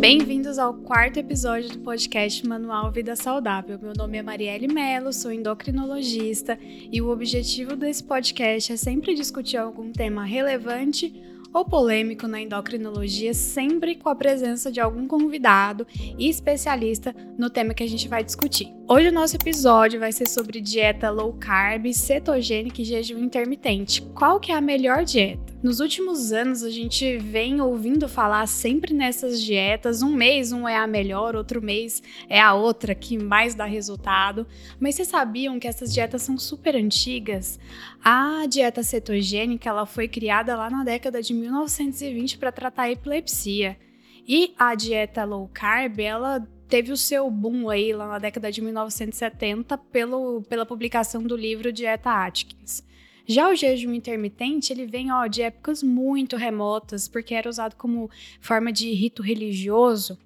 Bem-vindos 0.00 0.58
ao 0.58 0.72
quarto 0.72 1.18
episódio 1.18 1.68
do 1.68 1.80
podcast 1.80 2.48
Manual 2.48 2.90
Vida 2.90 3.14
Saudável. 3.14 3.78
Meu 3.78 3.92
nome 3.94 4.16
é 4.16 4.22
Marielle 4.22 4.66
Mello, 4.66 5.12
sou 5.12 5.30
endocrinologista 5.30 6.58
e 6.90 7.02
o 7.02 7.10
objetivo 7.10 7.76
desse 7.76 8.02
podcast 8.02 8.72
é 8.72 8.78
sempre 8.78 9.14
discutir 9.14 9.58
algum 9.58 9.92
tema 9.92 10.24
relevante 10.24 11.22
ou 11.52 11.66
polêmico 11.66 12.26
na 12.26 12.40
endocrinologia, 12.40 13.34
sempre 13.34 13.94
com 13.94 14.08
a 14.08 14.14
presença 14.14 14.72
de 14.72 14.80
algum 14.80 15.06
convidado 15.06 15.86
e 16.18 16.30
especialista 16.30 17.14
no 17.36 17.50
tema 17.50 17.74
que 17.74 17.82
a 17.82 17.88
gente 17.88 18.08
vai 18.08 18.24
discutir. 18.24 18.79
Hoje 18.92 19.06
o 19.06 19.12
nosso 19.12 19.36
episódio 19.36 20.00
vai 20.00 20.10
ser 20.10 20.26
sobre 20.26 20.60
dieta 20.60 21.10
low 21.10 21.32
carb, 21.34 21.94
cetogênica 21.94 22.82
e 22.82 22.84
jejum 22.84 23.20
intermitente. 23.20 24.02
Qual 24.02 24.40
que 24.40 24.50
é 24.50 24.56
a 24.56 24.60
melhor 24.60 25.04
dieta? 25.04 25.54
Nos 25.62 25.78
últimos 25.78 26.32
anos 26.32 26.64
a 26.64 26.70
gente 26.70 27.16
vem 27.18 27.60
ouvindo 27.60 28.08
falar 28.08 28.48
sempre 28.48 28.92
nessas 28.92 29.40
dietas. 29.40 30.02
Um 30.02 30.12
mês 30.12 30.50
um 30.50 30.66
é 30.66 30.74
a 30.74 30.88
melhor, 30.88 31.36
outro 31.36 31.62
mês 31.62 32.02
é 32.28 32.40
a 32.40 32.52
outra 32.52 32.92
que 32.92 33.16
mais 33.16 33.54
dá 33.54 33.64
resultado. 33.64 34.44
Mas 34.80 34.96
vocês 34.96 35.06
sabiam 35.06 35.60
que 35.60 35.68
essas 35.68 35.94
dietas 35.94 36.22
são 36.22 36.36
super 36.36 36.74
antigas? 36.74 37.60
A 38.04 38.44
dieta 38.48 38.82
cetogênica 38.82 39.68
ela 39.68 39.86
foi 39.86 40.08
criada 40.08 40.56
lá 40.56 40.68
na 40.68 40.82
década 40.82 41.22
de 41.22 41.32
1920 41.32 42.38
para 42.38 42.50
tratar 42.50 42.82
a 42.82 42.90
epilepsia. 42.90 43.78
E 44.26 44.52
a 44.58 44.74
dieta 44.74 45.22
low 45.22 45.48
carb, 45.54 46.00
ela 46.00 46.44
teve 46.70 46.92
o 46.92 46.96
seu 46.96 47.28
boom 47.28 47.68
aí 47.68 47.92
lá 47.92 48.06
na 48.06 48.18
década 48.20 48.50
de 48.50 48.62
1970 48.62 49.76
pelo, 49.76 50.42
pela 50.42 50.64
publicação 50.64 51.20
do 51.20 51.36
livro 51.36 51.72
Dieta 51.72 52.10
Atkins. 52.10 52.84
Já 53.26 53.50
o 53.50 53.56
jejum 53.56 53.92
intermitente, 53.92 54.72
ele 54.72 54.86
vem 54.86 55.12
ó, 55.12 55.26
de 55.26 55.42
épocas 55.42 55.82
muito 55.82 56.36
remotas, 56.36 57.08
porque 57.08 57.34
era 57.34 57.48
usado 57.48 57.74
como 57.74 58.08
forma 58.40 58.72
de 58.72 58.92
rito 58.92 59.20
religioso. 59.20 60.16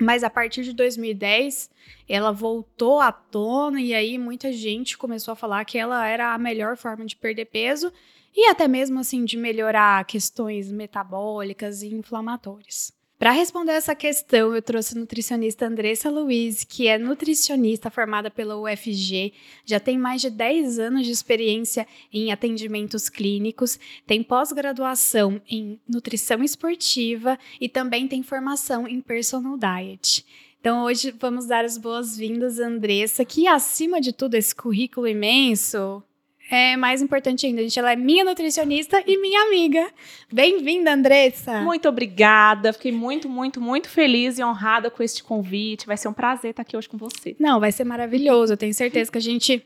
Mas 0.00 0.22
a 0.22 0.30
partir 0.30 0.62
de 0.62 0.72
2010, 0.72 1.70
ela 2.08 2.32
voltou 2.32 3.00
à 3.00 3.10
tona 3.10 3.80
e 3.80 3.92
aí 3.94 4.16
muita 4.16 4.52
gente 4.52 4.96
começou 4.96 5.32
a 5.32 5.36
falar 5.36 5.64
que 5.64 5.76
ela 5.76 6.06
era 6.06 6.34
a 6.34 6.38
melhor 6.38 6.76
forma 6.76 7.04
de 7.04 7.16
perder 7.16 7.46
peso 7.46 7.92
e 8.34 8.48
até 8.48 8.66
mesmo 8.66 8.98
assim 9.00 9.24
de 9.24 9.36
melhorar 9.36 10.04
questões 10.04 10.70
metabólicas 10.70 11.82
e 11.82 11.94
inflamatórias. 11.94 12.92
Para 13.24 13.32
responder 13.32 13.72
essa 13.72 13.94
questão, 13.94 14.54
eu 14.54 14.60
trouxe 14.60 14.94
a 14.94 15.00
nutricionista 15.00 15.66
Andressa 15.66 16.10
Luiz, 16.10 16.62
que 16.62 16.88
é 16.88 16.98
nutricionista 16.98 17.88
formada 17.88 18.30
pela 18.30 18.54
UFG, 18.54 19.32
já 19.64 19.80
tem 19.80 19.96
mais 19.96 20.20
de 20.20 20.28
10 20.28 20.78
anos 20.78 21.06
de 21.06 21.12
experiência 21.12 21.88
em 22.12 22.30
atendimentos 22.30 23.08
clínicos, 23.08 23.80
tem 24.06 24.22
pós-graduação 24.22 25.40
em 25.48 25.80
nutrição 25.88 26.44
esportiva 26.44 27.38
e 27.58 27.66
também 27.66 28.06
tem 28.06 28.22
formação 28.22 28.86
em 28.86 29.00
personal 29.00 29.56
diet. 29.56 30.26
Então, 30.60 30.84
hoje 30.84 31.10
vamos 31.10 31.46
dar 31.46 31.64
as 31.64 31.78
boas-vindas, 31.78 32.58
Andressa, 32.58 33.24
que 33.24 33.48
acima 33.48 34.02
de 34.02 34.12
tudo, 34.12 34.34
esse 34.34 34.54
currículo 34.54 35.08
imenso, 35.08 36.02
é 36.50 36.76
mais 36.76 37.00
importante 37.00 37.46
ainda, 37.46 37.62
gente. 37.62 37.78
Ela 37.78 37.92
é 37.92 37.96
minha 37.96 38.24
nutricionista 38.24 39.02
e 39.06 39.16
minha 39.18 39.42
amiga. 39.42 39.90
Bem-vinda, 40.32 40.92
Andressa. 40.92 41.60
Muito 41.62 41.88
obrigada. 41.88 42.72
Fiquei 42.72 42.92
muito, 42.92 43.28
muito, 43.28 43.60
muito 43.60 43.88
feliz 43.88 44.38
e 44.38 44.44
honrada 44.44 44.90
com 44.90 45.02
este 45.02 45.22
convite. 45.22 45.86
Vai 45.86 45.96
ser 45.96 46.08
um 46.08 46.12
prazer 46.12 46.50
estar 46.50 46.62
aqui 46.62 46.76
hoje 46.76 46.88
com 46.88 46.98
você. 46.98 47.34
Não, 47.38 47.58
vai 47.58 47.72
ser 47.72 47.84
maravilhoso. 47.84 48.52
Eu 48.52 48.56
tenho 48.56 48.74
certeza 48.74 49.10
que 49.10 49.18
a 49.18 49.22
gente 49.22 49.64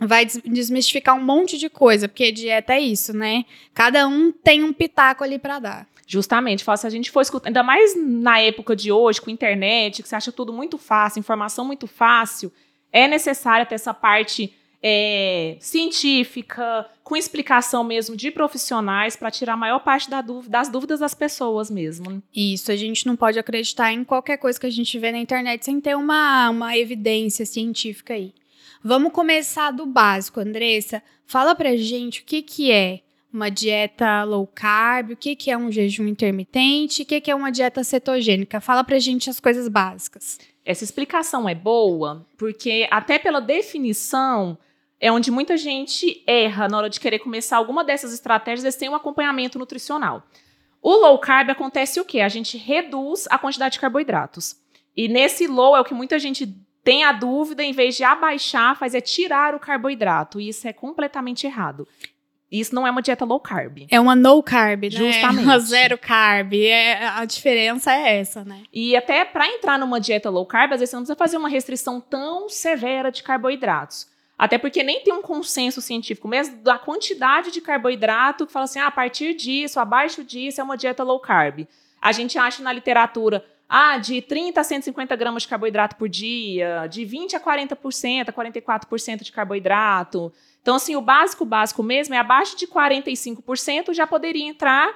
vai 0.00 0.24
desmistificar 0.24 1.16
um 1.16 1.22
monte 1.22 1.58
de 1.58 1.68
coisa, 1.68 2.08
porque 2.08 2.32
dieta 2.32 2.74
é 2.74 2.80
isso, 2.80 3.12
né? 3.12 3.44
Cada 3.74 4.08
um 4.08 4.32
tem 4.32 4.64
um 4.64 4.72
pitaco 4.72 5.22
ali 5.22 5.38
para 5.38 5.58
dar. 5.58 5.86
Justamente, 6.06 6.64
se 6.64 6.86
a 6.86 6.90
gente 6.90 7.10
for 7.10 7.20
escutar, 7.20 7.48
ainda 7.48 7.62
mais 7.62 7.94
na 7.96 8.40
época 8.40 8.74
de 8.74 8.90
hoje, 8.90 9.20
com 9.20 9.30
internet, 9.30 10.02
que 10.02 10.08
você 10.08 10.16
acha 10.16 10.32
tudo 10.32 10.52
muito 10.52 10.76
fácil, 10.76 11.20
informação 11.20 11.64
muito 11.64 11.86
fácil, 11.86 12.50
é 12.92 13.06
necessário 13.06 13.64
ter 13.66 13.76
essa 13.76 13.94
parte 13.94 14.52
é, 14.82 15.56
científica, 15.60 16.86
com 17.04 17.16
explicação 17.16 17.84
mesmo 17.84 18.16
de 18.16 18.30
profissionais 18.30 19.16
para 19.16 19.30
tirar 19.30 19.54
a 19.54 19.56
maior 19.56 19.80
parte 19.80 20.08
da 20.08 20.22
dúvida, 20.22 20.50
das 20.50 20.68
dúvidas 20.68 21.00
das 21.00 21.14
pessoas 21.14 21.70
mesmo. 21.70 22.22
Isso, 22.34 22.72
a 22.72 22.76
gente 22.76 23.06
não 23.06 23.16
pode 23.16 23.38
acreditar 23.38 23.92
em 23.92 24.04
qualquer 24.04 24.38
coisa 24.38 24.58
que 24.58 24.66
a 24.66 24.70
gente 24.70 24.98
vê 24.98 25.12
na 25.12 25.18
internet 25.18 25.64
sem 25.64 25.80
ter 25.80 25.96
uma, 25.96 26.50
uma 26.50 26.76
evidência 26.76 27.44
científica 27.44 28.14
aí. 28.14 28.32
Vamos 28.82 29.12
começar 29.12 29.70
do 29.70 29.84
básico, 29.84 30.40
Andressa. 30.40 31.02
Fala 31.26 31.54
pra 31.54 31.76
gente 31.76 32.22
o 32.22 32.24
que, 32.24 32.40
que 32.40 32.72
é 32.72 33.00
uma 33.32 33.50
dieta 33.50 34.24
low 34.24 34.46
carb, 34.46 35.12
o 35.12 35.16
que, 35.16 35.36
que 35.36 35.50
é 35.50 35.58
um 35.58 35.70
jejum 35.70 36.06
intermitente, 36.06 37.02
o 37.02 37.06
que, 37.06 37.20
que 37.20 37.30
é 37.30 37.34
uma 37.34 37.52
dieta 37.52 37.84
cetogênica. 37.84 38.60
Fala 38.60 38.82
pra 38.82 38.98
gente 38.98 39.28
as 39.28 39.38
coisas 39.38 39.68
básicas. 39.68 40.38
Essa 40.64 40.84
explicação 40.84 41.48
é 41.48 41.54
boa 41.54 42.26
porque, 42.38 42.88
até 42.90 43.18
pela 43.18 43.40
definição, 43.40 44.58
é 45.00 45.10
onde 45.10 45.30
muita 45.30 45.56
gente 45.56 46.22
erra 46.26 46.68
na 46.68 46.76
hora 46.76 46.90
de 46.90 47.00
querer 47.00 47.20
começar 47.20 47.56
alguma 47.56 47.82
dessas 47.82 48.12
estratégias, 48.12 48.76
têm 48.76 48.90
um 48.90 48.94
acompanhamento 48.94 49.58
nutricional. 49.58 50.22
O 50.82 50.92
low 50.92 51.18
carb 51.18 51.50
acontece 51.50 51.98
o 51.98 52.04
quê? 52.04 52.20
A 52.20 52.28
gente 52.28 52.58
reduz 52.58 53.26
a 53.30 53.38
quantidade 53.38 53.74
de 53.74 53.80
carboidratos. 53.80 54.56
E 54.96 55.08
nesse 55.08 55.46
low 55.46 55.76
é 55.76 55.80
o 55.80 55.84
que 55.84 55.94
muita 55.94 56.18
gente 56.18 56.54
tem 56.84 57.04
a 57.04 57.12
dúvida, 57.12 57.62
em 57.62 57.72
vez 57.72 57.96
de 57.96 58.04
abaixar, 58.04 58.76
faz 58.76 58.94
é 58.94 59.00
tirar 59.00 59.54
o 59.54 59.60
carboidrato. 59.60 60.40
E 60.40 60.48
isso 60.48 60.66
é 60.68 60.72
completamente 60.72 61.46
errado. 61.46 61.86
Isso 62.50 62.74
não 62.74 62.86
é 62.86 62.90
uma 62.90 63.00
dieta 63.00 63.24
low 63.24 63.38
carb. 63.38 63.86
É 63.88 64.00
uma 64.00 64.16
no 64.16 64.42
carb, 64.42 64.82
né? 64.84 64.90
Justamente. 64.90 65.44
Uma 65.44 65.58
zero 65.60 65.96
carb. 65.96 66.54
É, 66.54 67.06
a 67.06 67.24
diferença 67.24 67.94
é 67.94 68.18
essa, 68.18 68.44
né? 68.44 68.64
E 68.72 68.96
até 68.96 69.24
para 69.24 69.46
entrar 69.46 69.78
numa 69.78 70.00
dieta 70.00 70.28
low 70.28 70.44
carb, 70.44 70.72
às 70.72 70.80
vezes 70.80 70.90
você 70.90 70.96
não 70.96 71.02
precisa 71.02 71.16
fazer 71.16 71.36
uma 71.36 71.48
restrição 71.48 72.00
tão 72.00 72.48
severa 72.48 73.12
de 73.12 73.22
carboidratos. 73.22 74.08
Até 74.40 74.56
porque 74.56 74.82
nem 74.82 75.00
tem 75.00 75.12
um 75.12 75.20
consenso 75.20 75.82
científico 75.82 76.26
mesmo 76.26 76.56
da 76.62 76.78
quantidade 76.78 77.50
de 77.50 77.60
carboidrato 77.60 78.46
que 78.46 78.52
fala 78.54 78.64
assim, 78.64 78.78
ah, 78.78 78.86
a 78.86 78.90
partir 78.90 79.34
disso, 79.34 79.78
abaixo 79.78 80.24
disso, 80.24 80.62
é 80.62 80.64
uma 80.64 80.78
dieta 80.78 81.04
low 81.04 81.20
carb. 81.20 81.68
A 82.00 82.10
gente 82.10 82.38
acha 82.38 82.62
na 82.62 82.72
literatura, 82.72 83.44
ah, 83.68 83.98
de 83.98 84.22
30 84.22 84.58
a 84.58 84.64
150 84.64 85.14
gramas 85.14 85.42
de 85.42 85.48
carboidrato 85.48 85.94
por 85.96 86.08
dia, 86.08 86.86
de 86.86 87.04
20 87.04 87.36
a 87.36 87.40
40%, 87.40 88.30
a 88.30 88.32
44% 88.32 89.22
de 89.22 89.30
carboidrato. 89.30 90.32
Então, 90.62 90.76
assim, 90.76 90.96
o 90.96 91.02
básico, 91.02 91.44
básico 91.44 91.82
mesmo 91.82 92.14
é 92.14 92.18
abaixo 92.18 92.56
de 92.56 92.66
45% 92.66 93.92
já 93.92 94.06
poderia 94.06 94.48
entrar 94.48 94.90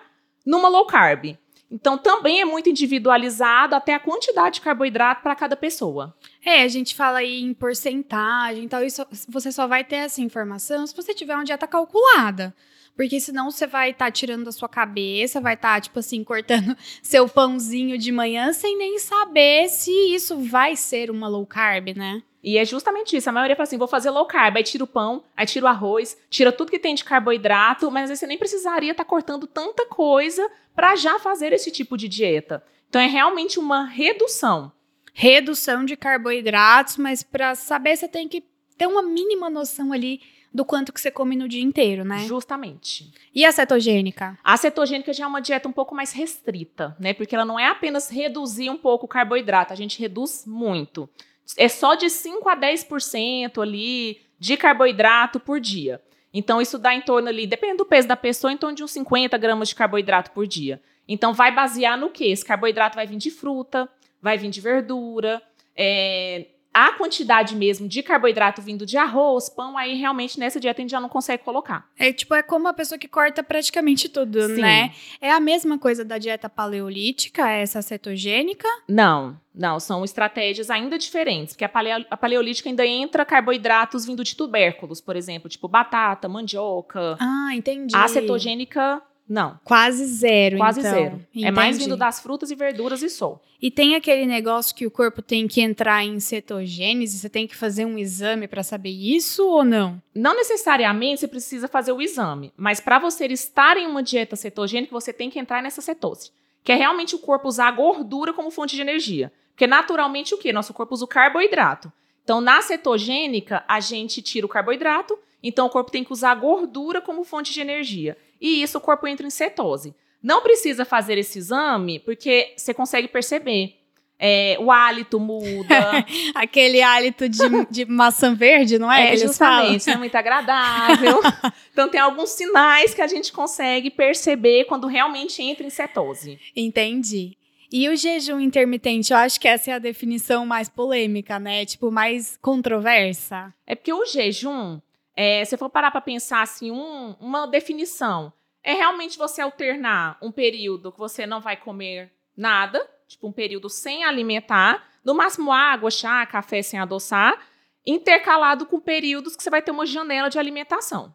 numa 0.47 0.71
low 0.71 0.87
carb. 0.87 1.37
Então, 1.71 1.99
também 1.99 2.41
é 2.41 2.47
muito 2.47 2.71
individualizado 2.71 3.75
até 3.75 3.93
a 3.93 4.00
quantidade 4.00 4.55
de 4.55 4.61
carboidrato 4.62 5.22
para 5.22 5.34
cada 5.34 5.55
pessoa. 5.55 6.16
É, 6.44 6.62
a 6.62 6.69
gente 6.69 6.94
fala 6.94 7.19
aí 7.19 7.41
em 7.41 7.55
porcentagem, 7.55 8.65
então 8.65 8.84
isso, 8.84 9.06
você 9.28 9.50
só 9.50 9.66
vai 9.66 9.82
ter 9.82 9.97
essa 9.97 10.21
informação 10.21 10.87
se 10.87 10.94
você 10.94 11.15
tiver 11.15 11.34
uma 11.34 11.44
dieta 11.44 11.66
calculada. 11.66 12.55
Porque 12.97 13.19
senão 13.19 13.50
você 13.50 13.66
vai 13.66 13.91
estar 13.91 14.05
tá 14.05 14.10
tirando 14.10 14.44
da 14.44 14.53
sua 14.53 14.69
cabeça, 14.69 15.41
vai 15.41 15.55
estar, 15.55 15.75
tá, 15.75 15.81
tipo 15.81 15.99
assim, 15.99 16.22
cortando 16.22 16.77
seu 17.03 17.28
pãozinho 17.28 17.99
de 17.99 18.12
manhã 18.12 18.53
sem 18.53 18.77
nem 18.77 18.99
saber 18.99 19.69
se 19.69 19.91
isso 20.15 20.37
vai 20.38 20.77
ser 20.77 21.10
uma 21.10 21.27
low 21.27 21.47
carb, 21.47 21.97
né? 21.97 22.22
E 22.43 22.59
é 22.59 22.65
justamente 22.65 23.16
isso. 23.16 23.28
A 23.28 23.32
maioria 23.32 23.56
fala 23.56 23.65
assim: 23.65 23.78
vou 23.78 23.88
fazer 23.88 24.11
low 24.11 24.26
carb. 24.26 24.56
Aí 24.56 24.62
tira 24.62 24.84
o 24.84 24.87
pão, 24.87 25.25
aí 25.37 25.47
tira 25.47 25.65
o 25.65 25.69
arroz, 25.69 26.16
tira 26.28 26.53
tudo 26.53 26.71
que 26.71 26.78
tem 26.78 26.94
de 26.94 27.03
carboidrato, 27.03 27.91
mas 27.91 28.05
às 28.05 28.11
vezes 28.11 28.21
você 28.21 28.26
nem 28.26 28.38
precisaria 28.38 28.93
estar 28.93 29.03
tá 29.03 29.09
cortando 29.09 29.47
tanta 29.47 29.87
coisa 29.87 30.49
para 30.76 30.94
já 30.94 31.19
fazer 31.19 31.53
esse 31.53 31.71
tipo 31.71 31.97
de 31.97 32.06
dieta. 32.06 32.62
Então 32.88 33.00
é 33.00 33.06
realmente 33.06 33.59
uma 33.59 33.84
redução. 33.87 34.71
Redução 35.14 35.84
de 35.84 35.97
carboidratos, 35.97 36.97
mas 36.97 37.22
para 37.22 37.54
saber 37.54 37.97
você 37.97 38.08
tem 38.08 38.28
que 38.28 38.42
ter 38.76 38.86
uma 38.86 39.02
mínima 39.02 39.48
noção 39.48 39.92
ali 39.92 40.20
do 40.52 40.64
quanto 40.64 40.92
que 40.92 41.00
você 41.00 41.10
come 41.10 41.36
no 41.36 41.49
dia 41.49 41.62
inteiro, 41.62 42.05
né? 42.05 42.26
Justamente. 42.26 43.12
E 43.34 43.44
a 43.44 43.52
cetogênica? 43.52 44.38
A 44.43 44.56
cetogênica 44.56 45.12
já 45.12 45.25
é 45.25 45.26
uma 45.26 45.40
dieta 45.40 45.69
um 45.69 45.72
pouco 45.72 45.94
mais 45.94 46.12
restrita, 46.12 46.96
né? 46.99 47.14
Porque 47.14 47.34
ela 47.34 47.44
não 47.44 47.58
é 47.58 47.66
apenas 47.66 48.08
reduzir 48.08 48.70
um 48.70 48.76
pouco 48.76 49.06
o 49.06 49.08
carboidrato, 49.08 49.72
a 49.72 49.76
gente 49.76 49.99
reduz 50.00 50.44
muito. 50.46 51.08
É 51.56 51.69
só 51.69 51.94
de 51.94 52.10
5 52.10 52.49
a 52.49 52.56
10% 52.56 53.62
ali 53.62 54.20
de 54.38 54.56
carboidrato 54.56 55.40
por 55.40 55.60
dia. 55.60 56.00
Então, 56.32 56.60
isso 56.60 56.78
dá 56.78 56.94
em 56.94 57.00
torno 57.00 57.28
ali, 57.28 57.46
dependendo 57.46 57.78
do 57.78 57.87
peso 57.87 58.08
da 58.08 58.17
pessoa, 58.17 58.52
em 58.52 58.56
torno 58.56 58.75
de 58.75 58.82
uns 58.82 58.90
50 58.90 59.38
gramas 59.38 59.69
de 59.69 59.75
carboidrato 59.75 60.32
por 60.32 60.46
dia. 60.46 60.82
Então, 61.06 61.32
vai 61.32 61.55
basear 61.55 61.99
no 61.99 62.10
quê? 62.10 62.26
Esse 62.26 62.44
carboidrato 62.44 62.96
vai 62.96 63.06
vir 63.06 63.17
de 63.17 63.31
fruta, 63.31 63.88
vai 64.25 64.38
vir 64.38 64.49
de 64.49 64.61
verdura, 64.61 65.43
é, 65.76 66.47
a 66.73 66.93
quantidade 66.94 67.55
mesmo 67.55 67.87
de 67.87 68.03
carboidrato 68.03 68.62
vindo 68.62 68.87
de 68.87 68.97
arroz, 68.97 69.50
pão, 69.50 69.76
aí 69.76 69.94
realmente 69.94 70.41
nessa 70.41 70.59
dieta 70.59 70.81
a 70.81 70.82
gente 70.82 70.91
já 70.91 71.00
não 71.00 71.11
consegue 71.11 71.44
colocar. 71.44 71.88
É 71.97 72.11
tipo, 72.11 72.35
é 72.35 72.43
como 72.43 72.67
a 72.67 72.73
pessoa 72.73 72.99
que 72.99 73.06
corta 73.06 73.44
praticamente 73.44 74.09
tudo, 74.09 74.43
Sim. 74.47 74.62
né? 74.62 74.93
É 75.21 75.31
a 75.31 75.38
mesma 75.38 75.79
coisa 75.79 76.05
da 76.05 76.17
dieta 76.17 76.49
paleolítica, 76.49 77.49
essa 77.49 77.82
cetogênica? 77.82 78.67
Não, 78.88 79.38
não, 79.55 79.79
são 79.79 80.03
estratégias 80.05 80.70
ainda 80.70 80.99
diferentes, 80.99 81.55
porque 81.55 81.67
a, 81.67 81.69
paleo, 81.69 82.05
a 82.11 82.17
paleolítica 82.17 82.69
ainda 82.69 82.85
entra 82.85 83.27
carboidratos 83.27 84.06
vindo 84.06 84.25
de 84.25 84.35
tubérculos, 84.35 85.03
por 85.03 85.15
exemplo, 85.17 85.50
tipo 85.50 85.69
batata, 85.69 86.29
mandioca. 86.29 87.17
Ah, 87.20 87.55
entendi. 87.55 87.94
A 87.94 88.09
cetogênica 88.09 89.03
Não. 89.29 89.59
Quase 89.65 90.05
zero, 90.05 90.59
Quase 90.59 90.81
então. 90.81 90.93
zero. 90.93 91.26
É 91.35 91.50
mais 91.50 91.76
Entendi. 91.76 91.91
vindo 91.91 91.97
das 91.97 92.21
frutas 92.21 92.50
e 92.50 92.55
verduras 92.55 93.03
e 93.03 93.09
sol. 93.09 93.43
E 93.61 93.71
tem 93.71 93.94
aquele 93.94 94.26
negócio 94.26 94.75
que 94.75 94.87
o 94.87 94.91
corpo 94.91 95.23
tem 95.23 95.49
que 95.49 95.62
entrar 95.62 96.05
em 96.05 96.21
cetogênese, 96.21 97.19
você 97.19 97.31
tem 97.31 97.47
que 97.47 97.56
fazer 97.56 97.87
um 97.87 97.97
exame 97.97 98.47
pra 98.47 98.62
saber 98.62 98.91
isso 98.91 99.49
ou 99.49 99.65
não? 99.65 100.00
Não 100.15 100.37
necessariamente 100.37 101.21
você 101.21 101.29
precisa 101.29 101.67
fazer 101.67 101.93
o 101.93 102.03
exame, 102.03 102.53
mas 102.56 102.81
para 102.81 102.99
você 102.99 103.25
estar 103.26 103.79
em 103.79 103.87
uma 103.87 104.03
dieta 104.03 104.37
cetogênica, 104.37 104.93
você 104.93 105.12
tem 105.12 105.31
que 105.31 105.38
entrar 105.38 105.62
nessa 105.62 105.81
cetose, 105.81 106.31
que 106.62 106.73
é 106.73 106.75
realmente 106.75 107.15
o 107.15 107.19
corpo 107.19 107.49
usar 107.49 107.69
a 107.69 107.73
gordura 107.73 108.35
como 108.35 108.50
fonte 108.50 108.77
de 108.77 108.82
energia. 108.82 109.32
Porque 109.53 109.67
naturalmente 109.67 110.35
o 110.35 110.38
que? 110.38 110.53
Nosso 110.53 110.75
corpo 110.75 110.94
usa 110.94 111.05
o 111.05 111.09
carboidrato. 111.09 111.91
Então, 112.25 112.41
na 112.41 112.61
cetogênica, 112.61 113.65
a 113.69 113.81
gente 113.81 114.20
tira 114.20 114.44
o 114.47 114.49
carboidrato, 114.49 115.19
então 115.43 115.67
o 115.67 115.70
corpo 115.70 115.91
tem 115.91 116.03
que 116.03 116.12
usar 116.12 116.32
a 116.32 116.35
gordura 116.35 117.00
como 117.00 117.23
fonte 117.23 117.53
de 117.53 117.61
energia. 117.61 118.17
E 118.44 118.62
isso 118.62 118.76
o 118.76 118.81
corpo 118.81 119.06
entra 119.06 119.26
em 119.26 119.31
cetose. 119.31 119.94
Não 120.23 120.43
precisa 120.43 120.85
fazer 120.85 121.17
esse 121.17 121.38
exame, 121.38 121.99
porque 121.99 122.52
você 122.55 122.75
consegue 122.75 123.08
perceber. 123.08 123.81
É, 124.19 124.58
o 124.61 124.70
hálito 124.70 125.19
muda. 125.19 126.05
Aquele 126.37 126.82
hálito 126.82 127.26
de, 127.26 127.41
de 127.70 127.87
maçã 127.87 128.35
verde, 128.35 128.79
não 128.79 128.93
é? 128.93 129.14
É, 129.14 129.17
justamente, 129.17 129.87
não 129.87 129.94
é 129.94 129.96
muito 129.96 130.14
agradável. 130.14 131.23
então 131.73 131.88
tem 131.88 131.99
alguns 131.99 132.31
sinais 132.31 132.93
que 132.93 133.00
a 133.00 133.06
gente 133.06 133.32
consegue 133.32 133.91
perceber 133.91 134.67
quando 134.67 134.87
realmente 134.87 135.43
entra 135.43 135.67
em 135.67 135.70
cetose. 135.70 136.38
Entendi. 136.55 137.38
E 137.73 137.88
o 137.88 137.96
jejum 137.96 138.38
intermitente, 138.41 139.11
eu 139.11 139.19
acho 139.19 139.41
que 139.41 139.49
essa 139.49 139.70
é 139.70 139.75
a 139.75 139.79
definição 139.79 140.44
mais 140.44 140.69
polêmica, 140.69 141.38
né? 141.38 141.64
Tipo, 141.64 141.91
mais 141.91 142.37
controversa. 142.43 143.55
É 143.67 143.75
porque 143.75 143.93
o 143.93 144.05
jejum, 144.05 144.81
é, 145.16 145.44
se 145.44 145.56
for 145.56 145.69
parar 145.70 145.90
para 145.90 146.00
pensar 146.00 146.43
assim, 146.43 146.70
um- 146.70 147.14
uma 147.20 147.46
definição, 147.46 148.32
é 148.62 148.72
realmente 148.72 149.19
você 149.19 149.40
alternar 149.43 150.16
um 150.22 150.32
período 150.32 150.90
que 150.93 150.99
você 150.99 151.26
não 151.26 151.40
vai 151.40 151.56
comer 151.56 152.12
nada, 152.37 152.84
tipo 153.06 153.28
um 153.28 153.32
período 153.32 153.69
sem 153.69 154.05
alimentar, 154.05 154.87
no 155.05 155.14
máximo 155.14 155.52
água, 155.52 155.90
chá, 155.90 156.25
café 156.26 156.62
sem 156.62 156.78
adoçar, 156.81 157.38
intercalado 157.87 158.64
com 158.66 158.81
períodos 158.81 159.37
que 159.37 159.43
você 159.43 159.50
vai 159.50 159.61
ter 159.61 159.70
uma 159.70 159.84
janela 159.84 160.31
de 160.31 160.38
alimentação. 160.38 161.14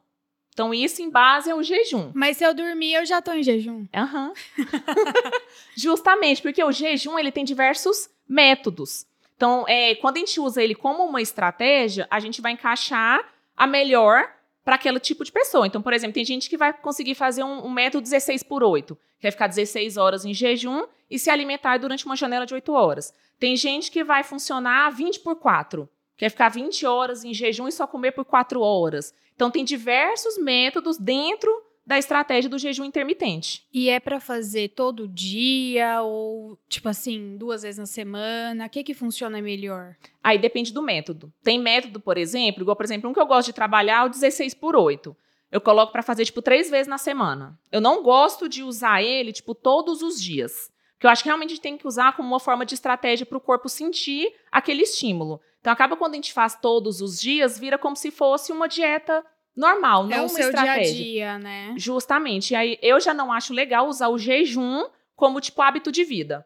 Então, 0.53 0.73
isso 0.73 1.01
em 1.01 1.09
base 1.09 1.49
ao 1.49 1.63
jejum. 1.63 2.11
Mas 2.13 2.37
se 2.37 2.43
eu 2.43 2.53
dormir, 2.53 2.93
eu 2.93 3.05
já 3.05 3.21
tô 3.21 3.31
em 3.31 3.41
jejum. 3.41 3.87
Aham. 3.95 4.33
Justamente, 5.75 6.41
porque 6.41 6.63
o 6.63 6.71
jejum 6.71 7.17
ele 7.17 7.31
tem 7.31 7.43
diversos 7.45 8.09
métodos. 8.27 9.05
Então, 9.35 9.65
é, 9.67 9.95
quando 9.95 10.17
a 10.17 10.19
gente 10.19 10.39
usa 10.39 10.61
ele 10.61 10.75
como 10.75 11.03
uma 11.05 11.21
estratégia, 11.21 12.07
a 12.11 12.19
gente 12.19 12.41
vai 12.41 12.51
encaixar 12.51 13.19
a 13.59 13.67
melhor 13.67 14.33
para 14.63 14.75
aquele 14.75 14.99
tipo 14.99 15.25
de 15.25 15.31
pessoa. 15.31 15.67
Então, 15.67 15.81
por 15.81 15.91
exemplo, 15.91 16.13
tem 16.13 16.23
gente 16.23 16.49
que 16.49 16.57
vai 16.57 16.71
conseguir 16.71 17.13
fazer 17.13 17.43
um, 17.43 17.65
um 17.65 17.69
método 17.69 18.03
16 18.03 18.41
por 18.43 18.63
8, 18.63 18.95
que 18.95 19.23
vai 19.23 19.31
ficar 19.31 19.47
16 19.47 19.97
horas 19.97 20.23
em 20.23 20.33
jejum 20.33 20.85
e 21.11 21.19
se 21.19 21.29
alimentar 21.29 21.77
durante 21.77 22.05
uma 22.05 22.15
janela 22.15 22.45
de 22.45 22.53
8 22.53 22.71
horas. 22.71 23.13
Tem 23.37 23.57
gente 23.57 23.91
que 23.91 24.03
vai 24.03 24.23
funcionar 24.23 24.89
20 24.91 25.19
por 25.19 25.35
4, 25.35 25.89
que 26.15 26.23
vai 26.23 26.29
ficar 26.29 26.49
20 26.49 26.85
horas 26.85 27.25
em 27.25 27.33
jejum 27.33 27.67
e 27.67 27.71
só 27.71 27.85
comer 27.85 28.13
por 28.13 28.23
4 28.23 28.61
horas. 28.61 29.13
Então, 29.35 29.51
tem 29.51 29.65
diversos 29.65 30.37
métodos 30.37 30.97
dentro 30.97 31.51
da 31.89 31.97
estratégia 31.97 32.47
do 32.47 32.59
jejum 32.59 32.85
intermitente. 32.85 33.67
E 33.73 33.89
é 33.89 33.99
pra 33.99 34.19
fazer 34.19 34.69
todo 34.75 35.07
dia 35.07 36.03
ou, 36.03 36.55
tipo 36.69 36.87
assim, 36.87 37.35
duas 37.35 37.63
vezes 37.63 37.79
na 37.79 37.87
semana? 37.87 38.67
O 38.67 38.69
que 38.69 38.83
que 38.83 38.93
funciona 38.93 39.41
melhor? 39.41 39.95
Aí 40.23 40.37
depende 40.37 40.71
do 40.71 40.83
método. 40.83 41.33
Tem 41.43 41.57
método, 41.57 41.99
por 41.99 42.15
exemplo, 42.15 42.61
igual, 42.61 42.75
por 42.75 42.85
exemplo, 42.85 43.09
um 43.09 43.13
que 43.13 43.19
eu 43.19 43.25
gosto 43.25 43.47
de 43.47 43.53
trabalhar 43.53 44.03
é 44.03 44.05
o 44.05 44.09
16 44.09 44.53
por 44.53 44.75
8. 44.75 45.17
Eu 45.51 45.59
coloco 45.59 45.91
pra 45.91 46.03
fazer, 46.03 46.25
tipo, 46.25 46.43
três 46.43 46.69
vezes 46.69 46.85
na 46.85 46.99
semana. 46.99 47.59
Eu 47.71 47.81
não 47.81 48.03
gosto 48.03 48.47
de 48.47 48.61
usar 48.61 49.01
ele, 49.01 49.33
tipo, 49.33 49.55
todos 49.55 50.03
os 50.03 50.21
dias. 50.21 50.71
Porque 50.93 51.07
eu 51.07 51.09
acho 51.09 51.23
que 51.23 51.29
realmente 51.29 51.53
a 51.53 51.55
gente 51.55 51.63
tem 51.63 51.75
que 51.75 51.87
usar 51.87 52.15
como 52.15 52.29
uma 52.29 52.39
forma 52.39 52.67
de 52.67 52.75
estratégia 52.75 53.25
para 53.25 53.39
o 53.39 53.41
corpo 53.41 53.67
sentir 53.67 54.31
aquele 54.51 54.83
estímulo. 54.83 55.41
Então, 55.59 55.73
acaba 55.73 55.97
quando 55.97 56.13
a 56.13 56.17
gente 56.17 56.33
faz 56.33 56.53
todos 56.53 57.01
os 57.01 57.19
dias, 57.19 57.57
vira 57.57 57.79
como 57.79 57.95
se 57.95 58.11
fosse 58.11 58.51
uma 58.51 58.67
dieta 58.67 59.25
normal, 59.59 60.07
não 60.07 60.13
é 60.15 60.19
o 60.19 60.23
uma 60.23 60.29
seu 60.29 60.49
estratégia. 60.49 60.93
dia 60.93 61.31
a 61.33 61.37
dia, 61.37 61.39
né? 61.39 61.73
Justamente. 61.77 62.53
E 62.53 62.55
aí 62.55 62.79
eu 62.81 62.99
já 62.99 63.13
não 63.13 63.31
acho 63.31 63.53
legal 63.53 63.87
usar 63.87 64.07
o 64.07 64.17
jejum 64.17 64.85
como 65.15 65.41
tipo 65.41 65.61
hábito 65.61 65.91
de 65.91 66.03
vida. 66.03 66.45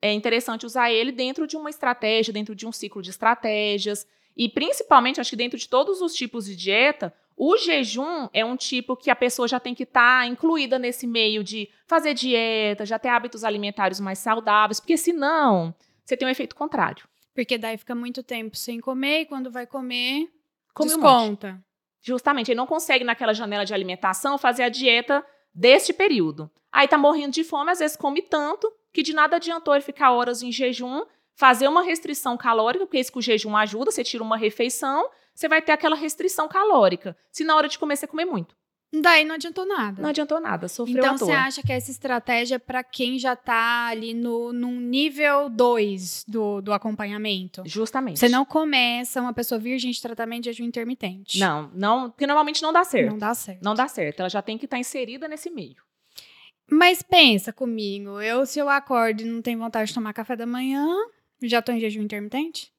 É 0.00 0.12
interessante 0.12 0.64
usar 0.64 0.92
ele 0.92 1.10
dentro 1.10 1.46
de 1.46 1.56
uma 1.56 1.68
estratégia, 1.68 2.32
dentro 2.32 2.54
de 2.54 2.66
um 2.66 2.70
ciclo 2.72 3.02
de 3.02 3.10
estratégias. 3.10 4.06
E 4.36 4.48
principalmente, 4.48 5.20
acho 5.20 5.30
que 5.30 5.36
dentro 5.36 5.58
de 5.58 5.68
todos 5.68 6.00
os 6.00 6.14
tipos 6.14 6.44
de 6.46 6.54
dieta, 6.54 7.12
o 7.36 7.56
jejum 7.56 8.28
é 8.32 8.44
um 8.44 8.56
tipo 8.56 8.96
que 8.96 9.10
a 9.10 9.16
pessoa 9.16 9.48
já 9.48 9.58
tem 9.58 9.74
que 9.74 9.82
estar 9.82 10.26
incluída 10.26 10.78
nesse 10.78 11.06
meio 11.06 11.42
de 11.42 11.68
fazer 11.86 12.14
dieta, 12.14 12.86
já 12.86 12.98
ter 12.98 13.08
hábitos 13.08 13.42
alimentares 13.42 13.98
mais 13.98 14.18
saudáveis, 14.20 14.78
porque 14.78 14.96
senão 14.96 15.74
você 16.04 16.16
tem 16.16 16.28
um 16.28 16.30
efeito 16.30 16.54
contrário. 16.54 17.08
Porque 17.34 17.58
daí 17.58 17.76
fica 17.76 17.94
muito 17.96 18.22
tempo 18.22 18.56
sem 18.56 18.78
comer 18.78 19.22
e 19.22 19.26
quando 19.26 19.50
vai 19.50 19.66
comer, 19.66 20.28
Come 20.72 20.92
um 20.92 20.94
desconta. 20.94 21.60
Justamente, 22.06 22.50
ele 22.50 22.58
não 22.58 22.66
consegue 22.66 23.02
naquela 23.02 23.32
janela 23.32 23.64
de 23.64 23.72
alimentação 23.72 24.36
fazer 24.36 24.62
a 24.62 24.68
dieta 24.68 25.24
deste 25.54 25.90
período. 25.90 26.50
Aí 26.70 26.86
tá 26.86 26.98
morrendo 26.98 27.32
de 27.32 27.42
fome, 27.42 27.70
às 27.70 27.78
vezes 27.78 27.96
come 27.96 28.20
tanto 28.20 28.70
que 28.92 29.02
de 29.02 29.14
nada 29.14 29.36
adiantou 29.36 29.74
ele 29.74 29.82
ficar 29.82 30.12
horas 30.12 30.42
em 30.42 30.52
jejum, 30.52 31.02
fazer 31.34 31.66
uma 31.66 31.82
restrição 31.82 32.36
calórica, 32.36 32.84
porque 32.84 32.98
isso 32.98 33.10
que 33.10 33.18
o 33.18 33.22
jejum 33.22 33.56
ajuda, 33.56 33.90
você 33.90 34.04
tira 34.04 34.22
uma 34.22 34.36
refeição, 34.36 35.08
você 35.34 35.48
vai 35.48 35.62
ter 35.62 35.72
aquela 35.72 35.96
restrição 35.96 36.46
calórica. 36.46 37.16
Se 37.32 37.42
na 37.42 37.56
hora 37.56 37.68
de 37.68 37.78
comer 37.78 37.96
você 37.96 38.06
comer 38.06 38.26
muito, 38.26 38.54
Daí 39.02 39.24
não 39.24 39.34
adiantou 39.34 39.66
nada. 39.66 40.00
não 40.00 40.10
adiantou 40.10 40.40
nada, 40.40 40.68
sofreu 40.68 40.98
Então 40.98 41.18
você 41.18 41.32
acha 41.32 41.62
que 41.62 41.72
essa 41.72 41.90
estratégia 41.90 42.56
é 42.56 42.58
pra 42.58 42.84
quem 42.84 43.18
já 43.18 43.34
tá 43.34 43.86
ali 43.86 44.14
no 44.14 44.52
num 44.52 44.80
nível 44.80 45.48
2 45.50 46.24
do, 46.28 46.60
do 46.60 46.72
acompanhamento? 46.72 47.62
Justamente. 47.66 48.18
Você 48.18 48.28
não 48.28 48.44
começa 48.44 49.20
uma 49.20 49.32
pessoa 49.32 49.58
virgem 49.58 49.90
de 49.90 50.00
tratamento 50.00 50.44
de 50.44 50.52
jejum 50.52 50.64
intermitente. 50.64 51.38
Não, 51.38 51.70
não, 51.74 52.10
porque 52.10 52.26
normalmente 52.26 52.62
não 52.62 52.72
dá 52.72 52.84
certo. 52.84 53.10
Não 53.10 53.18
dá 53.18 53.34
certo. 53.34 53.62
Não 53.62 53.74
dá 53.74 53.88
certo. 53.88 54.20
Ela 54.20 54.28
já 54.28 54.42
tem 54.42 54.56
que 54.56 54.66
estar 54.66 54.78
inserida 54.78 55.26
nesse 55.26 55.50
meio. 55.50 55.82
Mas 56.70 57.02
pensa 57.02 57.52
comigo, 57.52 58.20
eu 58.20 58.46
se 58.46 58.58
eu 58.58 58.68
acordo 58.68 59.22
e 59.22 59.24
não 59.24 59.42
tenho 59.42 59.58
vontade 59.58 59.88
de 59.88 59.94
tomar 59.94 60.12
café 60.12 60.34
da 60.34 60.46
manhã, 60.46 60.86
já 61.42 61.60
tô 61.60 61.72
em 61.72 61.80
jejum 61.80 62.02
intermitente? 62.02 62.72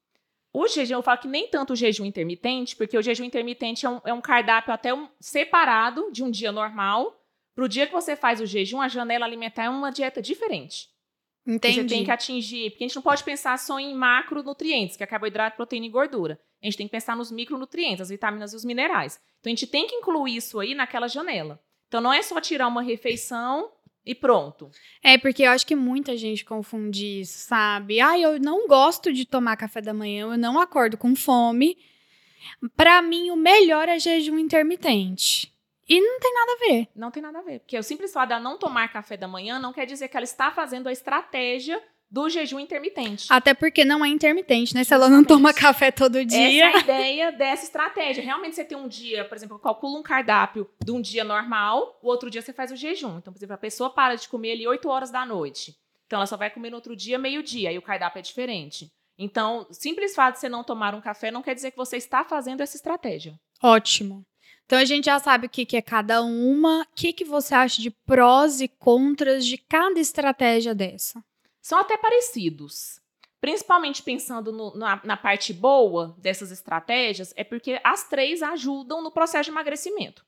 O 0.55 0.67
jejum, 0.67 0.95
eu 0.95 1.01
falo 1.03 1.19
que 1.19 1.27
nem 1.27 1.47
tanto 1.47 1.73
o 1.73 1.75
jejum 1.75 2.05
intermitente, 2.05 2.75
porque 2.75 2.97
o 2.97 3.01
jejum 3.01 3.23
intermitente 3.25 3.85
é 3.85 3.89
um, 3.89 4.01
é 4.05 4.13
um 4.13 4.21
cardápio 4.21 4.73
até 4.73 4.93
um- 4.93 5.09
separado 5.19 6.09
de 6.11 6.23
um 6.23 6.31
dia 6.31 6.51
normal. 6.51 7.21
Para 7.53 7.65
o 7.65 7.69
dia 7.69 7.85
que 7.87 7.93
você 7.93 8.15
faz 8.15 8.39
o 8.41 8.45
jejum, 8.45 8.81
a 8.81 8.87
janela 8.87 9.25
alimentar 9.25 9.63
é 9.65 9.69
uma 9.69 9.91
dieta 9.91 10.21
diferente. 10.21 10.89
Entendi. 11.47 11.81
Você 11.81 11.87
tem 11.87 12.03
que 12.03 12.11
atingir, 12.11 12.71
porque 12.71 12.83
a 12.83 12.87
gente 12.87 12.95
não 12.95 13.03
pode 13.03 13.23
pensar 13.23 13.57
só 13.59 13.79
em 13.79 13.93
macronutrientes, 13.93 14.97
que 14.97 15.03
é 15.03 15.07
carboidrato, 15.07 15.55
proteína 15.55 15.85
e 15.85 15.89
gordura. 15.89 16.39
A 16.61 16.65
gente 16.65 16.77
tem 16.77 16.87
que 16.87 16.91
pensar 16.91 17.15
nos 17.15 17.31
micronutrientes, 17.31 18.01
as 18.01 18.09
vitaminas 18.09 18.51
e 18.51 18.55
os 18.55 18.65
minerais. 18.65 19.19
Então 19.39 19.51
a 19.51 19.55
gente 19.55 19.67
tem 19.67 19.85
que 19.85 19.95
incluir 19.95 20.37
isso 20.37 20.59
aí 20.59 20.73
naquela 20.73 21.07
janela. 21.07 21.61
Então 21.87 22.01
não 22.01 22.11
é 22.11 22.21
só 22.21 22.41
tirar 22.41 22.67
uma 22.67 22.81
refeição 22.81 23.71
e 24.05 24.13
pronto. 24.13 24.69
É, 25.01 25.17
porque 25.17 25.43
eu 25.43 25.51
acho 25.51 25.65
que 25.65 25.75
muita 25.75 26.15
gente 26.15 26.45
confunde 26.45 27.21
isso, 27.21 27.39
sabe? 27.47 27.99
Ah, 27.99 28.19
eu 28.19 28.39
não 28.39 28.67
gosto 28.67 29.11
de 29.11 29.25
tomar 29.25 29.57
café 29.57 29.81
da 29.81 29.93
manhã, 29.93 30.27
eu 30.27 30.37
não 30.37 30.59
acordo 30.59 30.97
com 30.97 31.15
fome. 31.15 31.77
Pra 32.75 33.01
mim, 33.01 33.31
o 33.31 33.35
melhor 33.35 33.89
é 33.89 33.97
jejum 33.97 34.37
intermitente. 34.37 35.51
E 35.87 36.01
não 36.01 36.19
tem 36.19 36.33
nada 36.33 36.51
a 36.51 36.67
ver. 36.67 36.87
Não 36.95 37.11
tem 37.11 37.21
nada 37.21 37.39
a 37.39 37.41
ver. 37.41 37.59
Porque 37.59 37.77
o 37.77 37.83
simples 37.83 38.11
fato 38.11 38.29
dela 38.29 38.41
não 38.41 38.57
tomar 38.57 38.91
café 38.91 39.15
da 39.15 39.27
manhã 39.27 39.59
não 39.59 39.73
quer 39.73 39.85
dizer 39.85 40.07
que 40.07 40.17
ela 40.17 40.23
está 40.23 40.51
fazendo 40.51 40.87
a 40.87 40.91
estratégia 40.91 41.81
do 42.09 42.29
jejum 42.29 42.59
intermitente. 42.59 43.27
Até 43.29 43.53
porque 43.53 43.83
não 43.83 44.03
é 44.03 44.07
intermitente, 44.07 44.73
né? 44.73 44.83
Se 44.83 44.93
ela 44.93 45.09
não 45.09 45.23
toma 45.23 45.53
café 45.53 45.91
todo 45.91 46.23
dia. 46.23 46.67
Essa 46.67 46.77
é 46.77 46.77
a 46.77 46.79
ideia 46.83 47.31
dessa 47.31 47.65
estratégia. 47.65 48.23
Realmente, 48.23 48.55
você 48.55 48.63
tem 48.63 48.77
um 48.77 48.87
dia, 48.87 49.25
por 49.25 49.35
exemplo, 49.35 49.59
calcula 49.59 49.99
um 49.99 50.03
cardápio 50.03 50.69
de 50.83 50.91
um 50.91 51.01
dia 51.01 51.23
normal, 51.23 51.99
o 52.01 52.07
outro 52.07 52.29
dia 52.29 52.41
você 52.41 52.53
faz 52.53 52.71
o 52.71 52.75
jejum. 52.75 53.17
Então, 53.17 53.33
por 53.33 53.39
exemplo, 53.39 53.55
a 53.55 53.57
pessoa 53.57 53.89
para 53.89 54.15
de 54.15 54.27
comer 54.27 54.53
ali 54.53 54.67
8 54.67 54.87
horas 54.87 55.11
da 55.11 55.25
noite. 55.25 55.75
Então, 56.05 56.17
ela 56.17 56.27
só 56.27 56.37
vai 56.37 56.49
comer 56.49 56.69
no 56.69 56.75
outro 56.75 56.95
dia, 56.95 57.17
meio-dia, 57.17 57.69
aí 57.69 57.77
o 57.77 57.81
cardápio 57.81 58.19
é 58.19 58.21
diferente. 58.21 58.91
Então, 59.17 59.65
simples 59.71 60.13
fato 60.13 60.35
de 60.35 60.41
você 60.41 60.49
não 60.49 60.63
tomar 60.63 60.93
um 60.93 61.01
café 61.01 61.31
não 61.31 61.41
quer 61.41 61.55
dizer 61.55 61.71
que 61.71 61.77
você 61.77 61.97
está 61.97 62.23
fazendo 62.23 62.61
essa 62.61 62.75
estratégia. 62.75 63.39
Ótimo. 63.61 64.25
Então 64.65 64.79
a 64.79 64.85
gente 64.85 65.05
já 65.05 65.19
sabe 65.19 65.45
o 65.45 65.49
que, 65.49 65.65
que 65.65 65.77
é 65.77 65.81
cada 65.81 66.21
uma. 66.23 66.81
O 66.81 66.95
que, 66.95 67.13
que 67.13 67.23
você 67.23 67.53
acha 67.53 67.81
de 67.81 67.91
prós 67.91 68.61
e 68.61 68.67
contras 68.67 69.45
de 69.45 69.57
cada 69.57 69.99
estratégia 69.99 70.73
dessa? 70.73 71.23
São 71.65 71.79
até 71.79 71.97
parecidos. 71.97 73.01
Principalmente 73.41 74.03
pensando 74.03 74.51
no- 74.51 74.75
na, 74.75 75.01
na 75.03 75.17
parte 75.17 75.51
boa 75.51 76.15
dessas 76.19 76.51
estratégias, 76.51 77.33
é 77.35 77.43
porque 77.43 77.81
as 77.83 78.07
três 78.07 78.43
ajudam 78.43 79.01
no 79.01 79.09
processo 79.09 79.45
de 79.45 79.49
emagrecimento. 79.49 80.23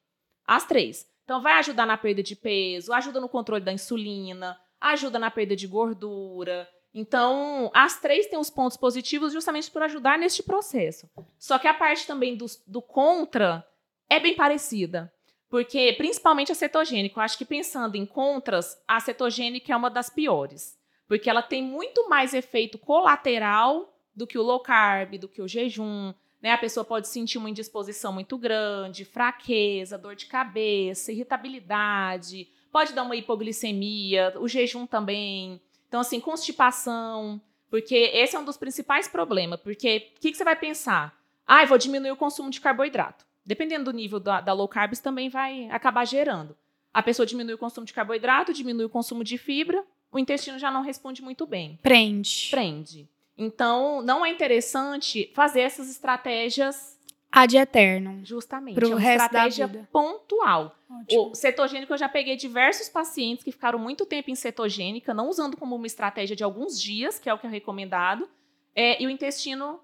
As 0.48 0.65
três. 0.65 1.08
Então, 1.25 1.39
vai 1.39 1.53
ajudar 1.53 1.86
na 1.86 1.96
perda 1.96 2.24
de 2.24 2.36
peso, 2.36 2.91
ajuda 2.91 3.22
no 3.22 3.29
controle 3.29 3.63
da 3.63 3.72
insulina, 3.72 4.60
ajuda 4.82 5.20
na 5.20 5.29
perda 5.29 5.56
de 5.56 5.67
gordura. 5.67 6.67
Então, 6.91 7.70
as 7.72 8.00
três 8.01 8.25
têm 8.25 8.39
os 8.39 8.50
pontos 8.50 8.75
positivos 8.75 9.32
justamente 9.32 9.70
por 9.70 9.84
ajudar 9.84 10.17
neste 10.17 10.41
processo. 10.41 11.08
Só 11.38 11.60
que 11.60 11.67
a 11.67 11.74
parte 11.75 12.08
também 12.08 12.36
do, 12.36 12.48
do 12.65 12.82
contra 12.82 13.63
é 14.10 14.20
bem 14.20 14.36
parecida. 14.36 15.13
Porque, 15.50 15.94
principalmente 16.00 16.51
a 16.51 16.56
cetogênica, 16.56 17.20
eu 17.20 17.24
acho 17.24 17.38
que 17.38 17.46
pensando 17.46 17.96
em 17.96 18.08
contras, 18.08 18.75
a 18.88 19.00
cetogênica 19.00 19.72
é 19.72 19.75
uma 19.75 19.91
das 19.91 20.10
piores. 20.10 20.76
Porque 21.07 21.29
ela 21.29 21.41
tem 21.41 21.63
muito 21.63 22.09
mais 22.09 22.33
efeito 22.33 22.77
colateral 22.77 23.93
do 24.15 24.27
que 24.27 24.37
o 24.37 24.43
low 24.43 24.59
carb, 24.59 25.17
do 25.17 25.27
que 25.27 25.41
o 25.41 25.47
jejum. 25.47 26.13
Né? 26.41 26.51
A 26.51 26.57
pessoa 26.57 26.83
pode 26.83 27.07
sentir 27.07 27.37
uma 27.37 27.49
indisposição 27.49 28.11
muito 28.11 28.37
grande, 28.37 29.05
fraqueza, 29.05 29.97
dor 29.97 30.15
de 30.15 30.25
cabeça, 30.25 31.11
irritabilidade, 31.11 32.49
pode 32.71 32.93
dar 32.93 33.03
uma 33.03 33.15
hipoglicemia, 33.15 34.33
o 34.37 34.47
jejum 34.47 34.85
também. 34.85 35.61
Então, 35.87 36.01
assim, 36.01 36.19
constipação, 36.19 37.41
porque 37.69 37.95
esse 37.95 38.35
é 38.35 38.39
um 38.39 38.45
dos 38.45 38.57
principais 38.57 39.07
problemas. 39.07 39.59
Porque 39.59 40.11
o 40.15 40.19
que, 40.19 40.31
que, 40.31 40.37
você 40.37 40.43
vai 40.43 40.55
pensar? 40.55 41.17
Ah, 41.45 41.63
eu 41.63 41.67
vou 41.67 41.77
diminuir 41.77 42.11
o 42.11 42.17
consumo 42.17 42.49
de 42.49 42.61
carboidrato. 42.61 43.25
Dependendo 43.45 43.85
do 43.85 43.95
nível 43.95 44.19
da, 44.19 44.41
da 44.41 44.53
low 44.53 44.67
carb, 44.67 44.93
também 44.97 45.29
vai 45.29 45.69
acabar 45.69 46.05
gerando. 46.05 46.55
A 46.93 47.01
pessoa 47.01 47.25
diminui 47.25 47.53
o 47.53 47.57
consumo 47.57 47.85
de 47.85 47.93
carboidrato, 47.93 48.53
diminui 48.53 48.85
o 48.85 48.89
consumo 48.89 49.23
de 49.23 49.37
fibra, 49.37 49.85
o 50.11 50.19
intestino 50.19 50.57
já 50.57 50.71
não 50.71 50.81
responde 50.81 51.21
muito 51.21 51.45
bem. 51.45 51.79
Prende. 51.81 52.47
Prende. 52.51 53.09
Então, 53.37 54.01
não 54.01 54.25
é 54.25 54.29
interessante 54.29 55.31
fazer 55.35 55.61
essas 55.61 55.89
estratégias 55.89 56.97
ad 57.31 57.55
eterno. 57.55 58.21
Justamente. 58.23 58.75
Pro 58.75 58.87
é 58.87 58.89
uma 58.89 58.99
resto 58.99 59.25
estratégia 59.25 59.67
da 59.67 59.73
vida. 59.73 59.89
pontual. 59.91 60.75
Ótimo. 60.89 61.31
O 61.31 61.35
cetogênico, 61.35 61.93
eu 61.93 61.97
já 61.97 62.09
peguei 62.09 62.35
diversos 62.35 62.89
pacientes 62.89 63.43
que 63.43 63.51
ficaram 63.51 63.77
muito 63.77 64.05
tempo 64.05 64.31
em 64.31 64.35
cetogênica, 64.35 65.13
não 65.13 65.29
usando 65.29 65.57
como 65.57 65.75
uma 65.75 65.85
estratégia 65.85 66.35
de 66.35 66.43
alguns 66.43 66.81
dias, 66.81 67.19
que 67.19 67.29
é 67.29 67.33
o 67.33 67.37
que 67.37 67.45
é 67.45 67.49
recomendado, 67.49 68.27
é, 68.73 69.01
e 69.01 69.05
o 69.05 69.09
intestino 69.09 69.79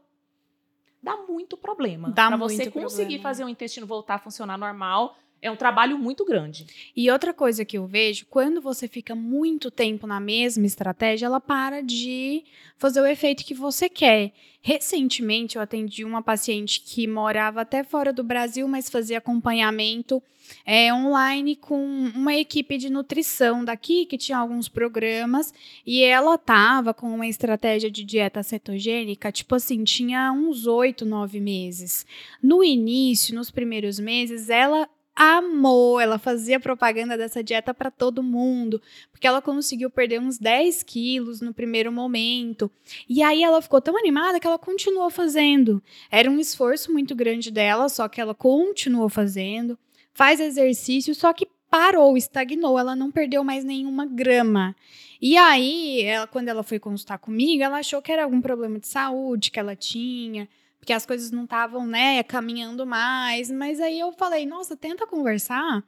dá 1.02 1.18
muito 1.18 1.58
problema. 1.58 2.10
Dá 2.10 2.28
Para 2.28 2.38
você 2.38 2.64
muito 2.64 2.72
conseguir 2.72 3.04
problema. 3.16 3.24
fazer 3.24 3.44
o 3.44 3.50
intestino 3.50 3.86
voltar 3.86 4.16
a 4.16 4.20
funcionar 4.20 4.58
normal, 4.58 5.18
é 5.44 5.52
um 5.52 5.58
trabalho 5.58 6.00
muito 6.00 6.24
grande. 6.24 6.66
E 6.96 7.12
outra 7.12 7.34
coisa 7.34 7.66
que 7.66 7.78
eu 7.78 7.86
vejo, 7.86 8.26
quando 8.30 8.62
você 8.62 8.88
fica 8.88 9.14
muito 9.14 9.70
tempo 9.70 10.08
na 10.08 10.18
mesma 10.18 10.66
estratégia, 10.66 11.26
ela 11.26 11.42
para 11.42 11.84
de 11.84 12.46
fazer 12.78 13.02
o 13.02 13.06
efeito 13.06 13.44
que 13.44 13.54
você 13.54 13.90
quer. 13.90 14.32
Recentemente, 14.62 15.58
eu 15.58 15.62
atendi 15.62 16.06
uma 16.06 16.22
paciente 16.22 16.80
que 16.80 17.06
morava 17.06 17.60
até 17.60 17.84
fora 17.84 18.14
do 18.14 18.24
Brasil, 18.24 18.66
mas 18.70 18.90
fazia 18.90 19.18
acompanhamento 19.18 20.24
é, 20.66 20.94
online 20.94 21.58
com 21.58 21.84
uma 22.16 22.34
equipe 22.34 22.78
de 22.78 22.90
nutrição 22.90 23.66
daqui, 23.66 24.06
que 24.06 24.18
tinha 24.18 24.38
alguns 24.38 24.70
programas, 24.70 25.54
e 25.86 26.04
ela 26.04 26.38
tava 26.38 26.94
com 26.94 27.14
uma 27.14 27.28
estratégia 27.28 27.92
de 27.92 28.06
dieta 28.06 28.42
cetogênica, 28.42 29.30
tipo 29.30 29.56
assim, 29.56 29.84
tinha 29.84 30.32
uns 30.32 30.66
oito, 30.66 31.06
nove 31.06 31.42
meses. 31.42 32.06
No 32.42 32.64
início, 32.64 33.36
nos 33.36 33.52
primeiros 33.52 34.00
meses, 34.00 34.50
ela 34.50 34.88
amou, 35.16 36.00
ela 36.00 36.18
fazia 36.18 36.60
propaganda 36.60 37.18
dessa 37.18 37.44
dieta 37.44 37.74
para 37.74 37.92
todo 37.92 38.24
mundo, 38.24 38.82
porque 39.12 39.28
ela 39.28 39.42
conseguiu 39.42 39.90
perder 39.90 40.20
uns 40.20 40.38
10 40.38 40.84
quilos 40.84 41.42
no 41.42 41.54
primeiro 41.54 41.92
momento. 41.92 42.70
E 43.08 43.22
aí 43.22 43.44
ela 43.44 43.62
ficou 43.62 43.80
tão 43.80 43.98
animada 43.98 44.40
que 44.40 44.48
ela 44.48 44.58
continuou 44.58 45.10
fazendo. 45.10 45.82
Era 46.10 46.30
um 46.30 46.40
esforço 46.40 46.92
muito 46.92 47.16
grande 47.16 47.52
dela, 47.52 47.90
só 47.90 48.08
que 48.08 48.20
ela 48.20 48.34
continuou 48.34 49.10
fazendo, 49.10 49.78
faz 50.14 50.40
exercício, 50.40 51.14
só 51.14 51.32
que 51.32 51.48
parou, 51.70 52.16
estagnou, 52.16 52.78
ela 52.78 52.96
não 52.96 53.12
perdeu 53.12 53.44
mais 53.44 53.64
nenhuma 53.64 54.06
grama. 54.06 54.76
E 55.22 55.38
aí, 55.38 56.02
ela, 56.02 56.28
quando 56.28 56.50
ela 56.50 56.64
foi 56.64 56.78
consultar 56.80 57.18
comigo, 57.18 57.64
ela 57.64 57.78
achou 57.78 58.02
que 58.02 58.12
era 58.12 58.24
algum 58.24 58.42
problema 58.42 58.78
de 58.78 58.88
saúde 58.88 59.50
que 59.50 59.60
ela 59.60 59.76
tinha, 59.76 60.48
porque 60.84 60.92
as 60.92 61.06
coisas 61.06 61.32
não 61.32 61.46
estavam, 61.46 61.88
né, 61.88 62.22
caminhando 62.24 62.86
mais. 62.86 63.50
Mas 63.50 63.80
aí 63.80 63.98
eu 63.98 64.12
falei, 64.12 64.46
nossa, 64.46 64.76
tenta 64.76 65.08
conversar 65.08 65.82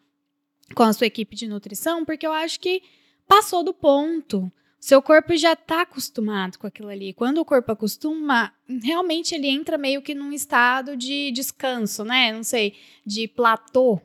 com 0.74 0.84
a 0.84 0.94
sua 0.94 1.06
equipe 1.06 1.36
de 1.36 1.50
nutrição, 1.50 2.06
porque 2.06 2.26
eu 2.26 2.32
acho 2.32 2.58
que 2.62 2.82
passou 3.28 3.62
do 3.62 3.74
ponto. 3.74 4.50
Seu 4.80 5.02
corpo 5.02 5.36
já 5.36 5.52
está 5.52 5.82
acostumado 5.82 6.58
com 6.58 6.66
aquilo 6.66 6.88
ali. 6.88 7.12
Quando 7.12 7.40
o 7.40 7.46
corpo 7.46 7.74
acostuma, 7.74 8.54
realmente 8.82 9.36
ele 9.36 9.50
entra 9.50 9.78
meio 9.78 10.02
que 10.02 10.16
num 10.16 10.32
estado 10.32 10.96
de 10.96 11.30
descanso, 11.32 12.06
né? 12.06 12.32
Não 12.32 12.44
sei, 12.44 12.78
de 13.06 13.28
platô. 13.28 13.96
O 13.96 14.02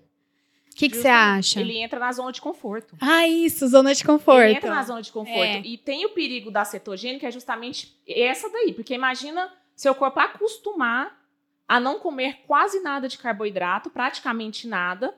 que 0.74 0.88
que 0.88 0.96
você 0.96 1.08
acha? 1.08 1.60
Ele 1.60 1.78
entra 1.78 2.00
na 2.00 2.10
zona 2.10 2.32
de 2.32 2.40
conforto. 2.40 2.96
Ah, 3.00 3.28
isso, 3.28 3.68
zona 3.68 3.94
de 3.94 4.02
conforto. 4.02 4.42
Ele 4.42 4.56
entra 4.56 4.70
na 4.74 4.82
zona 4.82 5.02
de 5.02 5.12
conforto. 5.12 5.38
É. 5.38 5.60
E 5.60 5.78
tem 5.78 6.04
o 6.04 6.10
perigo 6.10 6.50
da 6.50 6.64
cetogênica, 6.64 7.28
é 7.28 7.30
justamente 7.30 7.96
essa 8.08 8.50
daí. 8.50 8.72
Porque 8.72 8.92
imagina 8.92 9.52
seu 9.80 9.94
corpo 9.94 10.20
acostumar 10.20 11.18
a 11.66 11.80
não 11.80 11.98
comer 11.98 12.40
quase 12.46 12.80
nada 12.80 13.08
de 13.08 13.16
carboidrato, 13.16 13.88
praticamente 13.88 14.68
nada. 14.68 15.14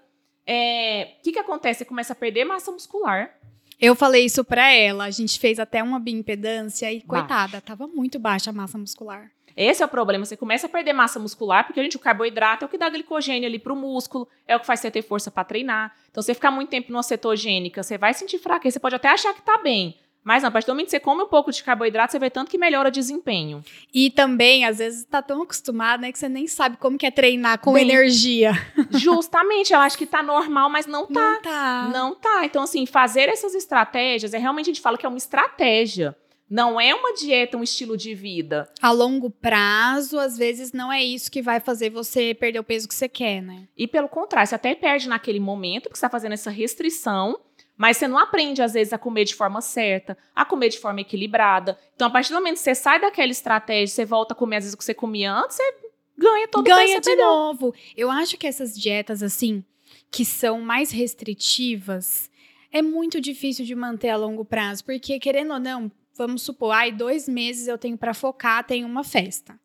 É, 0.46 1.16
O 1.18 1.22
que, 1.24 1.32
que 1.32 1.38
acontece? 1.40 1.80
Você 1.80 1.84
começa 1.84 2.12
a 2.12 2.16
perder 2.16 2.44
massa 2.44 2.70
muscular. 2.70 3.34
Eu 3.80 3.96
falei 3.96 4.24
isso 4.24 4.44
pra 4.44 4.70
ela. 4.70 5.02
A 5.02 5.10
gente 5.10 5.40
fez 5.40 5.58
até 5.58 5.82
uma 5.82 5.98
bioimpedância 5.98 6.92
e, 6.92 7.00
Baixa. 7.00 7.06
coitada, 7.08 7.60
tava 7.60 7.88
muito 7.88 8.20
baixa 8.20 8.50
a 8.50 8.52
massa 8.52 8.78
muscular. 8.78 9.32
Esse 9.56 9.82
é 9.82 9.86
o 9.86 9.88
problema. 9.88 10.24
Você 10.24 10.36
começa 10.36 10.68
a 10.68 10.70
perder 10.70 10.92
massa 10.92 11.18
muscular, 11.18 11.66
porque, 11.66 11.82
gente, 11.82 11.96
o 11.96 12.00
carboidrato 12.00 12.64
é 12.64 12.66
o 12.66 12.68
que 12.68 12.78
dá 12.78 12.88
glicogênio 12.88 13.48
ali 13.48 13.58
pro 13.58 13.74
músculo, 13.74 14.28
é 14.46 14.54
o 14.54 14.60
que 14.60 14.66
faz 14.66 14.78
você 14.78 14.92
ter 14.92 15.02
força 15.02 15.28
para 15.28 15.42
treinar. 15.42 15.92
Então, 16.08 16.22
você 16.22 16.34
ficar 16.34 16.52
muito 16.52 16.68
tempo 16.68 16.92
numa 16.92 17.02
cetogênica, 17.02 17.82
você 17.82 17.98
vai 17.98 18.14
sentir 18.14 18.38
fraqueza. 18.38 18.74
Você 18.74 18.80
pode 18.80 18.94
até 18.94 19.08
achar 19.08 19.34
que 19.34 19.42
tá 19.42 19.58
bem. 19.58 19.98
Mas 20.24 20.42
não, 20.42 20.48
a 20.48 20.52
partir 20.52 20.66
do 20.66 20.72
momento 20.72 20.86
que 20.86 20.92
você 20.92 21.00
come 21.00 21.22
um 21.22 21.28
pouco 21.28 21.50
de 21.50 21.62
carboidrato, 21.64 22.12
você 22.12 22.18
vê 22.18 22.30
tanto 22.30 22.50
que 22.50 22.56
melhora 22.56 22.88
o 22.88 22.92
desempenho. 22.92 23.64
E 23.92 24.10
também, 24.10 24.64
às 24.64 24.78
vezes, 24.78 25.04
tá 25.04 25.20
tão 25.20 25.42
acostumado, 25.42 26.00
né, 26.00 26.12
que 26.12 26.18
você 26.18 26.28
nem 26.28 26.46
sabe 26.46 26.76
como 26.76 26.96
que 26.96 27.06
é 27.06 27.10
treinar 27.10 27.58
com 27.58 27.72
Bem, 27.72 27.82
energia. 27.82 28.52
Justamente, 28.90 29.72
eu 29.72 29.80
acho 29.80 29.98
que 29.98 30.06
tá 30.06 30.22
normal, 30.22 30.70
mas 30.70 30.86
não 30.86 31.06
tá. 31.06 31.20
Não 31.20 31.42
tá. 31.42 31.90
Não 31.92 32.14
tá. 32.14 32.44
Então, 32.44 32.62
assim, 32.62 32.86
fazer 32.86 33.28
essas 33.28 33.54
estratégias, 33.54 34.32
é 34.32 34.38
realmente 34.38 34.66
a 34.66 34.72
gente 34.72 34.80
fala 34.80 34.96
que 34.96 35.04
é 35.04 35.08
uma 35.08 35.18
estratégia. 35.18 36.16
Não 36.52 36.78
é 36.78 36.94
uma 36.94 37.14
dieta, 37.14 37.56
um 37.56 37.62
estilo 37.62 37.96
de 37.96 38.14
vida. 38.14 38.68
A 38.82 38.90
longo 38.90 39.30
prazo, 39.30 40.18
às 40.18 40.36
vezes, 40.36 40.70
não 40.70 40.92
é 40.92 41.02
isso 41.02 41.30
que 41.30 41.40
vai 41.40 41.60
fazer 41.60 41.88
você 41.88 42.34
perder 42.34 42.58
o 42.58 42.62
peso 42.62 42.86
que 42.86 42.94
você 42.94 43.08
quer, 43.08 43.40
né? 43.40 43.66
E 43.74 43.88
pelo 43.88 44.06
contrário, 44.06 44.46
você 44.46 44.54
até 44.54 44.74
perde 44.74 45.08
naquele 45.08 45.40
momento, 45.40 45.84
porque 45.84 45.96
você 45.96 46.04
está 46.04 46.10
fazendo 46.10 46.32
essa 46.32 46.50
restrição, 46.50 47.40
mas 47.82 47.96
você 47.96 48.06
não 48.06 48.16
aprende, 48.16 48.62
às 48.62 48.74
vezes, 48.74 48.92
a 48.92 48.96
comer 48.96 49.24
de 49.24 49.34
forma 49.34 49.60
certa, 49.60 50.16
a 50.36 50.44
comer 50.44 50.68
de 50.68 50.78
forma 50.78 51.00
equilibrada. 51.00 51.76
Então, 51.96 52.06
a 52.06 52.10
partir 52.12 52.28
do 52.28 52.36
momento 52.36 52.54
que 52.54 52.60
você 52.60 52.76
sai 52.76 53.00
daquela 53.00 53.32
estratégia, 53.32 53.88
você 53.88 54.04
volta 54.04 54.34
a 54.34 54.36
comer, 54.36 54.58
às 54.58 54.62
vezes, 54.62 54.74
o 54.74 54.78
que 54.78 54.84
você 54.84 54.94
comia 54.94 55.34
antes, 55.34 55.56
você 55.56 55.74
ganha 56.16 56.46
todo 56.46 56.62
Ganha 56.62 57.00
de 57.00 57.16
novo. 57.16 57.74
Eu 57.96 58.08
acho 58.08 58.38
que 58.38 58.46
essas 58.46 58.80
dietas, 58.80 59.20
assim, 59.20 59.64
que 60.12 60.24
são 60.24 60.60
mais 60.60 60.92
restritivas, 60.92 62.30
é 62.70 62.80
muito 62.80 63.20
difícil 63.20 63.64
de 63.64 63.74
manter 63.74 64.10
a 64.10 64.16
longo 64.16 64.44
prazo, 64.44 64.84
porque, 64.84 65.18
querendo 65.18 65.54
ou 65.54 65.58
não, 65.58 65.90
vamos 66.14 66.42
supor, 66.42 66.70
ai, 66.70 66.92
dois 66.92 67.28
meses 67.28 67.66
eu 67.66 67.76
tenho 67.76 67.98
pra 67.98 68.14
focar, 68.14 68.62
tem 68.62 68.84
uma 68.84 69.02
festa. 69.02 69.58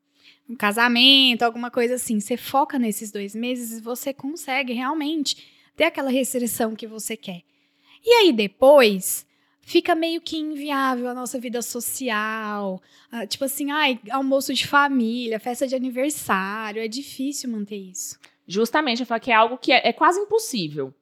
Um 0.49 0.55
casamento, 0.55 1.43
alguma 1.43 1.69
coisa 1.69 1.93
assim. 1.93 2.19
Você 2.19 2.35
foca 2.35 2.79
nesses 2.79 3.11
dois 3.11 3.35
meses 3.35 3.77
e 3.77 3.81
você 3.83 4.11
consegue 4.11 4.73
realmente 4.73 5.47
ter 5.75 5.83
aquela 5.83 6.09
restrição 6.09 6.75
que 6.75 6.87
você 6.87 7.15
quer. 7.15 7.43
E 8.09 8.13
aí 8.13 8.31
depois 8.31 9.27
fica 9.61 9.93
meio 9.93 10.21
que 10.21 10.37
inviável 10.37 11.09
a 11.09 11.13
nossa 11.13 11.37
vida 11.37 11.61
social. 11.61 12.81
Ah, 13.11 13.27
tipo 13.27 13.43
assim, 13.43 13.69
ai, 13.69 13.99
almoço 14.09 14.53
de 14.53 14.65
família, 14.65 15.41
festa 15.41 15.67
de 15.67 15.75
aniversário. 15.75 16.81
É 16.81 16.87
difícil 16.87 17.49
manter 17.49 17.75
isso. 17.75 18.17
Justamente, 18.47 19.01
eu 19.01 19.05
falo 19.05 19.19
que 19.19 19.29
é 19.29 19.35
algo 19.35 19.57
que 19.57 19.73
é, 19.73 19.89
é 19.89 19.91
quase 19.91 20.21
impossível. 20.21 20.93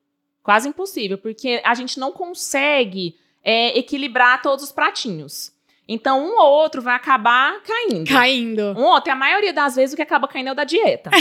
Quase 0.41 0.67
impossível, 0.67 1.19
porque 1.19 1.61
a 1.63 1.75
gente 1.75 1.99
não 1.99 2.11
consegue 2.11 3.15
é, 3.43 3.77
equilibrar 3.77 4.41
todos 4.41 4.65
os 4.65 4.71
pratinhos. 4.71 5.53
Então, 5.87 6.23
um 6.23 6.39
ou 6.39 6.51
outro 6.51 6.81
vai 6.81 6.95
acabar 6.95 7.61
caindo. 7.61 8.09
Caindo. 8.09 8.61
Um 8.77 8.83
ou 8.83 8.93
outro, 8.93 9.09
e 9.09 9.13
a 9.13 9.15
maioria 9.15 9.53
das 9.53 9.75
vezes 9.75 9.93
o 9.93 9.95
que 9.95 10.01
acaba 10.01 10.27
caindo 10.27 10.47
é 10.49 10.51
o 10.51 10.55
da 10.55 10.63
dieta. 10.63 11.11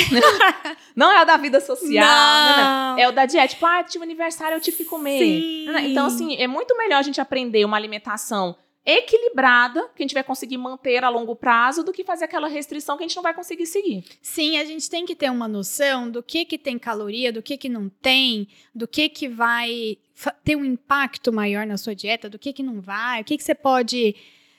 não 0.96 1.12
é 1.12 1.22
o 1.22 1.26
da 1.26 1.36
vida 1.36 1.60
social, 1.60 2.06
não, 2.06 2.56
não. 2.56 2.98
É 2.98 3.08
o 3.08 3.12
da 3.12 3.26
dieta. 3.26 3.48
Tipo, 3.48 3.66
ah, 3.66 3.84
tive 3.84 4.04
aniversário, 4.04 4.56
eu 4.56 4.60
tive 4.60 4.78
que 4.78 4.84
comer. 4.84 5.18
Sim. 5.18 5.64
Não, 5.66 5.72
não. 5.74 5.80
Então, 5.80 6.06
assim, 6.06 6.36
é 6.36 6.46
muito 6.46 6.76
melhor 6.76 6.98
a 6.98 7.02
gente 7.02 7.20
aprender 7.20 7.64
uma 7.64 7.76
alimentação 7.76 8.56
equilibrada, 8.86 9.88
que 9.96 10.02
a 10.02 10.04
gente 10.04 10.12
vai 10.12 10.22
conseguir 10.22 10.58
manter 10.58 11.02
a 11.02 11.08
longo 11.08 11.34
prazo, 11.34 11.82
do 11.82 11.92
que 11.92 12.04
fazer 12.04 12.26
aquela 12.26 12.48
restrição 12.48 12.96
que 12.96 13.04
a 13.04 13.06
gente 13.06 13.16
não 13.16 13.22
vai 13.22 13.32
conseguir 13.32 13.66
seguir. 13.66 14.04
Sim, 14.20 14.58
a 14.58 14.64
gente 14.64 14.90
tem 14.90 15.06
que 15.06 15.14
ter 15.14 15.30
uma 15.30 15.48
noção 15.48 16.10
do 16.10 16.22
que 16.22 16.44
que 16.44 16.58
tem 16.58 16.78
caloria, 16.78 17.32
do 17.32 17.42
que 17.42 17.56
que 17.56 17.68
não 17.68 17.88
tem, 17.88 18.46
do 18.74 18.86
que 18.86 19.08
que 19.08 19.26
vai 19.26 19.96
ter 20.44 20.54
um 20.54 20.64
impacto 20.64 21.32
maior 21.32 21.66
na 21.66 21.78
sua 21.78 21.94
dieta, 21.94 22.28
do 22.28 22.38
que 22.38 22.52
que 22.52 22.62
não 22.62 22.80
vai, 22.80 23.22
o 23.22 23.24
que 23.24 23.38
que 23.38 23.42
você 23.44 23.54
pode, 23.54 24.14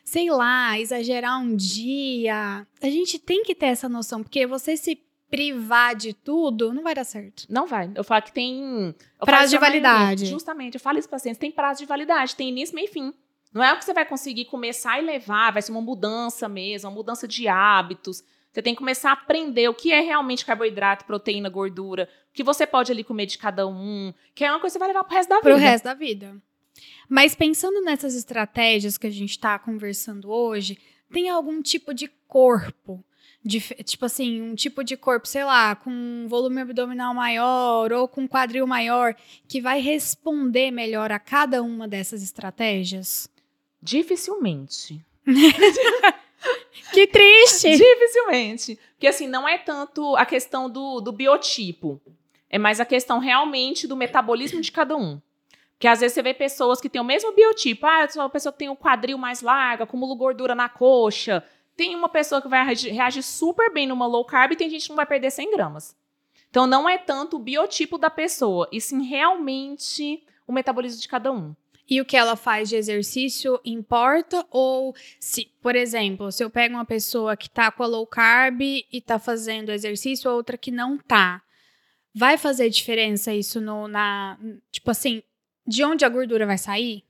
sei 0.06 0.30
lá, 0.30 0.80
exagerar 0.80 1.42
um 1.42 1.56
dia. 1.56 2.66
A 2.82 2.90
gente 2.90 3.20
tem 3.20 3.44
que 3.44 3.56
ter 3.56 3.66
essa 3.66 3.90
noção, 3.90 4.24
porque 4.24 4.46
você 4.46 4.78
se 4.78 5.02
privar 5.30 5.96
de 5.96 6.14
tudo 6.14 6.72
não 6.72 6.84
vai 6.84 6.94
dar 6.94 7.04
certo. 7.04 7.46
Não 7.50 7.66
vai. 7.66 7.92
Eu 7.96 8.04
falo 8.04 8.22
que 8.22 8.32
tem. 8.32 8.96
Prazo 9.20 9.50
de 9.50 9.58
validade. 9.58 10.28
Justamente, 10.28 10.76
eu 10.76 10.80
falo 10.80 11.00
isso 11.00 11.10
para 11.10 11.18
pacientes. 11.18 11.40
Tem 11.40 11.52
prazo 11.52 11.80
de 11.80 11.86
validade, 11.86 12.36
tem 12.36 12.50
início, 12.50 12.76
meio 12.76 12.86
e 12.86 12.92
fim. 12.92 13.14
Não 13.52 13.64
é 13.64 13.74
o 13.74 13.78
que 13.78 13.84
você 13.86 13.94
vai 13.94 14.06
conseguir 14.06 14.46
começar 14.46 15.02
e 15.02 15.06
levar, 15.06 15.52
vai 15.52 15.62
ser 15.62 15.72
uma 15.72 15.82
mudança 15.82 16.48
mesmo, 16.48 16.90
uma 16.90 16.96
mudança 16.96 17.28
de 17.28 17.48
hábitos. 17.48 18.22
Você 18.52 18.62
tem 18.62 18.74
que 18.74 18.80
começar 18.80 19.10
a 19.10 19.14
aprender 19.14 19.68
o 19.68 19.74
que 19.74 19.92
é 19.92 20.02
realmente 20.02 20.46
carboidrato, 20.46 21.06
proteína, 21.06 21.50
gordura, 21.50 22.08
o 22.30 22.34
que 22.34 22.44
você 22.44 22.68
pode 22.68 22.92
ali 22.92 23.04
comer 23.04 23.26
de 23.26 23.38
cada 23.38 23.68
um, 23.68 24.14
que 24.34 24.46
é 24.46 24.52
uma 24.52 24.60
coisa 24.60 24.74
que 24.74 24.74
você 24.74 24.80
vai 24.80 24.90
levar 24.90 25.04
pro 25.04 25.16
resto 25.16 25.30
da 25.30 25.42
Pro 25.42 25.56
vida. 25.56 25.70
resto 25.70 25.84
da 25.84 25.94
vida. 25.94 26.36
Mas 27.10 27.36
pensando 27.36 27.82
nessas 27.82 28.16
estratégias 28.16 28.98
que 28.98 29.08
a 29.08 29.12
gente 29.12 29.40
tá 29.40 29.58
conversando 29.60 30.32
hoje, 30.32 30.78
tem 31.12 31.30
algum 31.30 31.62
tipo 31.62 31.94
de 31.94 32.08
corpo? 32.28 33.04
tipo 33.84 34.06
assim, 34.06 34.42
um 34.42 34.56
tipo 34.56 34.84
de 34.84 34.98
corpo, 34.98 35.28
sei 35.28 35.44
lá, 35.44 35.76
com 35.76 35.92
um 35.92 36.28
volume 36.28 36.62
abdominal 36.62 37.14
maior 37.14 37.92
ou 37.94 38.08
com 38.08 38.22
um 38.22 38.28
quadril 38.28 38.66
maior, 38.66 39.16
que 39.48 39.62
vai 39.62 39.80
responder 39.80 40.72
melhor 40.72 41.12
a 41.12 41.20
cada 41.20 41.62
uma 41.62 41.88
dessas 41.88 42.24
estratégias? 42.24 43.30
Dificilmente. 43.82 45.06
Que 46.94 47.08
triste! 47.08 47.76
Dificilmente. 47.76 48.80
Porque 48.94 49.08
assim, 49.08 49.28
não 49.28 49.48
é 49.48 49.58
tanto 49.58 50.16
a 50.16 50.26
questão 50.26 50.70
do, 50.70 51.02
do 51.02 51.12
biotipo. 51.12 52.02
É 52.50 52.58
mais 52.58 52.80
a 52.80 52.86
questão 52.86 53.20
realmente 53.20 53.88
do 53.88 53.96
metabolismo 53.96 54.62
de 54.62 54.72
cada 54.72 54.96
um. 54.96 55.20
Porque 55.76 55.88
às 55.88 56.00
vezes 56.00 56.16
você 56.16 56.22
vê 56.22 56.34
pessoas 56.34 56.80
que 56.80 56.90
têm 56.90 57.02
o 57.02 57.06
mesmo 57.06 57.34
biotipo. 57.34 57.86
Ah, 57.86 58.04
eu 58.04 58.10
sou 58.10 58.22
uma 58.22 58.30
pessoa 58.30 58.54
que 58.54 58.60
tem 58.60 58.70
o 58.70 58.76
quadril 58.76 59.18
mais 59.18 59.42
largo, 59.42 59.84
acumulo 59.84 60.16
gordura 60.16 60.56
na 60.56 60.70
coxa. 60.70 61.44
Tem 61.76 61.94
uma 61.94 62.08
pessoa 62.08 62.42
que 62.42 62.48
vai 62.48 62.64
reagir 62.64 63.22
super 63.22 63.72
bem 63.74 63.86
numa 63.86 64.08
low 64.08 64.24
carb 64.24 64.54
e 64.54 64.56
tem 64.56 64.70
gente 64.70 64.84
que 64.84 64.90
não 64.90 64.96
vai 64.96 65.06
perder 65.06 65.32
100 65.32 65.52
gramas. 65.52 65.96
Então 66.50 66.66
não 66.66 66.88
é 66.88 66.98
tanto 66.98 67.36
o 67.36 67.40
biotipo 67.40 67.98
da 67.98 68.10
pessoa, 68.10 68.70
e 68.72 68.80
sim 68.80 69.04
realmente 69.04 70.24
o 70.48 70.54
metabolismo 70.54 71.02
de 71.02 71.08
cada 71.10 71.30
um. 71.30 71.54
E 71.88 72.00
o 72.00 72.06
que 72.06 72.16
ela 72.16 72.38
faz 72.38 72.70
de 72.70 72.78
exercício 72.78 73.60
importa? 73.66 74.46
Ou 74.50 74.96
se, 75.20 75.52
por 75.62 75.76
exemplo, 75.76 76.32
se 76.32 76.44
eu 76.44 76.50
pego 76.50 76.76
uma 76.76 76.86
pessoa 76.86 77.36
que 77.36 77.50
tá 77.50 77.70
com 77.70 77.84
a 77.84 77.88
low 77.88 78.08
carb 78.08 78.62
e 78.62 79.02
tá 79.06 79.20
fazendo 79.20 79.72
exercício, 79.72 80.32
outra 80.32 80.58
que 80.58 80.72
não 80.72 80.98
tá, 80.98 81.44
vai 82.14 82.38
fazer 82.38 82.70
diferença 82.70 83.34
isso 83.34 83.60
no, 83.60 83.88
na. 83.88 84.40
Tipo 84.72 84.92
assim, 84.92 85.22
de 85.68 85.84
onde 85.84 86.06
a 86.06 86.10
gordura 86.10 86.46
vai 86.46 86.58
sair? 86.58 87.04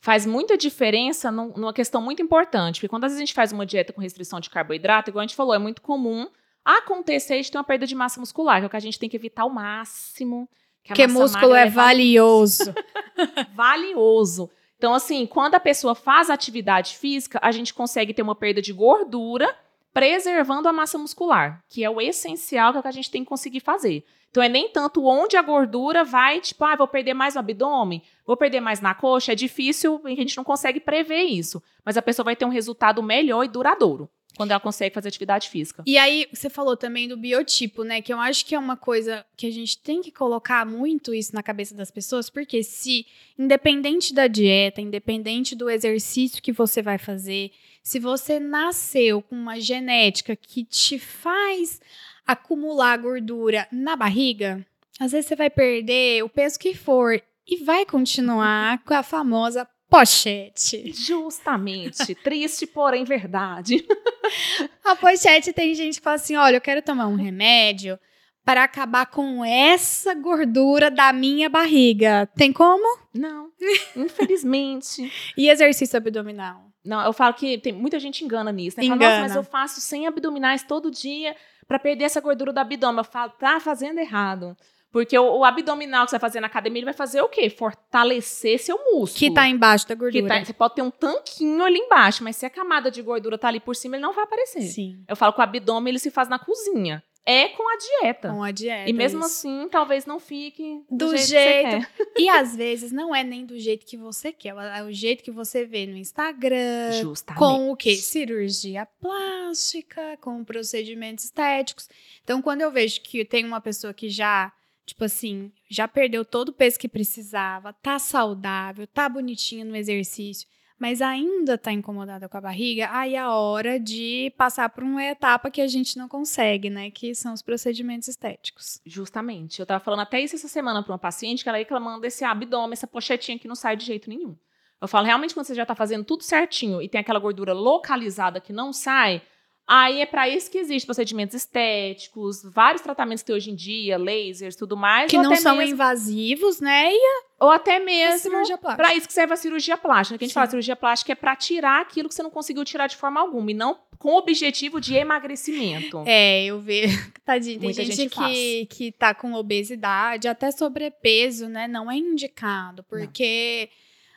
faz 0.00 0.24
muita 0.24 0.56
diferença 0.56 1.28
num- 1.28 1.52
numa 1.56 1.72
questão 1.72 2.00
muito 2.00 2.22
importante. 2.22 2.76
Porque 2.76 2.86
quando 2.88 3.02
às 3.02 3.10
vezes 3.10 3.18
a 3.20 3.24
gente 3.26 3.34
faz 3.34 3.50
uma 3.50 3.66
dieta 3.66 3.92
com 3.92 4.00
restrição 4.00 4.38
de 4.38 4.48
carboidrato, 4.48 5.10
igual 5.10 5.24
a 5.24 5.26
gente 5.26 5.34
falou, 5.34 5.52
é 5.52 5.58
muito 5.58 5.82
comum 5.82 6.28
acontecer 6.64 7.40
de 7.42 7.50
ter 7.50 7.58
uma 7.58 7.64
perda 7.64 7.84
de 7.84 7.96
massa 7.96 8.20
muscular, 8.20 8.60
que 8.60 8.64
é 8.64 8.66
o 8.68 8.70
que 8.70 8.76
a 8.76 8.80
gente 8.80 8.96
tem 8.96 9.08
que 9.08 9.16
evitar 9.16 9.42
ao 9.42 9.50
máximo. 9.50 10.48
que 10.84 11.04
massa 11.04 11.18
músculo 11.18 11.52
é 11.52 11.62
ela 11.62 11.70
valioso. 11.72 12.72
valioso. 13.54 14.48
Então, 14.76 14.94
assim, 14.94 15.26
quando 15.26 15.56
a 15.56 15.60
pessoa 15.60 15.94
faz 15.94 16.30
atividade 16.30 16.96
física, 16.96 17.38
a 17.42 17.50
gente 17.50 17.74
consegue 17.74 18.14
ter 18.14 18.22
uma 18.22 18.34
perda 18.36 18.62
de 18.62 18.72
gordura, 18.72 19.52
preservando 19.92 20.68
a 20.68 20.72
massa 20.72 20.96
muscular, 20.96 21.62
que 21.68 21.82
é 21.82 21.90
o 21.90 22.00
essencial 22.00 22.70
que, 22.70 22.76
é 22.76 22.80
o 22.80 22.82
que 22.82 22.88
a 22.88 22.92
gente 22.92 23.10
tem 23.10 23.24
que 23.24 23.28
conseguir 23.28 23.60
fazer. 23.60 24.04
Então, 24.30 24.42
é 24.42 24.48
nem 24.48 24.68
tanto 24.68 25.04
onde 25.06 25.36
a 25.36 25.42
gordura 25.42 26.04
vai, 26.04 26.40
tipo, 26.40 26.64
ah, 26.64 26.76
vou 26.76 26.86
perder 26.86 27.14
mais 27.14 27.34
no 27.34 27.40
abdômen, 27.40 28.02
vou 28.26 28.36
perder 28.36 28.60
mais 28.60 28.80
na 28.80 28.94
coxa. 28.94 29.32
É 29.32 29.34
difícil, 29.34 30.00
a 30.04 30.10
gente 30.10 30.36
não 30.36 30.44
consegue 30.44 30.80
prever 30.80 31.22
isso. 31.22 31.62
Mas 31.84 31.96
a 31.96 32.02
pessoa 32.02 32.24
vai 32.24 32.36
ter 32.36 32.44
um 32.44 32.50
resultado 32.50 33.02
melhor 33.02 33.44
e 33.44 33.48
duradouro 33.48 34.08
quando 34.38 34.52
ela 34.52 34.60
consegue 34.60 34.94
fazer 34.94 35.08
atividade 35.08 35.48
física. 35.48 35.82
E 35.84 35.98
aí, 35.98 36.28
você 36.32 36.48
falou 36.48 36.76
também 36.76 37.08
do 37.08 37.16
biotipo, 37.16 37.82
né? 37.82 38.00
Que 38.00 38.12
eu 38.12 38.20
acho 38.20 38.46
que 38.46 38.54
é 38.54 38.58
uma 38.58 38.76
coisa 38.76 39.26
que 39.36 39.46
a 39.46 39.50
gente 39.50 39.76
tem 39.78 40.00
que 40.00 40.12
colocar 40.12 40.64
muito 40.64 41.12
isso 41.12 41.34
na 41.34 41.42
cabeça 41.42 41.74
das 41.74 41.90
pessoas, 41.90 42.30
porque 42.30 42.62
se, 42.62 43.04
independente 43.36 44.14
da 44.14 44.28
dieta, 44.28 44.80
independente 44.80 45.56
do 45.56 45.68
exercício 45.68 46.40
que 46.40 46.52
você 46.52 46.80
vai 46.80 46.98
fazer, 46.98 47.50
se 47.82 47.98
você 47.98 48.38
nasceu 48.38 49.22
com 49.22 49.34
uma 49.34 49.58
genética 49.58 50.36
que 50.36 50.62
te 50.62 51.00
faz 51.00 51.80
acumular 52.28 52.98
gordura 52.98 53.66
na 53.72 53.96
barriga, 53.96 54.62
às 55.00 55.12
vezes 55.12 55.26
você 55.26 55.34
vai 55.34 55.48
perder 55.48 56.22
o 56.22 56.28
peso 56.28 56.58
que 56.58 56.74
for 56.74 57.18
e 57.46 57.64
vai 57.64 57.86
continuar 57.86 58.78
com 58.84 58.92
a 58.92 59.02
famosa 59.02 59.66
pochete. 59.88 60.92
Justamente. 60.92 62.14
Triste, 62.16 62.66
porém 62.66 63.04
verdade. 63.04 63.86
A 64.84 64.94
pochete 64.94 65.54
tem 65.54 65.74
gente 65.74 65.96
que 65.96 66.04
fala 66.04 66.16
assim: 66.16 66.36
olha, 66.36 66.56
eu 66.56 66.60
quero 66.60 66.82
tomar 66.82 67.06
um 67.06 67.16
remédio 67.16 67.98
para 68.44 68.64
acabar 68.64 69.06
com 69.06 69.42
essa 69.44 70.14
gordura 70.14 70.90
da 70.90 71.12
minha 71.12 71.48
barriga. 71.48 72.26
Tem 72.36 72.52
como? 72.52 72.98
Não, 73.14 73.50
infelizmente. 73.96 75.10
E 75.36 75.48
exercício 75.48 75.96
abdominal? 75.96 76.68
Não, 76.84 77.04
eu 77.04 77.12
falo 77.12 77.34
que 77.34 77.58
tem 77.58 77.72
muita 77.72 77.98
gente 77.98 78.24
engana 78.24 78.50
nisso, 78.50 78.78
né? 78.78 78.84
Fala, 78.84 78.96
Engana. 78.96 79.20
Nossa, 79.20 79.28
mas 79.28 79.36
eu 79.36 79.42
faço 79.42 79.80
100 79.80 80.06
abdominais 80.06 80.62
todo 80.62 80.90
dia 80.90 81.36
pra 81.68 81.78
perder 81.78 82.04
essa 82.04 82.20
gordura 82.20 82.52
do 82.52 82.58
abdômen. 82.58 82.98
Eu 82.98 83.04
falo, 83.04 83.30
tá 83.38 83.60
fazendo 83.60 83.98
errado. 83.98 84.56
Porque 84.90 85.16
o, 85.18 85.40
o 85.40 85.44
abdominal 85.44 86.06
que 86.06 86.10
você 86.10 86.14
vai 86.18 86.20
fazer 86.30 86.40
na 86.40 86.46
academia, 86.46 86.78
ele 86.80 86.86
vai 86.86 86.94
fazer 86.94 87.20
o 87.20 87.28
quê? 87.28 87.50
Fortalecer 87.50 88.58
seu 88.58 88.76
músculo. 88.78 89.08
Que 89.18 89.32
tá 89.32 89.46
embaixo 89.46 89.86
da 89.86 89.94
Que 89.94 90.00
gordura. 90.00 90.28
tá- 90.28 90.44
você 90.44 90.52
pode 90.54 90.74
ter 90.74 90.82
um 90.82 90.90
tanquinho 90.90 91.62
ali 91.62 91.78
embaixo, 91.78 92.24
mas 92.24 92.36
se 92.36 92.46
a 92.46 92.50
camada 92.50 92.90
de 92.90 93.02
gordura 93.02 93.36
tá 93.36 93.48
ali 93.48 93.60
por 93.60 93.76
cima, 93.76 93.96
ele 93.96 94.02
não 94.02 94.14
vai 94.14 94.24
aparecer. 94.24 94.62
Sim. 94.62 95.04
Eu 95.06 95.14
falo 95.14 95.32
que 95.34 95.40
o 95.40 95.42
abdômen 95.44 95.90
ele 95.90 95.98
se 95.98 96.10
faz 96.10 96.28
na 96.28 96.38
cozinha. 96.38 97.02
É 97.26 97.48
com 97.48 97.62
a 97.68 97.76
dieta. 97.76 98.30
Com 98.30 98.42
a 98.42 98.50
dieta. 98.50 98.88
e 98.88 98.92
mesmo 98.92 99.18
isso. 99.20 99.26
assim, 99.26 99.68
talvez 99.70 100.06
não 100.06 100.18
fique 100.18 100.82
do, 100.90 101.08
Do 101.08 101.16
jeito, 101.16 101.26
jeito- 101.70 101.86
que 101.86 102.04
você 102.04 102.12
E 102.22 102.28
às 102.28 102.56
vezes 102.56 102.90
não 102.90 103.14
é 103.14 103.22
nem 103.22 103.44
do 103.44 103.58
jeito 103.58 103.84
que 103.84 103.96
você 103.98 104.32
quer, 104.32 104.54
é 104.56 104.82
o 104.82 104.90
jeito 104.90 105.22
que 105.22 105.30
você 105.30 105.66
vê 105.66 105.84
no 105.86 105.96
Instagram. 105.96 106.92
Justamente. 107.02 107.38
Com 107.38 107.70
o 107.70 107.76
quê? 107.76 107.96
Cirurgia 107.96 108.86
plástica, 109.00 110.16
com 110.20 110.42
procedimentos 110.44 111.24
estéticos. 111.26 111.88
Então, 112.24 112.40
quando 112.40 112.62
eu 112.62 112.70
vejo 112.70 113.00
que 113.02 113.24
tem 113.24 113.44
uma 113.44 113.60
pessoa 113.60 113.92
que 113.92 114.08
já, 114.08 114.52
tipo 114.86 115.04
assim, 115.04 115.52
já 115.68 115.86
perdeu 115.86 116.24
todo 116.24 116.48
o 116.48 116.52
peso 116.52 116.78
que 116.78 116.88
precisava, 116.88 117.72
tá 117.74 117.98
saudável, 117.98 118.86
tá 118.86 119.08
bonitinha 119.08 119.64
no 119.64 119.76
exercício, 119.76 120.48
mas 120.78 121.02
ainda 121.02 121.58
tá 121.58 121.72
incomodada 121.72 122.28
com 122.28 122.36
a 122.36 122.40
barriga, 122.40 122.88
aí 122.92 123.14
é 123.14 123.18
a 123.18 123.32
hora 123.32 123.80
de 123.80 124.32
passar 124.36 124.68
por 124.68 124.84
uma 124.84 125.02
etapa 125.02 125.50
que 125.50 125.60
a 125.60 125.66
gente 125.66 125.98
não 125.98 126.08
consegue, 126.08 126.70
né? 126.70 126.90
Que 126.90 127.14
são 127.14 127.32
os 127.34 127.42
procedimentos 127.42 128.08
estéticos. 128.08 128.80
Justamente. 128.86 129.58
Eu 129.58 129.66
tava 129.66 129.82
falando 129.82 130.00
até 130.00 130.20
isso 130.20 130.36
essa 130.36 130.48
semana 130.48 130.82
para 130.82 130.92
uma 130.92 130.98
paciente 130.98 131.42
que 131.42 131.48
ela 131.48 131.58
reclamando 131.58 132.00
desse 132.00 132.24
abdômen, 132.24 132.72
essa 132.72 132.86
pochetinha 132.86 133.38
que 133.38 133.48
não 133.48 133.56
sai 133.56 133.76
de 133.76 133.84
jeito 133.84 134.08
nenhum. 134.08 134.36
Eu 134.80 134.86
falo, 134.86 135.06
realmente, 135.06 135.34
quando 135.34 135.46
você 135.46 135.54
já 135.54 135.66
tá 135.66 135.74
fazendo 135.74 136.04
tudo 136.04 136.22
certinho 136.22 136.80
e 136.80 136.88
tem 136.88 137.00
aquela 137.00 137.18
gordura 137.18 137.52
localizada 137.52 138.40
que 138.40 138.52
não 138.52 138.72
sai, 138.72 139.20
aí 139.68 140.00
é 140.00 140.06
para 140.06 140.28
isso 140.28 140.50
que 140.50 140.56
existem 140.56 140.86
procedimentos 140.86 141.36
estéticos, 141.36 142.42
vários 142.42 142.80
tratamentos 142.80 143.22
que 143.22 143.26
tem 143.26 143.36
hoje 143.36 143.50
em 143.50 143.54
dia, 143.54 143.98
lasers, 143.98 144.56
tudo 144.56 144.76
mais. 144.76 145.10
Que 145.10 145.18
não 145.18 145.36
são 145.36 145.56
mesmo, 145.56 145.74
invasivos, 145.74 146.60
né? 146.60 146.90
E 146.90 147.22
Ou 147.38 147.50
até 147.50 147.78
mesmo. 147.78 148.30
Pra 148.76 148.94
isso 148.94 149.06
que 149.06 149.12
serve 149.12 149.34
a 149.34 149.36
cirurgia 149.36 149.76
plástica. 149.76 150.18
Que 150.18 150.24
a 150.24 150.26
gente 150.26 150.32
Sim. 150.32 150.40
fala 150.40 150.46
cirurgia 150.46 150.76
plástica 150.76 151.12
é 151.12 151.14
pra 151.14 151.36
tirar 151.36 151.82
aquilo 151.82 152.08
que 152.08 152.14
você 152.14 152.22
não 152.22 152.30
conseguiu 152.30 152.64
tirar 152.64 152.86
de 152.86 152.96
forma 152.96 153.20
alguma 153.20 153.50
e 153.50 153.54
não 153.54 153.78
com 153.98 154.12
o 154.12 154.18
objetivo 154.18 154.80
de 154.80 154.94
emagrecimento. 154.94 156.02
É, 156.06 156.44
eu 156.44 156.60
vejo. 156.60 157.12
Tadinho, 157.24 157.58
tem 157.58 157.68
Muita 157.68 157.84
gente, 157.84 157.96
gente 157.96 158.16
que, 158.16 158.66
que 158.66 158.92
tá 158.92 159.12
com 159.12 159.34
obesidade, 159.34 160.28
até 160.28 160.50
sobrepeso, 160.50 161.48
né? 161.48 161.68
Não 161.68 161.90
é 161.90 161.96
indicado, 161.96 162.84
porque 162.84 163.68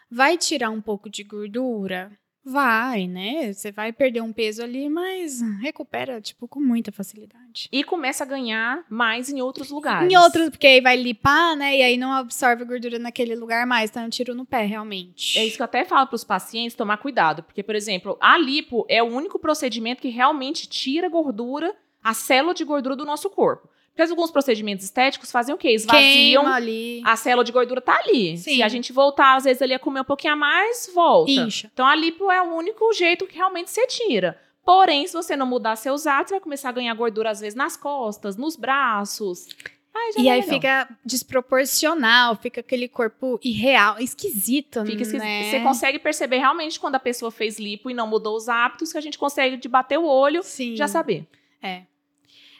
vai 0.09 0.37
tirar 0.37 0.69
um 0.69 0.81
pouco 0.81 1.09
de 1.09 1.23
gordura. 1.23 2.11
Vai, 2.43 3.07
né? 3.07 3.53
Você 3.53 3.71
vai 3.71 3.93
perder 3.93 4.21
um 4.21 4.33
peso 4.33 4.63
ali, 4.63 4.89
mas 4.89 5.41
recupera, 5.61 6.19
tipo, 6.19 6.47
com 6.47 6.59
muita 6.59 6.91
facilidade. 6.91 7.69
E 7.71 7.83
começa 7.83 8.23
a 8.23 8.27
ganhar 8.27 8.83
mais 8.89 9.29
em 9.29 9.41
outros 9.41 9.69
lugares. 9.69 10.11
Em 10.11 10.17
outros, 10.17 10.49
porque 10.49 10.65
aí 10.65 10.81
vai 10.81 10.95
lipar, 10.95 11.55
né? 11.55 11.77
E 11.77 11.83
aí 11.83 11.97
não 11.97 12.11
absorve 12.11 12.65
gordura 12.65 12.97
naquele 12.97 13.35
lugar 13.35 13.67
mais, 13.67 13.91
tá 13.91 14.01
um 14.01 14.09
tiro 14.09 14.33
no 14.33 14.45
pé, 14.45 14.65
realmente. 14.65 15.37
É 15.37 15.45
isso 15.45 15.55
que 15.55 15.61
eu 15.61 15.65
até 15.65 15.85
falo 15.85 16.07
para 16.07 16.15
os 16.15 16.23
pacientes 16.23 16.75
tomar 16.75 16.97
cuidado, 16.97 17.43
porque, 17.43 17.61
por 17.61 17.75
exemplo, 17.75 18.17
a 18.19 18.37
lipo 18.37 18.85
é 18.89 19.03
o 19.03 19.07
único 19.07 19.37
procedimento 19.37 20.01
que 20.01 20.09
realmente 20.09 20.67
tira 20.67 21.07
gordura, 21.07 21.75
a 22.03 22.13
célula 22.13 22.55
de 22.55 22.63
gordura 22.63 22.95
do 22.95 23.05
nosso 23.05 23.29
corpo. 23.29 23.69
Porque 23.93 24.09
alguns 24.09 24.31
procedimentos 24.31 24.85
estéticos 24.85 25.31
fazem 25.31 25.53
o 25.53 25.57
quê? 25.57 25.71
Esvaziam 25.71 26.43
Queima 26.43 26.55
ali. 26.55 27.01
a 27.05 27.15
célula 27.15 27.43
de 27.43 27.51
gordura 27.51 27.81
tá 27.81 27.99
ali. 28.03 28.37
Sim. 28.37 28.55
Se 28.55 28.63
a 28.63 28.67
gente 28.69 28.93
voltar, 28.93 29.35
às 29.35 29.43
vezes, 29.43 29.61
ali 29.61 29.73
a 29.73 29.79
comer 29.79 30.01
um 30.01 30.05
pouquinho 30.05 30.33
a 30.33 30.35
mais, 30.37 30.89
volta. 30.93 31.29
Incha. 31.31 31.69
Então, 31.73 31.85
a 31.85 31.93
lipo 31.95 32.31
é 32.31 32.41
o 32.41 32.55
único 32.55 32.91
jeito 32.93 33.27
que 33.27 33.35
realmente 33.35 33.69
você 33.69 33.85
tira. 33.87 34.39
Porém, 34.65 35.05
se 35.07 35.13
você 35.13 35.35
não 35.35 35.45
mudar 35.45 35.75
seus 35.75 36.07
hábitos, 36.07 36.29
você 36.29 36.33
vai 36.35 36.41
começar 36.41 36.69
a 36.69 36.71
ganhar 36.71 36.93
gordura, 36.93 37.31
às 37.31 37.39
vezes, 37.41 37.55
nas 37.55 37.75
costas, 37.75 38.37
nos 38.37 38.55
braços. 38.55 39.47
Já 40.15 40.21
E 40.21 40.29
aí 40.29 40.39
legal. 40.39 40.53
fica 40.55 40.89
desproporcional, 41.03 42.35
fica 42.37 42.61
aquele 42.61 42.87
corpo 42.87 43.39
irreal, 43.43 43.99
esquisito, 43.99 44.85
Fica 44.85 45.01
esquisito. 45.01 45.19
né? 45.21 45.49
Você 45.51 45.59
consegue 45.59 45.99
perceber 45.99 46.37
realmente 46.37 46.79
quando 46.79 46.95
a 46.95 46.99
pessoa 46.99 47.29
fez 47.31 47.59
lipo 47.59 47.89
e 47.89 47.93
não 47.93 48.07
mudou 48.07 48.35
os 48.37 48.47
hábitos, 48.47 48.91
que 48.91 48.97
a 48.97 49.01
gente 49.01 49.17
consegue 49.17 49.57
de 49.57 49.67
bater 49.67 49.99
o 49.99 50.05
olho 50.05 50.41
Sim. 50.43 50.75
já 50.75 50.87
saber. 50.87 51.27
É. 51.61 51.83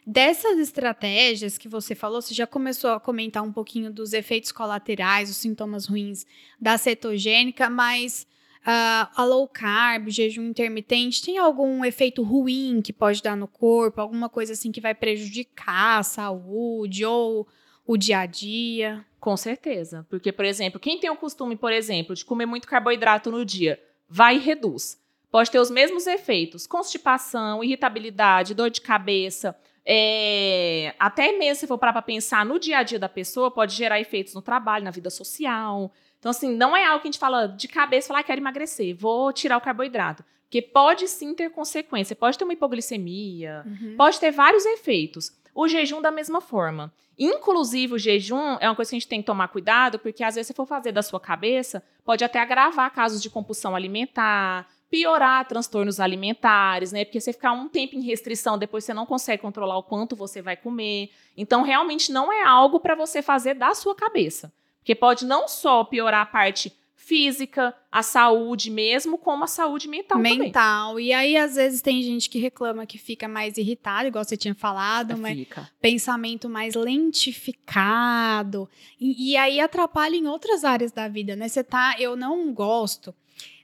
Dessas 0.05 0.57
estratégias 0.57 1.57
que 1.57 1.67
você 1.67 1.93
falou, 1.93 2.21
você 2.21 2.33
já 2.33 2.47
começou 2.47 2.91
a 2.91 2.99
comentar 2.99 3.43
um 3.43 3.51
pouquinho 3.51 3.91
dos 3.91 4.13
efeitos 4.13 4.51
colaterais, 4.51 5.29
os 5.29 5.37
sintomas 5.37 5.85
ruins 5.85 6.25
da 6.59 6.77
cetogênica, 6.77 7.69
mas 7.69 8.27
Uh, 8.61 9.09
a 9.15 9.25
low 9.25 9.47
carb, 9.47 10.09
jejum 10.09 10.43
intermitente, 10.43 11.23
tem 11.23 11.39
algum 11.39 11.83
efeito 11.83 12.21
ruim 12.21 12.79
que 12.79 12.93
pode 12.93 13.19
dar 13.23 13.35
no 13.35 13.47
corpo? 13.47 13.99
Alguma 13.99 14.29
coisa 14.29 14.53
assim 14.53 14.71
que 14.71 14.79
vai 14.79 14.93
prejudicar 14.93 15.97
a 15.97 16.03
saúde 16.03 17.03
ou 17.03 17.47
o 17.87 17.97
dia 17.97 18.19
a 18.19 18.27
dia? 18.27 19.03
Com 19.19 19.35
certeza. 19.35 20.05
Porque, 20.11 20.31
por 20.31 20.45
exemplo, 20.45 20.79
quem 20.79 20.99
tem 20.99 21.09
o 21.09 21.15
costume, 21.15 21.55
por 21.55 21.73
exemplo, 21.73 22.13
de 22.13 22.23
comer 22.23 22.45
muito 22.45 22.67
carboidrato 22.67 23.31
no 23.31 23.43
dia, 23.43 23.81
vai 24.07 24.35
e 24.35 24.39
reduz. 24.39 25.01
Pode 25.31 25.49
ter 25.49 25.59
os 25.59 25.71
mesmos 25.71 26.05
efeitos: 26.05 26.67
constipação, 26.67 27.63
irritabilidade, 27.63 28.53
dor 28.53 28.69
de 28.69 28.81
cabeça. 28.81 29.57
É, 29.85 30.93
até 30.99 31.31
mesmo 31.37 31.61
se 31.61 31.67
for 31.67 31.77
parar 31.77 31.93
para 31.93 32.01
pensar 32.01 32.45
no 32.45 32.59
dia 32.59 32.79
a 32.79 32.83
dia 32.83 32.99
da 32.99 33.09
pessoa, 33.09 33.49
pode 33.49 33.75
gerar 33.75 33.99
efeitos 33.99 34.33
no 34.33 34.41
trabalho, 34.41 34.85
na 34.85 34.91
vida 34.91 35.09
social. 35.09 35.91
Então, 36.19 36.29
assim, 36.29 36.55
não 36.55 36.77
é 36.77 36.85
algo 36.85 37.01
que 37.01 37.07
a 37.07 37.11
gente 37.11 37.19
fala 37.19 37.47
de 37.47 37.67
cabeça, 37.67 38.09
falar, 38.09 38.19
ah, 38.19 38.23
quero 38.23 38.39
emagrecer, 38.39 38.95
vou 38.95 39.33
tirar 39.33 39.57
o 39.57 39.61
carboidrato. 39.61 40.23
Porque 40.43 40.61
pode 40.61 41.07
sim 41.07 41.33
ter 41.33 41.49
consequência. 41.49 42.13
Pode 42.15 42.37
ter 42.37 42.43
uma 42.43 42.53
hipoglicemia, 42.53 43.63
uhum. 43.65 43.95
pode 43.97 44.19
ter 44.19 44.31
vários 44.31 44.65
efeitos. 44.65 45.31
O 45.55 45.67
jejum 45.67 46.01
da 46.01 46.11
mesma 46.11 46.41
forma. 46.41 46.93
Inclusive, 47.17 47.93
o 47.93 47.97
jejum 47.97 48.57
é 48.59 48.67
uma 48.67 48.75
coisa 48.75 48.89
que 48.89 48.95
a 48.95 48.99
gente 48.99 49.07
tem 49.07 49.21
que 49.21 49.25
tomar 49.25 49.47
cuidado, 49.47 49.97
porque 49.97 50.23
às 50.23 50.35
vezes, 50.35 50.47
se 50.47 50.53
for 50.53 50.65
fazer 50.65 50.91
da 50.91 51.01
sua 51.01 51.19
cabeça, 51.19 51.83
pode 52.03 52.23
até 52.23 52.39
agravar 52.39 52.93
casos 52.93 53.21
de 53.21 53.29
compulsão 53.29 53.75
alimentar, 53.75 54.67
piorar 54.91 55.47
transtornos 55.47 56.01
alimentares, 56.01 56.91
né? 56.91 57.05
Porque 57.05 57.21
você 57.21 57.31
ficar 57.31 57.53
um 57.53 57.69
tempo 57.69 57.95
em 57.95 58.01
restrição, 58.01 58.57
depois 58.57 58.83
você 58.83 58.93
não 58.93 59.05
consegue 59.05 59.41
controlar 59.41 59.77
o 59.77 59.83
quanto 59.83 60.17
você 60.17 60.41
vai 60.41 60.57
comer. 60.57 61.09
Então, 61.37 61.63
realmente 61.63 62.11
não 62.11 62.31
é 62.31 62.43
algo 62.43 62.77
para 62.77 62.93
você 62.93 63.21
fazer 63.21 63.53
da 63.53 63.73
sua 63.73 63.95
cabeça. 63.95 64.51
Porque 64.79 64.93
pode 64.93 65.25
não 65.25 65.47
só 65.47 65.85
piorar 65.85 66.23
a 66.23 66.25
parte 66.25 66.73
física, 66.93 67.73
a 67.89 68.03
saúde 68.03 68.69
mesmo, 68.69 69.17
como 69.17 69.45
a 69.45 69.47
saúde 69.47 69.87
mental, 69.87 70.19
mental. 70.19 70.89
Também. 70.89 71.07
E 71.07 71.13
aí, 71.13 71.37
às 71.37 71.55
vezes, 71.55 71.81
tem 71.81 72.01
gente 72.03 72.29
que 72.29 72.37
reclama 72.37 72.85
que 72.85 72.97
fica 72.97 73.29
mais 73.29 73.57
irritado, 73.57 74.07
igual 74.07 74.25
você 74.25 74.35
tinha 74.35 74.53
falado, 74.53 75.17
mas 75.17 75.37
fica. 75.37 75.69
pensamento 75.81 76.49
mais 76.49 76.75
lentificado. 76.75 78.69
E, 78.99 79.31
e, 79.31 79.37
aí 79.37 79.59
atrapalha 79.61 80.15
em 80.15 80.27
outras 80.27 80.65
áreas 80.65 80.91
da 80.91 81.07
vida, 81.07 81.35
né? 81.35 81.47
Você 81.47 81.63
tá. 81.63 81.95
Eu 81.97 82.17
não 82.17 82.53
gosto 82.53 83.15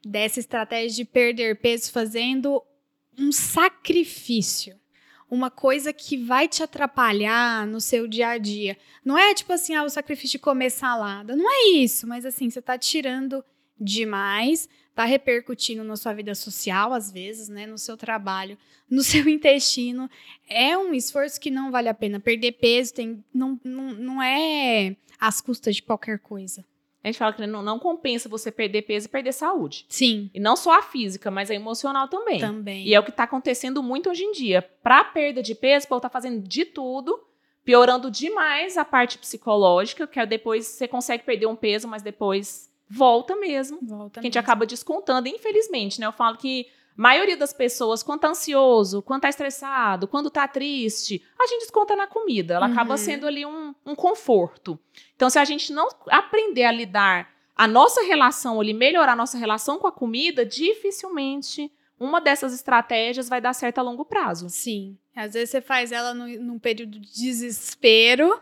dessa 0.06 0.40
estratégia 0.40 1.04
de 1.04 1.06
perder 1.06 1.60
peso 1.60 1.92
fazendo 1.92 2.62
um 3.18 3.32
sacrifício 3.32 4.76
uma 5.30 5.52
coisa 5.52 5.92
que 5.92 6.18
vai 6.18 6.48
te 6.48 6.64
atrapalhar 6.64 7.68
no 7.68 7.82
seu 7.82 8.08
dia 8.08 8.30
a 8.30 8.38
dia. 8.38 8.78
Não 9.04 9.18
é 9.18 9.34
tipo 9.34 9.52
assim, 9.52 9.76
ah, 9.76 9.84
o 9.84 9.90
sacrifício 9.90 10.38
de 10.38 10.40
comer 10.40 10.70
salada. 10.70 11.36
Não 11.36 11.50
é 11.52 11.70
isso, 11.72 12.08
mas 12.08 12.26
assim, 12.26 12.50
você 12.50 12.62
tá 12.62 12.78
tirando 12.78 13.44
demais, 13.80 14.70
tá 14.96 15.04
repercutindo 15.04 15.84
na 15.84 15.96
sua 15.96 16.14
vida 16.14 16.34
social, 16.34 16.94
às 16.94 17.12
vezes, 17.12 17.50
né, 17.50 17.68
no 17.68 17.78
seu 17.78 17.98
trabalho, 17.98 18.58
no 18.90 19.04
seu 19.04 19.28
intestino. 19.28 20.10
É 20.48 20.78
um 20.78 20.94
esforço 20.94 21.40
que 21.40 21.52
não 21.52 21.72
vale 21.72 21.90
a 21.90 21.94
pena. 21.94 22.20
Perder 22.20 22.54
peso 22.54 22.94
tem, 22.94 23.24
não, 23.34 23.60
não, 23.64 23.94
não 23.94 24.24
é 24.24 24.96
às 25.20 25.42
custas 25.42 25.76
de 25.76 25.84
qualquer 25.84 26.20
coisa. 26.20 26.64
A 27.08 27.12
gente 27.12 27.20
fala 27.20 27.34
que 27.34 27.48
não, 27.48 27.62
não 27.62 27.80
compensa 27.80 28.28
você 28.28 28.52
perder 28.52 28.82
peso 28.82 29.08
e 29.08 29.10
perder 29.10 29.32
saúde. 29.32 29.86
Sim. 29.88 30.30
E 30.34 30.40
não 30.40 30.56
só 30.58 30.78
a 30.78 30.82
física, 30.82 31.32
mas 31.32 31.50
a 31.50 31.56
emocional 31.56 32.08
também. 32.08 32.40
Também. 32.40 32.86
E 32.86 32.94
é 32.94 33.00
o 33.00 33.04
que 33.04 33.12
está 33.12 33.24
acontecendo 33.24 33.82
muito 33.82 34.10
hoje 34.10 34.24
em 34.24 34.34
dia. 34.34 34.62
Para 34.84 35.04
perda 35.06 35.42
de 35.42 35.56
peso, 35.56 35.86
o 35.86 35.90
povo 35.90 36.02
tá 36.02 36.10
fazendo 36.10 36.46
de 36.46 36.66
tudo, 36.66 37.18
piorando 37.64 38.12
demais 38.12 38.78
a 38.78 38.84
parte 38.84 39.18
psicológica, 39.18 40.06
que 40.06 40.20
é 40.20 40.26
depois 40.26 40.66
você 40.66 40.88
consegue 40.88 41.24
perder 41.24 41.46
um 41.46 41.56
peso, 41.56 41.88
mas 41.88 42.02
depois 42.02 42.70
volta 42.90 43.36
mesmo. 43.36 43.80
Volta 43.82 44.20
que 44.20 44.28
a 44.28 44.30
gente 44.30 44.40
acaba 44.40 44.66
descontando, 44.66 45.30
infelizmente, 45.30 46.00
né? 46.00 46.08
Eu 46.08 46.12
falo 46.14 46.36
que 46.38 46.68
maioria 46.98 47.38
das 47.38 47.54
pessoas, 47.54 48.02
quando 48.02 48.22
tá 48.22 48.30
ansioso, 48.30 49.04
quando 49.04 49.22
tá 49.22 49.30
estressado, 49.30 50.08
quando 50.08 50.32
tá 50.32 50.48
triste, 50.48 51.24
a 51.40 51.46
gente 51.46 51.62
desconta 51.62 51.96
na 51.96 52.08
comida. 52.08 52.56
Ela 52.56 52.66
uhum. 52.66 52.74
acaba 52.74 52.98
sendo 52.98 53.28
ali 53.28 53.46
um, 53.46 53.74
um 53.86 53.96
conforto. 53.96 54.80
Então, 55.16 55.30
se 55.30 55.38
a 55.38 55.46
gente 55.46 55.72
não 55.72 55.88
aprender 56.10 56.64
a 56.64 56.72
lidar 56.72 57.30
a 57.56 57.68
nossa 57.68 58.02
relação 58.02 58.60
ali, 58.60 58.74
melhorar 58.74 59.14
a 59.14 59.16
nossa 59.16 59.38
relação 59.38 59.78
com 59.78 59.88
a 59.88 59.92
comida, 59.92 60.44
dificilmente 60.44 61.72
uma 62.00 62.20
dessas 62.20 62.54
estratégias 62.54 63.30
vai 63.30 63.42
dar 63.42 63.54
certo 63.54 63.80
a 63.80 63.82
longo 63.82 64.06
prazo. 64.06 64.50
Sim. 64.50 64.98
Às 65.16 65.34
vezes 65.34 65.50
você 65.50 65.62
faz 65.62 65.92
ela 65.92 66.14
no, 66.14 66.28
num 66.28 66.60
período 66.60 67.00
de 67.00 67.12
desespero 67.12 68.40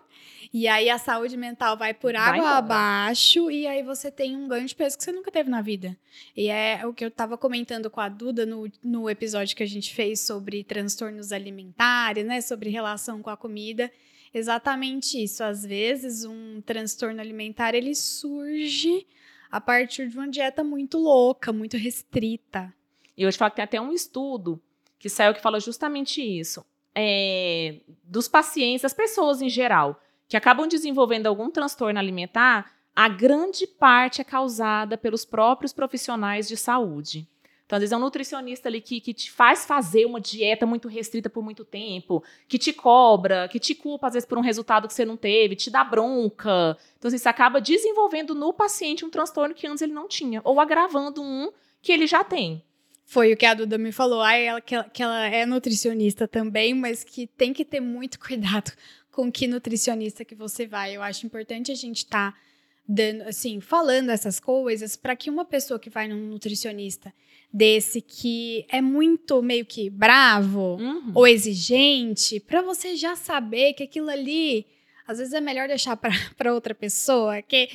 e 0.54 0.68
aí 0.68 0.90
a 0.90 0.98
saúde 0.98 1.38
mental 1.38 1.78
vai 1.78 1.94
por 1.94 2.16
água 2.16 2.44
vai 2.44 2.54
abaixo 2.54 3.50
e 3.50 3.68
aí 3.68 3.84
você 3.84 4.12
tem 4.12 4.36
um 4.36 4.48
ganho 4.48 4.66
de 4.66 4.76
peso 4.76 4.98
que 4.98 5.04
você 5.04 5.12
nunca 5.12 5.32
teve 5.32 5.50
na 5.50 5.62
vida. 5.62 5.98
E 6.36 6.48
é 6.48 6.86
o 6.86 6.94
que 6.94 7.04
eu 7.04 7.10
estava 7.10 7.38
comentando 7.38 7.90
com 7.90 8.02
a 8.02 8.10
Duda 8.10 8.46
no, 8.46 8.72
no 8.84 9.10
episódio 9.10 9.56
que 9.56 9.64
a 9.64 9.68
gente 9.68 9.94
fez 9.94 10.20
sobre 10.22 10.64
transtornos 10.64 11.32
alimentares, 11.32 12.26
né? 12.26 12.42
Sobre 12.42 12.70
relação 12.70 13.22
com 13.22 13.30
a 13.30 13.38
comida. 13.38 13.92
Exatamente 14.34 15.22
isso. 15.22 15.44
Às 15.44 15.66
vezes 15.66 16.26
um 16.26 16.62
transtorno 16.62 17.22
alimentar 17.22 17.74
ele 17.74 17.96
surge 17.96 19.06
a 19.52 19.62
partir 19.62 20.10
de 20.10 20.18
uma 20.18 20.28
dieta 20.28 20.64
muito 20.64 20.98
louca, 20.98 21.54
muito 21.54 21.78
restrita. 21.78 22.74
E 23.18 23.26
hoje 23.26 23.38
falo 23.38 23.52
que 23.52 23.56
tem 23.56 23.64
até 23.64 23.80
um 23.80 23.94
estudo 23.94 24.62
que 25.00 25.10
saiu 25.10 25.34
que 25.34 25.42
fala 25.42 25.60
justamente 25.60 26.22
isso. 26.22 26.66
É, 26.94 27.80
dos 28.04 28.28
pacientes, 28.28 28.82
das 28.82 28.94
pessoas 28.94 29.42
em 29.42 29.50
geral 29.50 30.02
que 30.28 30.38
acabam 30.38 30.68
desenvolvendo 30.68 31.28
algum 31.28 31.50
transtorno 31.50 32.00
alimentar, 32.00 32.72
a 32.96 33.10
grande 33.10 33.68
parte 33.68 34.22
é 34.22 34.24
causada 34.24 34.98
pelos 34.98 35.26
próprios 35.26 35.74
profissionais 35.74 36.48
de 36.48 36.56
saúde. 36.56 37.28
Então, 37.66 37.78
às 37.78 37.82
vezes 37.82 37.92
é 37.92 37.98
um 37.98 38.00
nutricionista 38.00 38.70
ali 38.70 38.80
que, 38.80 39.02
que 39.02 39.14
te 39.14 39.32
faz 39.32 39.66
fazer 39.66 40.06
uma 40.06 40.22
dieta 40.22 40.68
muito 40.68 40.88
restrita 40.88 41.32
por 41.32 41.44
muito 41.44 41.66
tempo, 41.66 42.24
que 42.48 42.60
te 42.60 42.72
cobra, 42.72 43.48
que 43.48 43.60
te 43.60 43.74
culpa, 43.74 44.08
às 44.08 44.14
vezes, 44.14 44.30
por 44.30 44.38
um 44.38 44.42
resultado 44.42 44.88
que 44.88 44.94
você 44.94 45.04
não 45.04 45.18
teve, 45.18 45.56
te 45.56 45.72
dá 45.72 45.84
bronca. 45.84 46.78
Então, 46.98 47.10
assim, 47.10 47.18
você 47.18 47.28
acaba 47.28 47.60
desenvolvendo 47.60 48.36
no 48.36 48.54
paciente 48.54 49.04
um 49.04 49.10
transtorno 49.10 49.56
que 49.56 49.66
antes 49.66 49.82
ele 49.82 49.94
não 49.94 50.08
tinha, 50.08 50.42
ou 50.44 50.60
agravando 50.60 51.24
um 51.24 51.52
que 51.82 51.92
ele 51.92 52.06
já 52.06 52.24
tem. 52.24 52.64
Foi 53.04 53.34
o 53.34 53.38
que 53.38 53.46
a 53.46 53.54
Duda 53.54 53.78
me 53.78 53.92
falou. 53.92 54.22
Ah, 54.22 54.36
ela, 54.36 54.62
que, 54.62 54.74
ela, 54.74 54.84
que 54.84 55.04
ela 55.04 55.28
é 55.28 55.46
nutricionista 55.46 56.28
também, 56.28 56.74
mas 56.74 57.04
que 57.04 57.28
tem 57.28 57.54
que 57.54 57.66
ter 57.66 57.80
muito 57.80 58.18
cuidado 58.22 58.72
com 59.16 59.32
que 59.32 59.48
nutricionista 59.48 60.26
que 60.26 60.36
você 60.36 60.68
vai. 60.68 60.94
Eu 60.94 61.02
acho 61.02 61.26
importante 61.26 61.72
a 61.72 61.76
gente 61.76 62.00
estar 62.00 62.34
tá 62.34 62.38
dando, 62.86 63.22
assim, 63.22 63.62
falando 63.62 64.10
essas 64.10 64.42
coisas 64.42 64.98
para 64.98 65.16
que 65.16 65.30
uma 65.30 65.46
pessoa 65.46 65.80
que 65.80 65.90
vai 65.90 66.06
num 66.06 66.28
nutricionista 66.28 67.14
desse 67.52 68.02
que 68.02 68.66
é 68.70 68.82
muito 68.82 69.42
meio 69.42 69.66
que 69.66 69.90
bravo 69.90 70.76
uhum. 70.76 71.14
ou 71.16 71.26
exigente, 71.26 72.42
para 72.42 72.62
você 72.62 72.98
já 72.98 73.16
saber 73.16 73.72
que 73.72 73.84
aquilo 73.84 74.10
ali 74.10 74.68
às 75.08 75.20
vezes 75.20 75.34
é 75.34 75.40
melhor 75.40 75.70
deixar 75.70 75.96
para 75.96 76.12
outra 76.54 76.76
pessoa, 76.76 77.42
que 77.42 77.70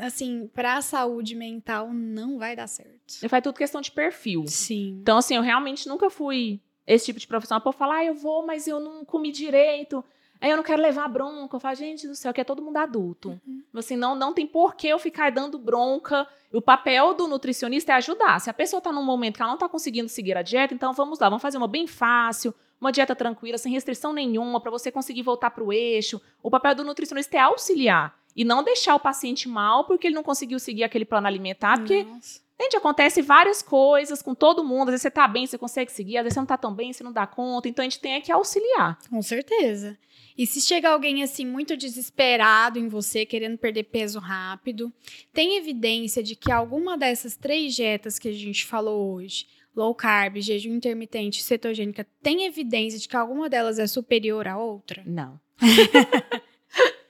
assim, 0.00 0.46
para 0.52 0.76
a 0.76 0.82
saúde 0.82 1.34
mental 1.34 1.90
não 1.90 2.38
vai 2.38 2.54
dar 2.54 2.66
certo. 2.66 2.92
E 3.22 3.28
faz 3.28 3.42
tudo 3.42 3.56
questão 3.56 3.80
de 3.80 3.90
perfil. 3.90 4.44
Sim. 4.46 4.98
Então 5.00 5.16
assim, 5.16 5.36
eu 5.36 5.42
realmente 5.42 5.88
nunca 5.88 6.10
fui 6.10 6.60
esse 6.86 7.06
tipo 7.06 7.18
de 7.18 7.26
profissional 7.26 7.62
para 7.62 7.72
falar, 7.72 7.96
ah, 7.96 8.04
eu 8.04 8.14
vou, 8.14 8.44
mas 8.44 8.68
eu 8.68 8.78
não 8.78 9.06
comi 9.06 9.32
direito. 9.32 10.04
Aí 10.40 10.50
eu 10.50 10.56
não 10.56 10.64
quero 10.64 10.80
levar 10.82 11.08
bronca. 11.08 11.56
Eu 11.56 11.60
falo, 11.60 11.74
gente 11.74 12.06
do 12.06 12.14
céu, 12.14 12.32
que 12.32 12.40
é 12.40 12.44
todo 12.44 12.62
mundo 12.62 12.76
adulto. 12.76 13.40
Uhum. 13.46 13.62
Assim, 13.74 13.96
não, 13.96 14.14
não 14.14 14.32
tem 14.32 14.46
por 14.46 14.74
que 14.74 14.88
eu 14.88 14.98
ficar 14.98 15.30
dando 15.30 15.58
bronca. 15.58 16.26
O 16.52 16.60
papel 16.60 17.14
do 17.14 17.26
nutricionista 17.26 17.92
é 17.92 17.96
ajudar. 17.96 18.40
Se 18.40 18.50
a 18.50 18.54
pessoa 18.54 18.78
está 18.78 18.92
num 18.92 19.04
momento 19.04 19.36
que 19.36 19.42
ela 19.42 19.50
não 19.50 19.56
está 19.56 19.68
conseguindo 19.68 20.08
seguir 20.08 20.36
a 20.36 20.42
dieta, 20.42 20.74
então 20.74 20.92
vamos 20.92 21.18
lá, 21.18 21.28
vamos 21.28 21.42
fazer 21.42 21.58
uma 21.58 21.68
bem 21.68 21.86
fácil, 21.86 22.54
uma 22.80 22.92
dieta 22.92 23.14
tranquila, 23.14 23.58
sem 23.58 23.72
restrição 23.72 24.12
nenhuma, 24.12 24.60
para 24.60 24.70
você 24.70 24.90
conseguir 24.90 25.22
voltar 25.22 25.50
para 25.50 25.64
o 25.64 25.72
eixo. 25.72 26.20
O 26.42 26.50
papel 26.50 26.74
do 26.74 26.84
nutricionista 26.84 27.36
é 27.36 27.40
auxiliar 27.40 28.16
e 28.34 28.44
não 28.44 28.62
deixar 28.62 28.94
o 28.94 29.00
paciente 29.00 29.48
mal 29.48 29.84
porque 29.84 30.06
ele 30.06 30.14
não 30.14 30.22
conseguiu 30.22 30.58
seguir 30.58 30.84
aquele 30.84 31.04
plano 31.04 31.26
alimentar, 31.26 31.78
porque 31.78 32.04
Nossa. 32.04 32.45
Gente, 32.60 32.76
acontece 32.76 33.20
várias 33.20 33.60
coisas 33.60 34.22
com 34.22 34.34
todo 34.34 34.64
mundo. 34.64 34.88
Às 34.88 34.92
vezes 34.92 35.02
você 35.02 35.10
tá 35.10 35.28
bem, 35.28 35.46
você 35.46 35.58
consegue 35.58 35.92
seguir, 35.92 36.16
às 36.16 36.24
vezes 36.24 36.34
você 36.34 36.40
não 36.40 36.46
tá 36.46 36.56
tão 36.56 36.74
bem, 36.74 36.92
você 36.92 37.04
não 37.04 37.12
dá 37.12 37.26
conta. 37.26 37.68
Então 37.68 37.82
a 37.82 37.88
gente 37.88 38.00
tem 38.00 38.20
que 38.20 38.32
auxiliar. 38.32 38.98
Com 39.10 39.20
certeza. 39.20 39.98
E 40.36 40.46
se 40.46 40.60
chega 40.60 40.90
alguém 40.90 41.22
assim 41.22 41.46
muito 41.46 41.76
desesperado 41.76 42.78
em 42.78 42.88
você, 42.88 43.24
querendo 43.24 43.58
perder 43.58 43.84
peso 43.84 44.18
rápido, 44.18 44.92
tem 45.32 45.56
evidência 45.56 46.22
de 46.22 46.34
que 46.34 46.50
alguma 46.50 46.96
dessas 46.96 47.36
três 47.36 47.74
dietas 47.74 48.18
que 48.18 48.28
a 48.28 48.32
gente 48.32 48.64
falou 48.66 49.14
hoje, 49.14 49.46
low 49.74 49.94
carb, 49.94 50.40
jejum 50.40 50.74
intermitente, 50.74 51.42
cetogênica, 51.42 52.06
tem 52.22 52.44
evidência 52.44 52.98
de 52.98 53.08
que 53.08 53.16
alguma 53.16 53.48
delas 53.48 53.78
é 53.78 53.86
superior 53.86 54.46
à 54.46 54.58
outra? 54.58 55.02
Não. 55.06 55.40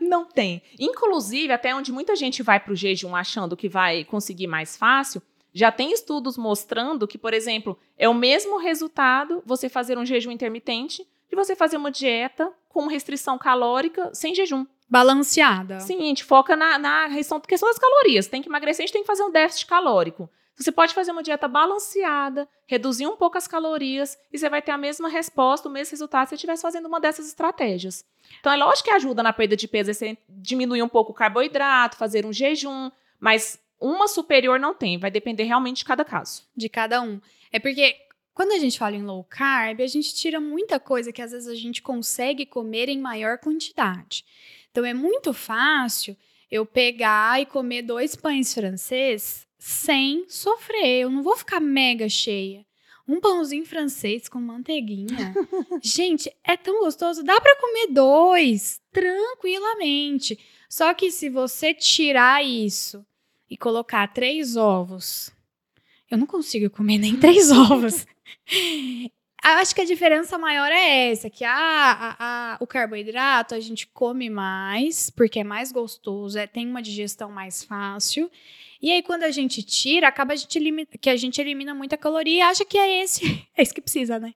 Não 0.00 0.24
tem. 0.24 0.62
Inclusive, 0.78 1.52
até 1.52 1.74
onde 1.74 1.92
muita 1.92 2.16
gente 2.16 2.42
vai 2.42 2.58
para 2.58 2.72
o 2.72 2.76
jejum 2.76 3.14
achando 3.14 3.56
que 3.56 3.68
vai 3.68 4.04
conseguir 4.04 4.46
mais 4.46 4.76
fácil, 4.76 5.22
já 5.52 5.72
tem 5.72 5.92
estudos 5.92 6.36
mostrando 6.36 7.08
que, 7.08 7.18
por 7.18 7.34
exemplo, 7.34 7.78
é 7.98 8.08
o 8.08 8.14
mesmo 8.14 8.58
resultado 8.58 9.42
você 9.44 9.68
fazer 9.68 9.98
um 9.98 10.06
jejum 10.06 10.30
intermitente 10.30 11.06
de 11.28 11.36
você 11.36 11.54
fazer 11.54 11.76
uma 11.76 11.90
dieta 11.90 12.52
com 12.68 12.86
restrição 12.86 13.38
calórica 13.38 14.10
sem 14.14 14.34
jejum. 14.34 14.66
Balanceada. 14.88 15.78
Sim, 15.78 15.98
a 15.98 16.04
gente 16.04 16.24
foca 16.24 16.56
na, 16.56 16.76
na 16.76 17.08
questão, 17.08 17.40
questão 17.40 17.68
das 17.68 17.78
calorias. 17.78 18.26
Tem 18.26 18.42
que 18.42 18.48
emagrecer, 18.48 18.82
a 18.82 18.86
gente 18.86 18.92
tem 18.92 19.02
que 19.02 19.06
fazer 19.06 19.22
um 19.22 19.30
déficit 19.30 19.66
calórico. 19.66 20.28
Você 20.56 20.70
pode 20.70 20.92
fazer 20.92 21.10
uma 21.10 21.22
dieta 21.22 21.48
balanceada, 21.48 22.48
reduzir 22.66 23.06
um 23.06 23.16
pouco 23.16 23.38
as 23.38 23.48
calorias 23.48 24.18
e 24.32 24.38
você 24.38 24.48
vai 24.48 24.60
ter 24.60 24.72
a 24.72 24.78
mesma 24.78 25.08
resposta, 25.08 25.68
o 25.68 25.72
mesmo 25.72 25.92
resultado 25.92 26.26
se 26.26 26.30
você 26.30 26.34
estivesse 26.34 26.62
fazendo 26.62 26.86
uma 26.86 27.00
dessas 27.00 27.26
estratégias. 27.26 28.04
Então, 28.40 28.52
é 28.52 28.56
lógico 28.56 28.88
que 28.88 28.94
ajuda 28.94 29.22
na 29.22 29.32
perda 29.32 29.56
de 29.56 29.66
peso 29.66 29.92
você 29.92 30.18
diminuir 30.28 30.82
um 30.82 30.88
pouco 30.88 31.12
o 31.12 31.14
carboidrato, 31.14 31.96
fazer 31.96 32.26
um 32.26 32.32
jejum, 32.32 32.90
mas 33.18 33.58
uma 33.80 34.06
superior 34.06 34.60
não 34.60 34.74
tem, 34.74 34.98
vai 34.98 35.10
depender 35.10 35.44
realmente 35.44 35.78
de 35.78 35.84
cada 35.86 36.04
caso. 36.04 36.42
De 36.54 36.68
cada 36.68 37.00
um. 37.00 37.20
É 37.50 37.58
porque 37.58 37.96
quando 38.34 38.52
a 38.52 38.58
gente 38.58 38.78
fala 38.78 38.96
em 38.96 39.02
low 39.02 39.24
carb, 39.24 39.80
a 39.80 39.86
gente 39.86 40.14
tira 40.14 40.38
muita 40.38 40.78
coisa 40.78 41.12
que 41.12 41.22
às 41.22 41.32
vezes 41.32 41.48
a 41.48 41.54
gente 41.54 41.80
consegue 41.80 42.44
comer 42.44 42.88
em 42.88 43.00
maior 43.00 43.38
quantidade. 43.38 44.24
Então, 44.70 44.84
é 44.84 44.94
muito 44.94 45.32
fácil 45.32 46.16
eu 46.50 46.66
pegar 46.66 47.40
e 47.40 47.46
comer 47.46 47.82
dois 47.82 48.14
pães 48.14 48.52
francês 48.52 49.46
sem 49.60 50.24
sofrer. 50.26 51.02
Eu 51.02 51.10
não 51.10 51.22
vou 51.22 51.36
ficar 51.36 51.60
mega 51.60 52.08
cheia. 52.08 52.64
Um 53.06 53.20
pãozinho 53.20 53.66
francês 53.66 54.28
com 54.28 54.40
manteiguinha. 54.40 55.34
Gente, 55.82 56.34
é 56.42 56.56
tão 56.56 56.80
gostoso. 56.80 57.22
Dá 57.22 57.38
para 57.40 57.60
comer 57.60 57.88
dois 57.88 58.80
tranquilamente. 58.90 60.38
Só 60.68 60.94
que 60.94 61.10
se 61.10 61.28
você 61.28 61.74
tirar 61.74 62.42
isso 62.42 63.04
e 63.50 63.56
colocar 63.56 64.08
três 64.08 64.56
ovos, 64.56 65.30
eu 66.10 66.16
não 66.16 66.26
consigo 66.26 66.70
comer 66.70 66.98
nem 66.98 67.16
três 67.18 67.50
ovos. 67.50 68.06
Acho 69.42 69.74
que 69.74 69.80
a 69.80 69.86
diferença 69.86 70.36
maior 70.36 70.70
é 70.70 71.10
essa, 71.10 71.30
que 71.30 71.44
a, 71.44 71.52
a, 71.54 72.16
a, 72.18 72.56
o 72.60 72.66
carboidrato 72.66 73.54
a 73.54 73.60
gente 73.60 73.86
come 73.86 74.28
mais, 74.28 75.08
porque 75.08 75.40
é 75.40 75.44
mais 75.44 75.72
gostoso, 75.72 76.38
é, 76.38 76.46
tem 76.46 76.66
uma 76.66 76.82
digestão 76.82 77.30
mais 77.30 77.64
fácil. 77.64 78.30
E 78.82 78.90
aí, 78.90 79.02
quando 79.02 79.22
a 79.22 79.30
gente 79.30 79.62
tira, 79.62 80.08
acaba 80.08 80.34
a 80.34 80.36
gente 80.36 80.56
elimina, 80.56 80.86
que 81.00 81.08
a 81.08 81.16
gente 81.16 81.40
elimina 81.40 81.74
muita 81.74 81.96
caloria 81.96 82.38
e 82.38 82.40
acha 82.42 82.64
que 82.64 82.78
é 82.78 83.02
esse, 83.02 83.46
é 83.56 83.62
isso 83.62 83.74
que 83.74 83.80
precisa, 83.80 84.18
né? 84.18 84.34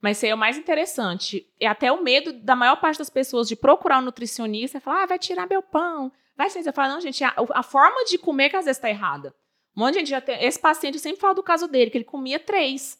Mas 0.00 0.18
isso 0.18 0.26
aí 0.26 0.30
é 0.30 0.34
o 0.34 0.38
mais 0.38 0.56
interessante. 0.56 1.46
É 1.58 1.66
até 1.66 1.90
o 1.90 2.02
medo 2.02 2.32
da 2.32 2.54
maior 2.54 2.76
parte 2.76 2.98
das 2.98 3.10
pessoas 3.10 3.48
de 3.48 3.56
procurar 3.56 3.98
um 3.98 4.02
nutricionista 4.02 4.78
e 4.78 4.80
falar, 4.80 5.02
ah, 5.02 5.06
vai 5.06 5.18
tirar 5.18 5.48
meu 5.48 5.62
pão. 5.62 6.12
Vai 6.36 6.50
ser. 6.50 6.62
Não, 6.62 7.00
gente, 7.00 7.24
a, 7.24 7.34
a 7.54 7.62
forma 7.62 8.04
de 8.04 8.18
comer 8.18 8.50
que 8.50 8.56
às 8.56 8.66
vezes 8.66 8.76
está 8.76 8.90
errada. 8.90 9.34
Um 9.76 9.80
monte 9.80 9.94
de 9.94 9.98
gente 10.00 10.10
já 10.10 10.20
tem. 10.20 10.42
Esse 10.44 10.58
paciente 10.58 10.98
sempre 10.98 11.20
fala 11.20 11.34
do 11.34 11.42
caso 11.42 11.66
dele, 11.66 11.90
que 11.90 11.98
ele 11.98 12.04
comia 12.04 12.38
três 12.38 12.98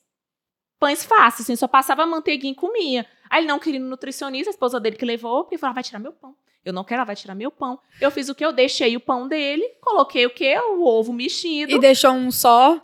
pães 0.79 1.05
fáceis, 1.05 1.43
assim, 1.43 1.57
só 1.57 1.67
passava 1.67 2.07
manteiguinha 2.07 2.53
e 2.53 2.57
comia. 2.57 3.07
Aí 3.31 3.41
ele 3.41 3.49
não 3.49 3.59
queria 3.59 3.81
um 3.81 3.85
nutricionista, 3.85 4.51
a 4.51 4.53
esposa 4.53 4.79
dele 4.79 4.97
que 4.97 5.05
levou, 5.05 5.45
porque 5.45 5.59
falou, 5.59 5.73
ah, 5.73 5.75
vai 5.75 5.83
tirar 5.83 5.99
meu 5.99 6.13
pão. 6.13 6.35
Eu 6.65 6.73
não 6.73 6.83
quero, 6.83 6.99
ela 6.99 7.05
vai 7.05 7.15
tirar 7.15 7.35
meu 7.35 7.51
pão. 7.51 7.79
Eu 8.01 8.11
fiz 8.11 8.29
o 8.29 8.35
que? 8.35 8.45
Eu 8.45 8.53
deixei 8.53 8.97
o 8.97 9.01
pão 9.01 9.29
dele, 9.29 9.63
coloquei 9.81 10.27
o 10.27 10.31
quê? 10.31 10.59
O 10.59 10.85
ovo 10.85 11.13
mexido. 11.13 11.73
E 11.73 11.79
deixou 11.79 12.11
um 12.11 12.31
só. 12.31 12.83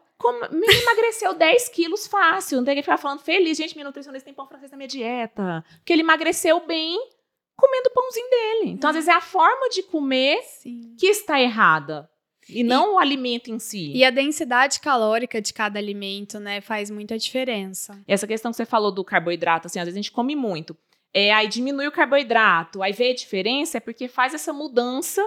me 0.53 0.67
emagreceu 0.67 1.35
10 1.35 1.69
quilos 1.71 2.07
fácil. 2.07 2.59
Não 2.59 2.65
tem 2.65 2.77
que 2.77 2.83
ficar 2.83 2.97
falando 2.97 3.21
feliz. 3.21 3.59
Gente, 3.59 3.75
minha 3.75 3.85
nutricionista 3.85 4.25
tem 4.25 4.35
pão 4.35 4.47
francês 4.47 4.71
na 4.71 4.77
minha 4.77 4.87
dieta. 4.87 5.65
Porque 5.79 5.93
ele 5.93 6.03
emagreceu 6.03 6.65
bem 6.65 6.97
comendo 7.57 7.89
o 7.89 7.93
pãozinho 7.93 8.31
dele. 8.31 8.71
Então, 8.71 8.91
às 8.91 8.95
vezes, 8.95 9.09
é 9.09 9.13
a 9.15 9.21
forma 9.21 9.69
de 9.69 9.83
comer 9.83 10.41
Sim. 10.43 10.95
que 10.97 11.07
está 11.07 11.41
errada. 11.41 12.09
E 12.49 12.63
não 12.63 12.93
e, 12.93 12.95
o 12.95 12.99
alimento 12.99 13.51
em 13.51 13.59
si. 13.59 13.93
E 13.95 14.05
a 14.05 14.11
densidade 14.11 14.81
calórica 14.81 15.41
de 15.41 15.53
cada 15.53 15.79
alimento, 15.79 16.41
né, 16.41 16.61
faz 16.61 16.91
muita 16.91 17.19
diferença. 17.19 18.01
Essa 18.07 18.27
questão 18.27 18.51
que 18.51 18.57
você 18.57 18.67
falou 18.67 18.93
do 18.93 19.05
carboidrato, 19.05 19.67
assim, 19.67 19.79
às 19.79 19.85
vezes 19.85 19.97
a 19.97 20.03
gente 20.03 20.13
come 20.13 20.35
muito. 20.35 20.77
É, 21.15 21.33
aí 21.33 21.47
diminui 21.47 21.87
o 21.87 21.93
carboidrato, 21.93 22.83
aí 22.83 22.93
vê 22.93 23.11
a 23.11 23.15
diferença, 23.15 23.77
é 23.77 23.81
porque 23.81 24.09
faz 24.09 24.35
essa 24.35 24.53
mudança 24.53 25.23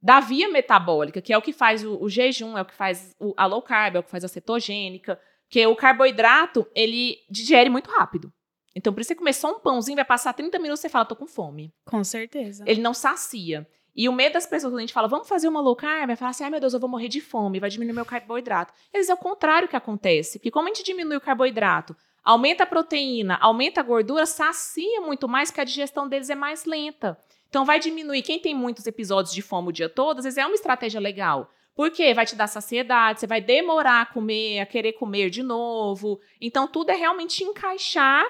da 0.00 0.20
via 0.20 0.48
metabólica, 0.48 1.20
que 1.20 1.32
é 1.32 1.38
o 1.38 1.42
que 1.42 1.52
faz 1.52 1.84
o, 1.84 1.98
o 2.00 2.08
jejum, 2.08 2.56
é 2.56 2.62
o 2.62 2.64
que 2.64 2.74
faz 2.74 3.14
o, 3.18 3.34
a 3.36 3.46
low 3.46 3.62
carb, 3.62 3.96
é 3.96 3.98
o 4.00 4.02
que 4.02 4.10
faz 4.10 4.24
a 4.24 4.28
cetogênica, 4.28 5.18
que 5.48 5.64
o 5.66 5.76
carboidrato, 5.76 6.66
ele 6.74 7.18
digere 7.30 7.70
muito 7.70 7.90
rápido. 7.90 8.32
Então, 8.74 8.92
por 8.92 9.00
isso 9.00 9.08
você 9.08 9.14
comer 9.14 9.32
só 9.32 9.50
um 9.50 9.60
pãozinho, 9.60 9.96
vai 9.96 10.04
passar 10.04 10.32
30 10.32 10.58
minutos 10.58 10.80
e 10.80 10.82
você 10.82 10.88
fala, 10.88 11.04
tô 11.04 11.16
com 11.16 11.26
fome. 11.26 11.72
Com 11.84 12.04
certeza. 12.04 12.62
Ele 12.66 12.80
não 12.80 12.94
sacia. 12.94 13.66
E 13.98 14.08
o 14.08 14.12
medo 14.12 14.34
das 14.34 14.46
pessoas, 14.46 14.72
quando 14.72 14.78
a 14.78 14.82
gente 14.82 14.92
fala, 14.92 15.08
vamos 15.08 15.28
fazer 15.28 15.48
uma 15.48 15.60
low 15.60 15.74
carb, 15.74 16.06
vai 16.06 16.14
falar 16.14 16.30
assim, 16.30 16.44
ai 16.44 16.50
meu 16.50 16.60
Deus, 16.60 16.72
eu 16.72 16.78
vou 16.78 16.88
morrer 16.88 17.08
de 17.08 17.20
fome, 17.20 17.58
vai 17.58 17.68
diminuir 17.68 17.92
meu 17.92 18.04
carboidrato. 18.04 18.72
Eles 18.94 19.08
é 19.08 19.14
o 19.14 19.16
contrário 19.16 19.66
que 19.66 19.74
acontece, 19.74 20.38
porque 20.38 20.52
como 20.52 20.68
a 20.68 20.72
gente 20.72 20.84
diminui 20.84 21.16
o 21.16 21.20
carboidrato, 21.20 21.96
aumenta 22.22 22.62
a 22.62 22.66
proteína, 22.66 23.36
aumenta 23.40 23.80
a 23.80 23.82
gordura, 23.82 24.24
sacia 24.24 25.00
muito 25.00 25.28
mais, 25.28 25.50
que 25.50 25.60
a 25.60 25.64
digestão 25.64 26.08
deles 26.08 26.30
é 26.30 26.36
mais 26.36 26.64
lenta. 26.64 27.18
Então 27.48 27.64
vai 27.64 27.80
diminuir. 27.80 28.22
Quem 28.22 28.38
tem 28.38 28.54
muitos 28.54 28.86
episódios 28.86 29.34
de 29.34 29.42
fome 29.42 29.70
o 29.70 29.72
dia 29.72 29.88
todo, 29.88 30.18
às 30.18 30.24
vezes 30.24 30.38
é 30.38 30.46
uma 30.46 30.54
estratégia 30.54 31.00
legal. 31.00 31.50
Porque 31.74 32.14
vai 32.14 32.24
te 32.24 32.36
dar 32.36 32.46
saciedade, 32.46 33.18
você 33.18 33.26
vai 33.26 33.40
demorar 33.40 34.02
a 34.02 34.06
comer, 34.06 34.60
a 34.60 34.66
querer 34.66 34.92
comer 34.92 35.28
de 35.28 35.42
novo. 35.42 36.20
Então 36.40 36.68
tudo 36.68 36.90
é 36.90 36.94
realmente 36.94 37.42
encaixar 37.42 38.24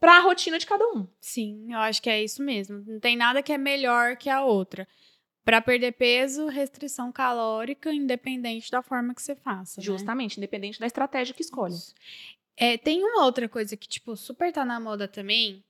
para 0.00 0.18
a 0.18 0.20
rotina 0.20 0.58
de 0.58 0.66
cada 0.66 0.84
um. 0.86 1.06
Sim, 1.20 1.72
eu 1.72 1.78
acho 1.78 2.00
que 2.00 2.10
é 2.10 2.22
isso 2.22 2.42
mesmo. 2.42 2.82
Não 2.86 3.00
tem 3.00 3.16
nada 3.16 3.42
que 3.42 3.52
é 3.52 3.58
melhor 3.58 4.16
que 4.16 4.30
a 4.30 4.42
outra. 4.42 4.86
Para 5.44 5.60
perder 5.60 5.92
peso, 5.92 6.46
restrição 6.46 7.10
calórica, 7.10 7.92
independente 7.92 8.70
da 8.70 8.82
forma 8.82 9.14
que 9.14 9.22
você 9.22 9.34
faça. 9.34 9.80
Né? 9.80 9.84
Justamente, 9.84 10.38
né? 10.38 10.42
independente 10.42 10.78
da 10.78 10.86
estratégia 10.86 11.34
que 11.34 11.42
escolhe. 11.42 11.74
É, 12.56 12.76
tem 12.76 13.02
uma 13.02 13.24
outra 13.24 13.48
coisa 13.48 13.76
que, 13.76 13.88
tipo, 13.88 14.16
super 14.16 14.52
tá 14.52 14.64
na 14.64 14.78
moda 14.78 15.08
também, 15.08 15.64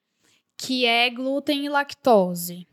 que 0.57 0.85
é 0.85 1.09
glúten 1.09 1.64
e 1.64 1.69
lactose. 1.69 2.67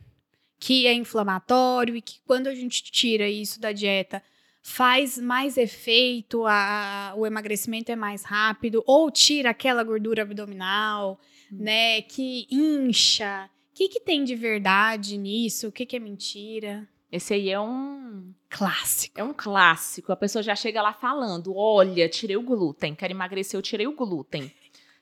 Que 0.59 0.87
é 0.87 0.93
inflamatório 0.93 1.95
e 1.95 2.01
que 2.01 2.19
quando 2.25 2.47
a 2.47 2.55
gente 2.55 2.81
tira 2.83 3.29
isso 3.29 3.59
da 3.59 3.71
dieta 3.71 4.23
faz 4.63 5.19
mais 5.19 5.57
efeito, 5.57 6.43
a, 6.47 7.13
o 7.15 7.27
emagrecimento 7.27 7.91
é 7.91 7.95
mais 7.95 8.23
rápido, 8.23 8.83
ou 8.87 9.11
tira 9.11 9.51
aquela 9.51 9.83
gordura 9.83 10.23
abdominal, 10.23 11.19
hum. 11.51 11.57
né? 11.59 12.01
Que 12.01 12.47
incha. 12.49 13.49
O 13.71 13.75
que, 13.75 13.89
que 13.89 13.99
tem 13.99 14.23
de 14.23 14.35
verdade 14.35 15.17
nisso? 15.17 15.67
O 15.67 15.71
que, 15.71 15.85
que 15.85 15.95
é 15.95 15.99
mentira? 15.99 16.87
Esse 17.11 17.33
aí 17.33 17.49
é 17.49 17.59
um 17.59 18.33
clássico. 18.49 19.19
É 19.19 19.23
um 19.23 19.33
clássico. 19.33 20.11
A 20.11 20.15
pessoa 20.15 20.43
já 20.43 20.55
chega 20.55 20.81
lá 20.81 20.93
falando: 20.93 21.55
olha, 21.55 22.09
tirei 22.09 22.37
o 22.37 22.41
glúten, 22.41 22.95
quero 22.95 23.13
emagrecer, 23.13 23.57
eu 23.57 23.61
tirei 23.61 23.87
o 23.87 23.95
glúten. 23.95 24.51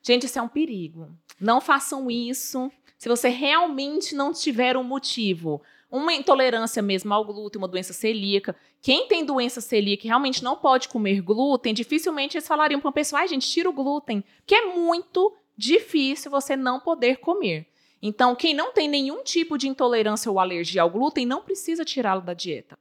Gente, 0.02 0.26
isso 0.26 0.38
é 0.38 0.42
um 0.42 0.48
perigo. 0.48 1.10
Não 1.40 1.62
façam 1.62 2.12
isso 2.12 2.72
se 2.98 3.10
você 3.10 3.30
realmente 3.30 4.16
não 4.16 4.32
tiver 4.32 4.78
um 4.78 4.84
motivo. 4.84 5.62
Uma 5.90 6.14
intolerância 6.14 6.82
mesmo 6.82 7.14
ao 7.14 7.24
glúten, 7.24 7.60
uma 7.60 7.68
doença 7.68 7.94
celíaca. 7.94 8.56
Quem 8.82 9.08
tem 9.08 9.24
doença 9.26 9.62
celíaca 9.62 10.06
e 10.06 10.08
realmente 10.08 10.44
não 10.44 10.56
pode 10.56 10.88
comer 10.88 11.22
glúten, 11.22 11.74
dificilmente 11.74 12.38
eles 12.38 12.48
falariam 12.48 12.80
para 12.80 12.88
uma 12.88 12.94
pessoa: 12.94 13.22
ai, 13.22 13.28
gente, 13.28 13.48
tira 13.48 13.70
o 13.70 13.74
glúten. 13.74 14.24
Que 14.46 14.56
é 14.56 14.74
muito 14.74 15.36
difícil 15.58 16.32
você 16.32 16.56
não 16.56 16.80
poder 16.80 17.18
comer. 17.18 17.68
Então, 18.02 18.36
quem 18.36 18.54
não 18.54 18.74
tem 18.74 18.88
nenhum 18.88 19.24
tipo 19.24 19.58
de 19.58 19.68
intolerância 19.68 20.30
ou 20.30 20.40
alergia 20.40 20.82
ao 20.82 20.90
glúten 20.90 21.26
não 21.26 21.42
precisa 21.42 21.86
tirá-lo 21.86 22.22
da 22.22 22.34
dieta. 22.34 22.78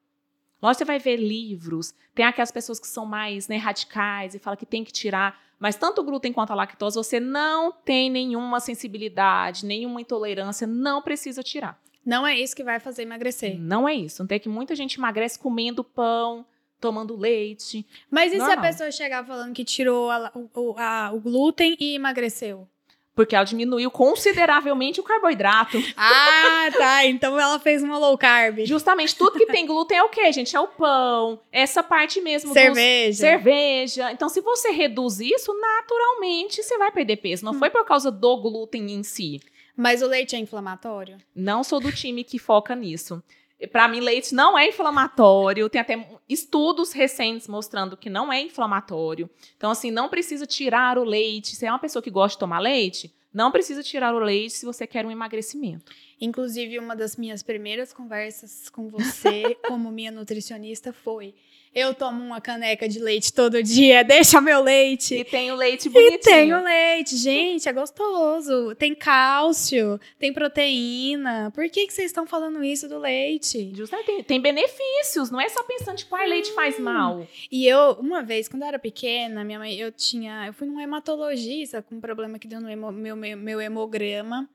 Lógico, 0.60 0.78
você 0.78 0.84
vai 0.84 0.98
ver 0.98 1.16
livros, 1.16 1.94
tem 2.14 2.24
aquelas 2.24 2.50
pessoas 2.50 2.78
que 2.78 2.86
são 2.86 3.04
mais 3.04 3.48
né, 3.48 3.56
radicais 3.56 4.34
e 4.34 4.38
falam 4.38 4.56
que 4.56 4.66
tem 4.66 4.84
que 4.84 4.92
tirar, 4.92 5.40
mas 5.58 5.76
tanto 5.76 6.00
o 6.00 6.04
glúten 6.04 6.32
quanto 6.32 6.50
a 6.50 6.56
lactose, 6.56 6.96
você 6.96 7.20
não 7.20 7.70
tem 7.72 8.10
nenhuma 8.10 8.58
sensibilidade, 8.58 9.64
nenhuma 9.64 10.00
intolerância, 10.00 10.66
não 10.66 11.00
precisa 11.00 11.42
tirar. 11.42 11.80
Não 12.04 12.26
é 12.26 12.36
isso 12.36 12.56
que 12.56 12.64
vai 12.64 12.80
fazer 12.80 13.02
emagrecer. 13.02 13.58
Não 13.60 13.88
é 13.88 13.94
isso. 13.94 14.22
Não 14.22 14.26
tem 14.26 14.40
que 14.40 14.48
muita 14.48 14.74
gente 14.74 14.98
emagrece 14.98 15.38
comendo 15.38 15.84
pão, 15.84 16.44
tomando 16.82 17.16
leite. 17.16 17.86
Mas 18.10 18.32
e 18.32 18.36
Normal. 18.36 18.54
se 18.54 18.58
a 18.58 18.62
pessoa 18.62 18.90
chegar 18.90 19.24
falando 19.24 19.54
que 19.54 19.64
tirou 19.64 20.10
a, 20.10 20.32
o, 20.34 20.74
a, 20.76 21.12
o 21.14 21.20
glúten 21.20 21.76
e 21.78 21.94
emagreceu? 21.94 22.68
Porque 23.14 23.36
ela 23.36 23.44
diminuiu 23.44 23.90
consideravelmente 23.90 24.98
o 24.98 25.02
carboidrato. 25.04 25.78
Ah, 25.96 26.70
tá. 26.76 27.06
Então 27.06 27.38
ela 27.38 27.58
fez 27.58 27.82
uma 27.82 27.98
low 27.98 28.16
carb. 28.16 28.64
Justamente, 28.64 29.14
tudo 29.14 29.38
que 29.38 29.46
tem 29.46 29.66
glúten 29.66 29.98
é 29.98 30.02
o 30.02 30.08
quê, 30.08 30.32
gente? 30.32 30.56
É 30.56 30.60
o 30.60 30.66
pão, 30.66 31.40
essa 31.50 31.82
parte 31.82 32.20
mesmo. 32.20 32.52
Cerveja. 32.52 33.08
Dos... 33.10 33.18
Cerveja. 33.18 34.12
Então, 34.12 34.28
se 34.28 34.40
você 34.40 34.70
reduz 34.70 35.20
isso, 35.20 35.52
naturalmente 35.58 36.62
você 36.62 36.78
vai 36.78 36.90
perder 36.90 37.16
peso. 37.16 37.44
Não 37.44 37.52
hum. 37.52 37.58
foi 37.58 37.70
por 37.70 37.84
causa 37.84 38.10
do 38.10 38.36
glúten 38.36 38.90
em 38.92 39.02
si. 39.02 39.40
Mas 39.76 40.02
o 40.02 40.06
leite 40.06 40.34
é 40.36 40.38
inflamatório? 40.38 41.18
Não 41.34 41.62
sou 41.62 41.80
do 41.80 41.92
time 41.92 42.24
que 42.24 42.38
foca 42.38 42.74
nisso. 42.74 43.22
Para 43.70 43.88
mim, 43.88 44.00
leite 44.00 44.34
não 44.34 44.58
é 44.58 44.68
inflamatório. 44.68 45.68
Tem 45.68 45.80
até 45.80 46.08
estudos 46.28 46.92
recentes 46.92 47.46
mostrando 47.46 47.96
que 47.96 48.10
não 48.10 48.32
é 48.32 48.40
inflamatório. 48.40 49.28
Então, 49.56 49.70
assim, 49.70 49.90
não 49.90 50.08
precisa 50.08 50.46
tirar 50.46 50.98
o 50.98 51.04
leite. 51.04 51.54
Se 51.54 51.66
é 51.66 51.70
uma 51.70 51.78
pessoa 51.78 52.02
que 52.02 52.10
gosta 52.10 52.36
de 52.36 52.40
tomar 52.40 52.58
leite, 52.58 53.14
não 53.32 53.50
precisa 53.50 53.82
tirar 53.82 54.14
o 54.14 54.18
leite 54.18 54.54
se 54.54 54.66
você 54.66 54.86
quer 54.86 55.06
um 55.06 55.10
emagrecimento. 55.10 55.92
Inclusive, 56.20 56.78
uma 56.78 56.94
das 56.94 57.16
minhas 57.16 57.42
primeiras 57.42 57.92
conversas 57.92 58.68
com 58.68 58.88
você, 58.88 59.56
como 59.66 59.90
minha 59.90 60.10
nutricionista, 60.10 60.92
foi: 60.92 61.34
eu 61.74 61.94
tomo 61.94 62.22
uma 62.22 62.40
caneca 62.40 62.86
de 62.88 62.98
leite 62.98 63.32
todo 63.32 63.62
dia, 63.62 64.02
deixa 64.04 64.40
meu 64.40 64.62
leite. 64.62 65.14
E 65.14 65.24
tem 65.24 65.50
o 65.50 65.54
leite 65.54 65.88
bonitinho. 65.88 66.14
E 66.14 66.18
tem 66.18 66.52
o 66.54 66.62
leite, 66.62 67.16
gente, 67.16 67.68
é 67.68 67.72
gostoso. 67.72 68.74
Tem 68.76 68.94
cálcio, 68.94 69.98
tem 70.18 70.32
proteína. 70.32 71.50
Por 71.54 71.68
que, 71.70 71.86
que 71.86 71.92
vocês 71.92 72.06
estão 72.06 72.26
falando 72.26 72.62
isso 72.62 72.88
do 72.88 72.98
leite? 72.98 73.72
Justamente, 73.74 74.06
tem, 74.06 74.22
tem 74.22 74.40
benefícios, 74.40 75.30
não 75.30 75.40
é 75.40 75.48
só 75.48 75.62
pensando, 75.64 75.96
tipo, 75.96 76.14
ah, 76.14 76.24
leite 76.24 76.52
faz 76.52 76.78
Hum. 76.78 76.82
mal. 76.82 77.26
E 77.50 77.66
eu, 77.66 77.92
uma 78.00 78.22
vez, 78.22 78.48
quando 78.48 78.62
eu 78.62 78.68
era 78.68 78.78
pequena, 78.78 79.42
minha 79.44 79.58
mãe, 79.58 79.74
eu 79.76 79.90
tinha. 79.90 80.46
Eu 80.46 80.52
fui 80.52 80.66
num 80.66 80.78
hematologista 80.80 81.80
com 81.82 81.94
um 81.96 82.00
problema 82.00 82.38
que 82.38 82.46
deu 82.48 82.60
no 82.60 82.68
hemo- 82.68 82.92
meu, 82.92 83.16
meu, 83.16 83.36
meu 83.36 83.60
hemograma. 83.60 84.48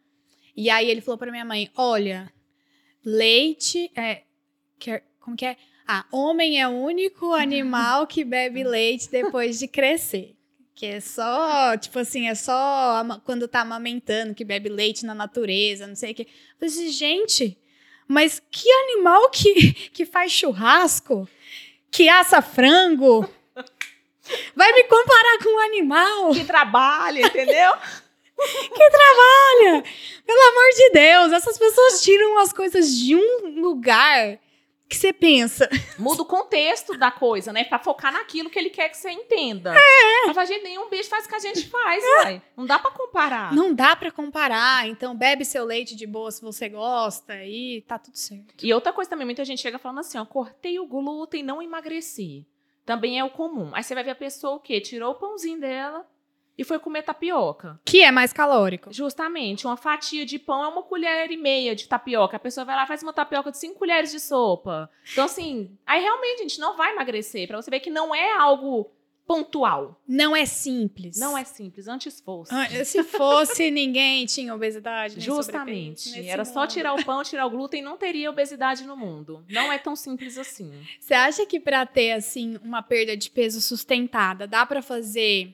E 0.55 0.69
aí 0.69 0.89
ele 0.89 1.01
falou 1.01 1.17
pra 1.17 1.31
minha 1.31 1.45
mãe: 1.45 1.69
olha, 1.75 2.31
leite. 3.03 3.91
É, 3.95 4.21
como 5.19 5.35
que 5.35 5.45
é? 5.45 5.55
Ah, 5.87 6.05
homem 6.11 6.59
é 6.59 6.67
o 6.67 6.71
único 6.71 7.33
animal 7.33 8.05
que 8.05 8.25
bebe 8.25 8.61
leite 8.65 9.09
depois 9.09 9.57
de 9.57 9.67
crescer. 9.67 10.35
Que 10.75 10.85
é 10.85 10.99
só, 10.99 11.77
tipo 11.77 11.97
assim, 11.97 12.27
é 12.27 12.35
só 12.35 13.03
quando 13.23 13.47
tá 13.47 13.61
amamentando 13.61 14.35
que 14.35 14.43
bebe 14.43 14.69
leite 14.69 15.05
na 15.05 15.15
natureza, 15.15 15.87
não 15.87 15.95
sei 15.95 16.11
o 16.11 16.15
quê. 16.15 16.27
Eu 16.29 16.59
falei 16.59 16.75
assim, 16.75 16.91
gente, 16.91 17.57
mas 18.07 18.41
que 18.51 18.69
animal 18.69 19.29
que, 19.29 19.73
que 19.93 20.05
faz 20.05 20.31
churrasco? 20.31 21.27
Que 21.89 22.09
assa 22.09 22.41
frango? 22.41 23.27
Vai 24.55 24.73
me 24.73 24.83
comparar 24.83 25.39
com 25.41 25.55
um 25.55 25.59
animal? 25.59 26.33
Que 26.33 26.43
trabalha, 26.43 27.25
entendeu? 27.25 27.73
Olha, 28.37 29.83
pelo 30.25 30.41
amor 30.49 30.69
de 30.75 30.89
Deus, 30.91 31.31
essas 31.31 31.57
pessoas 31.57 32.03
tiram 32.03 32.37
as 32.37 32.53
coisas 32.53 32.91
de 32.91 33.15
um 33.15 33.61
lugar 33.61 34.37
que 34.87 34.95
você 34.95 35.11
pensa. 35.11 35.69
Muda 35.99 36.21
o 36.21 36.25
contexto 36.25 36.97
da 36.97 37.11
coisa, 37.11 37.51
né? 37.51 37.63
Pra 37.63 37.79
focar 37.79 38.11
naquilo 38.11 38.49
que 38.49 38.57
ele 38.57 38.69
quer 38.69 38.89
que 38.89 38.97
você 38.97 39.11
entenda. 39.11 39.73
É. 39.75 40.25
Pra 40.25 40.33
falar, 40.33 40.45
gente, 40.45 40.63
nenhum 40.63 40.89
bicho 40.89 41.09
faz 41.09 41.25
o 41.25 41.29
que 41.29 41.35
a 41.35 41.39
gente 41.39 41.67
faz, 41.67 42.03
vai. 42.23 42.41
Não 42.55 42.65
dá 42.65 42.79
pra 42.79 42.91
comparar. 42.91 43.53
Não 43.53 43.73
dá 43.73 43.95
pra 43.95 44.11
comparar, 44.11 44.87
então 44.87 45.15
bebe 45.15 45.43
seu 45.43 45.65
leite 45.65 45.95
de 45.95 46.07
boa 46.07 46.31
se 46.31 46.41
você 46.41 46.69
gosta 46.69 47.43
e 47.43 47.83
tá 47.87 47.99
tudo 47.99 48.17
certo. 48.17 48.53
E 48.63 48.73
outra 48.73 48.93
coisa 48.93 49.09
também, 49.09 49.25
muita 49.25 49.43
gente 49.43 49.61
chega 49.61 49.77
falando 49.77 49.99
assim, 49.99 50.17
ó, 50.17 50.25
cortei 50.25 50.79
o 50.79 50.87
glúten, 50.87 51.43
não 51.43 51.61
emagreci. 51.61 52.45
Também 52.85 53.19
é 53.19 53.23
o 53.23 53.29
comum. 53.29 53.71
Aí 53.73 53.83
você 53.83 53.93
vai 53.93 54.03
ver 54.03 54.11
a 54.11 54.15
pessoa 54.15 54.55
o 54.55 54.59
quê? 54.59 54.79
Tirou 54.79 55.11
o 55.11 55.15
pãozinho 55.15 55.59
dela 55.59 56.05
e 56.57 56.63
foi 56.63 56.79
comer 56.79 57.03
tapioca. 57.03 57.79
Que 57.85 58.01
é 58.03 58.11
mais 58.11 58.33
calórico. 58.33 58.91
Justamente, 58.91 59.67
uma 59.67 59.77
fatia 59.77 60.25
de 60.25 60.39
pão 60.39 60.63
é 60.63 60.67
uma 60.67 60.83
colher 60.83 61.29
e 61.31 61.37
meia 61.37 61.75
de 61.75 61.87
tapioca. 61.87 62.37
A 62.37 62.39
pessoa 62.39 62.65
vai 62.65 62.75
lá 62.75 62.83
e 62.83 62.87
faz 62.87 63.03
uma 63.03 63.13
tapioca 63.13 63.51
de 63.51 63.57
cinco 63.57 63.79
colheres 63.79 64.11
de 64.11 64.19
sopa. 64.19 64.89
Então, 65.11 65.25
assim, 65.25 65.71
aí 65.85 66.01
realmente 66.01 66.39
a 66.39 66.43
gente 66.43 66.59
não 66.59 66.75
vai 66.75 66.93
emagrecer. 66.93 67.47
Pra 67.47 67.61
você 67.61 67.69
ver 67.69 67.79
que 67.79 67.89
não 67.89 68.13
é 68.13 68.33
algo 68.33 68.91
pontual. 69.27 70.01
Não 70.07 70.33
é 70.33 70.45
simples. 70.45 71.19
Não 71.19 71.37
é 71.37 71.43
simples, 71.43 71.87
antes 71.89 72.21
fosse. 72.21 72.53
Ah, 72.55 72.85
Se 72.85 73.03
fosse, 73.03 73.69
ninguém 73.69 74.25
tinha 74.25 74.55
obesidade. 74.55 75.19
Justamente. 75.19 76.27
Era 76.27 76.45
só 76.45 76.61
mundo. 76.61 76.69
tirar 76.69 76.93
o 76.93 77.03
pão, 77.03 77.21
tirar 77.23 77.45
o 77.45 77.49
glúten, 77.49 77.81
não 77.81 77.97
teria 77.97 78.29
obesidade 78.29 78.85
no 78.85 78.95
mundo. 78.95 79.43
Não 79.49 79.71
é 79.71 79.77
tão 79.77 79.97
simples 79.97 80.37
assim. 80.37 80.71
Você 80.99 81.13
acha 81.13 81.45
que 81.45 81.59
pra 81.59 81.85
ter 81.85 82.13
assim 82.13 82.57
uma 82.63 82.81
perda 82.81 83.17
de 83.17 83.29
peso 83.29 83.59
sustentada, 83.59 84.47
dá 84.47 84.65
pra 84.65 84.81
fazer, 84.81 85.53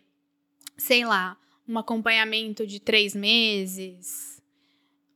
sei 0.77 1.05
lá, 1.05 1.37
um 1.67 1.77
acompanhamento 1.77 2.65
de 2.67 2.79
três 2.79 3.15
meses, 3.15 4.41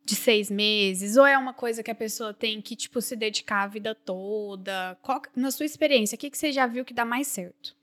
de 0.05 0.15
seis 0.15 0.49
meses, 0.49 1.17
ou 1.17 1.25
é 1.25 1.37
uma 1.37 1.53
coisa 1.53 1.83
que 1.83 1.91
a 1.91 1.95
pessoa 1.95 2.33
tem 2.33 2.61
que 2.61 2.75
tipo 2.75 3.01
se 3.01 3.15
dedicar 3.15 3.63
a 3.63 3.67
vida 3.67 3.93
toda? 3.93 4.97
Qual, 5.01 5.21
na 5.35 5.51
sua 5.51 5.65
experiência, 5.65 6.15
o 6.15 6.19
que, 6.19 6.29
que 6.29 6.37
você 6.37 6.51
já 6.51 6.65
viu 6.65 6.85
que 6.85 6.93
dá 6.93 7.03
mais 7.03 7.27
certo? 7.27 7.75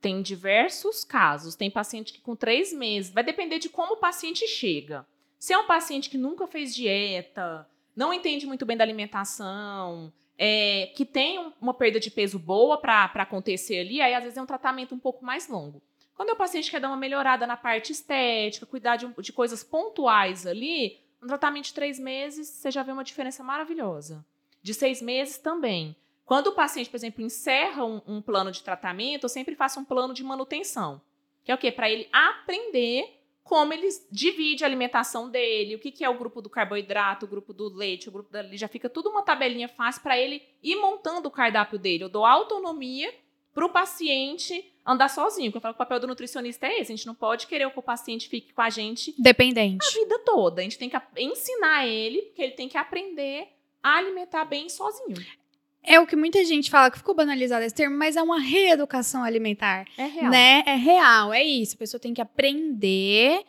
Tem 0.00 0.22
diversos 0.22 1.04
casos. 1.04 1.54
Tem 1.56 1.70
paciente 1.70 2.12
que 2.12 2.20
com 2.20 2.34
três 2.34 2.72
meses. 2.72 3.12
Vai 3.12 3.22
depender 3.22 3.58
de 3.58 3.68
como 3.68 3.94
o 3.94 3.96
paciente 3.98 4.46
chega. 4.46 5.06
Se 5.38 5.52
é 5.52 5.58
um 5.58 5.66
paciente 5.66 6.08
que 6.08 6.16
nunca 6.16 6.46
fez 6.46 6.74
dieta, 6.74 7.68
não 7.94 8.12
entende 8.14 8.46
muito 8.46 8.64
bem 8.64 8.76
da 8.76 8.84
alimentação, 8.84 10.12
é, 10.38 10.90
que 10.96 11.04
tem 11.04 11.38
um- 11.38 11.52
uma 11.60 11.74
perda 11.74 12.00
de 12.00 12.10
peso 12.10 12.38
boa 12.38 12.78
para 12.80 13.04
acontecer 13.16 13.80
ali, 13.80 14.00
aí 14.00 14.14
às 14.14 14.22
vezes 14.22 14.38
é 14.38 14.42
um 14.42 14.46
tratamento 14.46 14.94
um 14.94 14.98
pouco 14.98 15.22
mais 15.24 15.48
longo. 15.48 15.82
Quando 16.20 16.32
o 16.32 16.36
paciente 16.36 16.70
quer 16.70 16.82
dar 16.82 16.88
uma 16.88 16.98
melhorada 16.98 17.46
na 17.46 17.56
parte 17.56 17.92
estética, 17.92 18.66
cuidar 18.66 18.96
de, 18.96 19.06
de 19.22 19.32
coisas 19.32 19.64
pontuais 19.64 20.46
ali, 20.46 21.00
um 21.22 21.26
tratamento 21.26 21.64
de 21.64 21.72
três 21.72 21.98
meses, 21.98 22.46
você 22.46 22.70
já 22.70 22.82
vê 22.82 22.92
uma 22.92 23.02
diferença 23.02 23.42
maravilhosa. 23.42 24.22
De 24.62 24.74
seis 24.74 25.00
meses 25.00 25.38
também. 25.38 25.96
Quando 26.26 26.48
o 26.48 26.52
paciente, 26.52 26.90
por 26.90 26.98
exemplo, 26.98 27.24
encerra 27.24 27.86
um, 27.86 28.02
um 28.06 28.20
plano 28.20 28.52
de 28.52 28.62
tratamento, 28.62 29.24
eu 29.24 29.30
sempre 29.30 29.54
faço 29.54 29.80
um 29.80 29.84
plano 29.84 30.12
de 30.12 30.22
manutenção. 30.22 31.00
Que 31.42 31.52
é 31.52 31.54
o 31.54 31.58
quê? 31.58 31.72
Para 31.72 31.88
ele 31.88 32.06
aprender 32.12 33.18
como 33.42 33.72
ele 33.72 33.88
divide 34.12 34.62
a 34.62 34.66
alimentação 34.66 35.30
dele, 35.30 35.76
o 35.76 35.78
que, 35.78 35.90
que 35.90 36.04
é 36.04 36.10
o 36.10 36.18
grupo 36.18 36.42
do 36.42 36.50
carboidrato, 36.50 37.24
o 37.24 37.30
grupo 37.30 37.54
do 37.54 37.74
leite, 37.74 38.10
o 38.10 38.12
grupo 38.12 38.30
dali. 38.30 38.58
Já 38.58 38.68
fica 38.68 38.90
tudo 38.90 39.08
uma 39.08 39.22
tabelinha 39.22 39.68
fácil 39.68 40.02
para 40.02 40.18
ele 40.18 40.42
ir 40.62 40.76
montando 40.76 41.28
o 41.28 41.32
cardápio 41.32 41.78
dele. 41.78 42.04
Eu 42.04 42.10
dou 42.10 42.26
autonomia 42.26 43.10
para 43.54 43.64
o 43.64 43.70
paciente 43.70 44.69
andar 44.86 45.08
sozinho. 45.08 45.50
Porque 45.50 45.58
eu 45.58 45.62
falo 45.62 45.74
que 45.74 45.78
o 45.78 45.84
papel 45.84 46.00
do 46.00 46.06
nutricionista 46.06 46.66
é 46.66 46.80
esse. 46.80 46.92
A 46.92 46.96
gente 46.96 47.06
não 47.06 47.14
pode 47.14 47.46
querer 47.46 47.70
que 47.70 47.78
o 47.78 47.82
paciente 47.82 48.28
fique 48.28 48.52
com 48.52 48.62
a 48.62 48.70
gente 48.70 49.14
Dependente. 49.18 49.86
a 49.86 50.00
vida 50.00 50.18
toda. 50.20 50.60
A 50.60 50.64
gente 50.64 50.78
tem 50.78 50.90
que 50.90 50.96
ensinar 51.18 51.86
ele, 51.86 52.22
porque 52.22 52.42
ele 52.42 52.52
tem 52.52 52.68
que 52.68 52.78
aprender 52.78 53.48
a 53.82 53.96
alimentar 53.96 54.44
bem 54.44 54.68
sozinho. 54.68 55.16
É 55.82 55.98
o 55.98 56.06
que 56.06 56.14
muita 56.14 56.44
gente 56.44 56.70
fala, 56.70 56.90
que 56.90 56.98
ficou 56.98 57.14
banalizado 57.14 57.64
esse 57.64 57.74
termo, 57.74 57.96
mas 57.96 58.14
é 58.16 58.22
uma 58.22 58.38
reeducação 58.38 59.24
alimentar. 59.24 59.86
É 59.96 60.04
real. 60.04 60.30
Né? 60.30 60.62
É 60.66 60.74
real, 60.74 61.32
é 61.32 61.42
isso. 61.42 61.74
A 61.74 61.78
pessoa 61.78 62.00
tem 62.00 62.12
que 62.12 62.20
aprender 62.20 63.42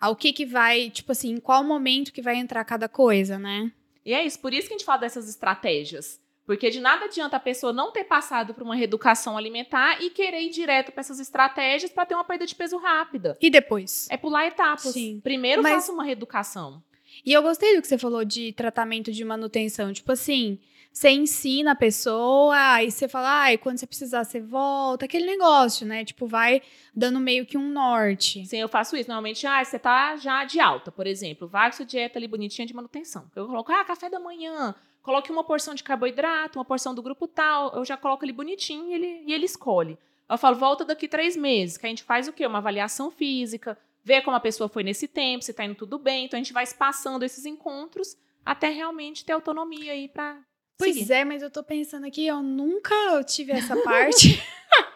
ao 0.00 0.16
que 0.16 0.32
que 0.32 0.46
vai, 0.46 0.90
tipo 0.90 1.12
assim, 1.12 1.32
em 1.32 1.40
qual 1.40 1.62
momento 1.62 2.12
que 2.12 2.22
vai 2.22 2.36
entrar 2.36 2.64
cada 2.64 2.88
coisa, 2.88 3.38
né? 3.38 3.70
E 4.04 4.12
é 4.12 4.24
isso, 4.24 4.38
por 4.38 4.52
isso 4.52 4.68
que 4.68 4.74
a 4.74 4.76
gente 4.76 4.84
fala 4.84 4.98
dessas 4.98 5.28
estratégias. 5.28 6.20
Porque 6.46 6.68
de 6.70 6.78
nada 6.80 7.06
adianta 7.06 7.36
a 7.36 7.40
pessoa 7.40 7.72
não 7.72 7.90
ter 7.90 8.04
passado 8.04 8.52
por 8.52 8.62
uma 8.62 8.74
reeducação 8.74 9.36
alimentar 9.36 10.02
e 10.02 10.10
querer 10.10 10.42
ir 10.42 10.50
direto 10.50 10.92
para 10.92 11.00
essas 11.00 11.18
estratégias 11.18 11.90
para 11.90 12.04
ter 12.04 12.14
uma 12.14 12.24
perda 12.24 12.46
de 12.46 12.54
peso 12.54 12.76
rápida. 12.76 13.36
E 13.40 13.48
depois? 13.48 14.06
É 14.10 14.16
pular 14.16 14.46
etapas. 14.46 14.92
Sim. 14.92 15.20
Primeiro 15.22 15.62
Mas- 15.62 15.74
faça 15.74 15.92
uma 15.92 16.04
reeducação. 16.04 16.82
E 17.24 17.32
eu 17.32 17.42
gostei 17.42 17.76
do 17.76 17.80
que 17.82 17.88
você 17.88 17.96
falou 17.96 18.24
de 18.24 18.52
tratamento 18.52 19.10
de 19.12 19.24
manutenção. 19.24 19.92
Tipo 19.92 20.12
assim, 20.12 20.58
você 20.92 21.10
ensina 21.10 21.72
a 21.72 21.74
pessoa, 21.74 22.56
aí 22.56 22.90
você 22.90 23.08
fala, 23.08 23.42
ai, 23.42 23.58
quando 23.58 23.78
você 23.78 23.86
precisar, 23.86 24.24
você 24.24 24.40
volta. 24.40 25.04
Aquele 25.06 25.24
negócio, 25.26 25.86
né? 25.86 26.04
Tipo, 26.04 26.26
vai 26.26 26.60
dando 26.94 27.18
meio 27.20 27.46
que 27.46 27.56
um 27.56 27.68
norte. 27.70 28.44
Sim, 28.46 28.58
eu 28.58 28.68
faço 28.68 28.96
isso. 28.96 29.08
Normalmente, 29.08 29.46
ah, 29.46 29.64
você 29.64 29.78
tá 29.78 30.16
já 30.16 30.44
de 30.44 30.60
alta, 30.60 30.92
por 30.92 31.06
exemplo. 31.06 31.48
Vai 31.48 31.70
com 31.70 31.76
sua 31.76 31.86
dieta 31.86 32.18
ali 32.18 32.28
bonitinha 32.28 32.66
de 32.66 32.74
manutenção. 32.74 33.30
Eu 33.34 33.46
coloco, 33.46 33.72
ah, 33.72 33.84
café 33.84 34.10
da 34.10 34.20
manhã. 34.20 34.74
Coloque 35.04 35.30
uma 35.30 35.44
porção 35.44 35.74
de 35.74 35.84
carboidrato, 35.84 36.58
uma 36.58 36.64
porção 36.64 36.94
do 36.94 37.02
grupo 37.02 37.28
tal. 37.28 37.76
Eu 37.76 37.84
já 37.84 37.94
coloco 37.94 38.24
ali 38.24 38.32
bonitinho 38.32 38.88
e 38.88 38.94
ele, 38.94 39.22
e 39.26 39.34
ele 39.34 39.44
escolhe. 39.44 39.98
Eu 40.28 40.38
falo, 40.38 40.56
volta 40.56 40.82
daqui 40.82 41.06
três 41.06 41.36
meses, 41.36 41.76
que 41.76 41.84
a 41.84 41.88
gente 41.90 42.02
faz 42.02 42.26
o 42.26 42.32
quê? 42.32 42.46
Uma 42.46 42.56
avaliação 42.56 43.10
física, 43.10 43.78
vê 44.02 44.22
como 44.22 44.34
a 44.34 44.40
pessoa 44.40 44.66
foi 44.66 44.82
nesse 44.82 45.06
tempo, 45.06 45.44
se 45.44 45.52
tá 45.52 45.62
indo 45.62 45.74
tudo 45.74 45.98
bem. 45.98 46.24
Então 46.24 46.38
a 46.38 46.42
gente 46.42 46.54
vai 46.54 46.64
espaçando 46.64 47.22
esses 47.22 47.44
encontros 47.44 48.16
até 48.42 48.70
realmente 48.70 49.26
ter 49.26 49.34
autonomia 49.34 49.92
aí 49.92 50.08
pra. 50.08 50.38
Pois 50.78 50.94
seguir. 50.94 51.12
é, 51.12 51.22
mas 51.22 51.42
eu 51.42 51.50
tô 51.50 51.62
pensando 51.62 52.06
aqui, 52.06 52.26
eu 52.26 52.42
nunca 52.42 53.22
tive 53.24 53.52
essa 53.52 53.76
parte. 53.84 54.42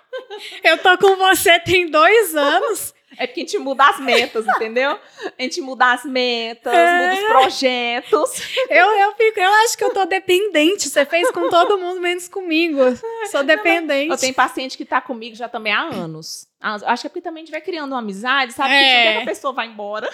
eu 0.65 0.79
tô 0.79 0.97
com 0.97 1.17
você 1.17 1.61
tem 1.61 1.91
dois 1.91 2.35
anos. 2.35 2.95
É 3.17 3.27
porque 3.27 3.41
a 3.41 3.45
gente 3.45 3.59
muda 3.59 3.89
as 3.89 3.99
metas, 4.01 4.47
entendeu? 4.47 4.99
A 5.39 5.43
gente 5.43 5.61
muda 5.61 5.93
as 5.93 6.05
metas, 6.05 6.73
É. 6.73 7.11
muda 7.11 7.15
os 7.23 7.29
projetos. 7.29 8.43
Eu, 8.69 8.87
eu, 8.87 9.15
fico, 9.17 9.41
eu 9.41 9.51
acho 9.65 9.79
que 9.79 9.85
eu 9.85 9.93
tô 9.95 10.05
dependente. 10.05 10.89
Você 10.89 11.05
fez 11.07 11.31
com 11.31 11.49
todo 11.49 11.79
mundo, 11.79 12.01
menos 12.01 12.29
comigo. 12.29 12.79
Sou 13.31 13.43
dependente. 13.43 14.11
Eu 14.11 14.17
tenho 14.19 14.35
paciente 14.35 14.77
que 14.77 14.85
tá 14.85 15.01
comigo 15.01 15.35
já 15.35 15.49
também 15.49 15.73
há 15.73 15.81
anos. 15.83 16.47
Acho 16.61 17.03
que 17.03 17.07
é 17.07 17.11
porque 17.11 17.21
também 17.23 17.43
a 17.43 17.47
gente 17.47 17.53
vai 17.53 17.61
criando 17.61 17.93
uma 17.93 18.01
amizade, 18.01 18.53
sabe? 18.53 18.75
É. 18.75 19.17
que 19.17 19.23
a 19.23 19.25
pessoa 19.25 19.53
vai 19.53 19.67
embora. 19.69 20.09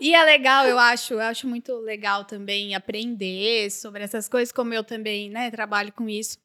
E 0.00 0.14
é 0.14 0.22
legal, 0.24 0.66
eu 0.66 0.78
acho, 0.78 1.14
eu 1.14 1.20
acho 1.20 1.46
muito 1.46 1.76
legal 1.78 2.24
também 2.24 2.74
aprender 2.74 3.70
sobre 3.70 4.02
essas 4.02 4.28
coisas, 4.28 4.52
como 4.52 4.72
eu 4.72 4.82
também, 4.82 5.28
né, 5.30 5.50
trabalho 5.50 5.92
com 5.92 6.08
isso. 6.08 6.38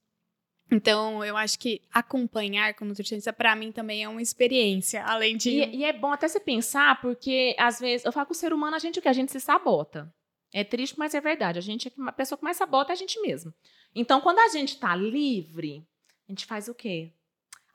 Então, 0.70 1.24
eu 1.24 1.38
acho 1.38 1.58
que 1.58 1.82
acompanhar 1.94 2.74
como 2.74 2.90
nutricionista, 2.90 3.32
pra 3.32 3.56
mim, 3.56 3.72
também 3.72 4.04
é 4.04 4.10
uma 4.10 4.22
experiência, 4.22 5.04
além 5.04 5.38
de... 5.38 5.50
E, 5.50 5.78
e 5.78 5.84
é 5.86 5.94
bom 5.94 6.12
até 6.12 6.28
você 6.28 6.40
pensar, 6.40 7.00
porque 7.02 7.56
às 7.58 7.80
vezes, 7.80 8.06
eu 8.06 8.12
falo 8.12 8.26
que 8.26 8.34
o 8.34 8.36
ser 8.36 8.52
humano, 8.52 8.76
a 8.76 8.80
gente 8.80 9.00
o 9.00 9.02
que? 9.02 9.08
A 9.08 9.14
gente 9.14 9.32
se 9.32 9.40
sabota. 9.40 10.14
É 10.54 10.64
triste, 10.64 10.98
mas 10.98 11.14
é 11.14 11.22
verdade. 11.22 11.60
A 11.60 11.62
gente 11.62 11.88
é 11.88 11.92
a 12.06 12.12
pessoa 12.12 12.38
que 12.38 12.44
mais 12.44 12.58
sabota 12.58 12.92
é 12.92 12.94
a 12.94 12.98
gente 12.98 13.20
mesmo. 13.22 13.54
Então, 13.96 14.20
quando 14.22 14.40
a 14.40 14.48
gente 14.50 14.78
tá 14.78 14.96
livre, 14.96 15.86
a 16.28 16.32
gente 16.32 16.46
faz 16.46 16.68
o 16.68 16.76
quê? 16.76 17.14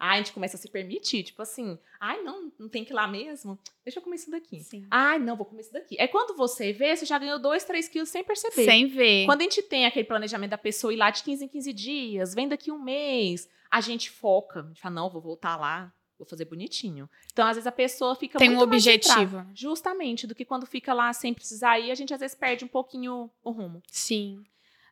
Aí 0.03 0.15
a 0.15 0.17
gente 0.17 0.33
começa 0.33 0.57
a 0.57 0.59
se 0.59 0.69
permitir, 0.69 1.23
tipo 1.23 1.41
assim, 1.41 1.79
ai, 2.01 2.21
não, 2.25 2.53
não 2.59 2.69
tem 2.69 2.85
que 2.85 2.93
ir 2.93 2.95
lá 2.95 3.07
mesmo? 3.07 3.57
Deixa 3.85 4.01
eu 4.01 4.03
comer 4.03 4.17
isso 4.17 4.33
daqui. 4.33 4.59
Sim. 4.59 4.85
Ai, 4.91 5.21
não, 5.21 5.37
vou 5.37 5.47
comer 5.47 5.61
isso 5.61 5.73
daqui. 5.73 5.95
É 5.97 6.09
quando 6.09 6.37
você 6.37 6.73
vê, 6.73 6.97
você 6.97 7.07
já 7.07 7.17
ganhou 7.21 7.39
2, 7.39 7.63
3 7.63 7.87
quilos 7.87 8.09
sem 8.09 8.25
perceber. 8.25 8.65
Sem 8.65 8.89
ver. 8.89 9.27
Quando 9.27 9.43
a 9.43 9.45
gente 9.45 9.63
tem 9.63 9.87
aquele 9.87 10.05
planejamento 10.05 10.51
da 10.51 10.59
pessoa 10.59 10.93
ir 10.93 10.97
lá 10.97 11.09
de 11.13 11.23
15 11.23 11.45
em 11.45 11.49
15 11.49 11.73
dias, 11.73 12.35
vem 12.35 12.49
daqui 12.49 12.73
um 12.73 12.83
mês, 12.83 13.49
a 13.71 13.81
gente 13.81 14.11
foca, 14.11 14.63
a 14.63 14.67
gente 14.67 14.81
fala, 14.81 14.97
não, 14.97 15.09
vou 15.09 15.23
voltar 15.23 15.57
lá, 15.57 15.95
vou 16.19 16.27
fazer 16.27 16.47
bonitinho. 16.47 17.09
Então, 17.33 17.47
às 17.47 17.55
vezes, 17.55 17.69
a 17.69 17.73
pessoa 17.73 18.17
fica 18.17 18.41
Tem 18.41 18.51
um 18.51 18.59
objetivo. 18.59 19.47
justamente, 19.55 20.27
do 20.27 20.35
que 20.35 20.45
quando 20.45 20.67
fica 20.67 20.93
lá 20.93 21.13
sem 21.13 21.33
precisar 21.33 21.79
ir, 21.79 21.93
a 21.93 21.95
gente 21.95 22.13
às 22.13 22.19
vezes 22.19 22.37
perde 22.37 22.65
um 22.65 22.69
pouquinho 22.69 23.31
o 23.45 23.51
rumo. 23.53 23.81
Sim. 23.87 24.43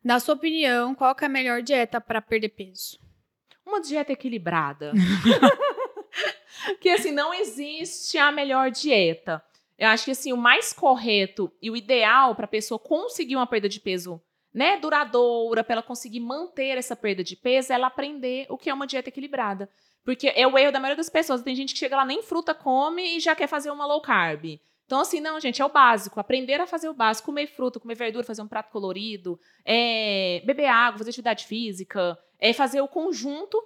Na 0.05 0.21
sua 0.21 0.37
opinião, 0.37 0.95
qual 0.95 1.17
é 1.21 1.25
a 1.25 1.29
melhor 1.29 1.63
dieta 1.63 2.01
para 2.01 2.23
perder 2.23 2.51
peso? 2.51 2.97
Uma 3.71 3.81
dieta 3.81 4.13
equilibrada. 4.13 4.93
que 6.81 6.89
assim, 6.89 7.13
não 7.13 7.33
existe 7.33 8.19
a 8.19 8.33
melhor 8.33 8.69
dieta. 8.71 9.41
Eu 9.79 9.89
acho 9.89 10.05
que 10.05 10.11
assim, 10.11 10.33
o 10.33 10.37
mais 10.37 10.73
correto 10.73 11.51
e 11.63 11.71
o 11.71 11.77
ideal 11.77 12.35
para 12.35 12.47
a 12.47 12.49
pessoa 12.49 12.81
conseguir 12.81 13.37
uma 13.37 13.47
perda 13.47 13.69
de 13.69 13.79
peso, 13.79 14.21
né, 14.53 14.77
duradoura, 14.77 15.63
para 15.63 15.75
ela 15.75 15.83
conseguir 15.83 16.19
manter 16.19 16.77
essa 16.77 16.97
perda 16.97 17.23
de 17.23 17.37
peso, 17.37 17.73
é 17.73 17.77
ela 17.77 17.87
aprender 17.87 18.47
o 18.51 18.59
que 18.59 18.69
é 18.69 18.75
uma 18.75 18.89
dieta 18.89 19.09
equilibrada. 19.09 19.71
Porque 20.05 20.33
é 20.35 20.47
o 20.47 20.59
erro 20.59 20.73
da 20.73 20.81
maioria 20.81 20.97
das 20.97 21.09
pessoas. 21.09 21.43
Tem 21.43 21.55
gente 21.55 21.73
que 21.73 21.79
chega 21.79 21.97
lá, 21.97 22.05
nem 22.05 22.23
fruta 22.23 22.55
come 22.55 23.17
e 23.17 23.21
já 23.21 23.37
quer 23.37 23.47
fazer 23.47 23.71
uma 23.71 23.87
low 23.87 24.01
carb. 24.01 24.59
Então, 24.85 25.01
assim, 25.01 25.21
não, 25.21 25.39
gente, 25.39 25.63
é 25.63 25.65
o 25.65 25.69
básico. 25.69 26.19
Aprender 26.19 26.61
a 26.61 26.67
fazer 26.67 26.89
o 26.89 26.95
básico. 26.95 27.27
Comer 27.27 27.47
fruta, 27.47 27.79
comer 27.79 27.95
verdura, 27.95 28.25
fazer 28.25 28.43
um 28.43 28.49
prato 28.49 28.71
colorido, 28.73 29.39
é, 29.65 30.43
beber 30.45 30.67
água, 30.67 30.99
fazer 30.99 31.11
atividade 31.11 31.47
física, 31.47 32.19
é 32.41 32.53
fazer 32.53 32.81
o 32.81 32.89
conjunto 32.89 33.63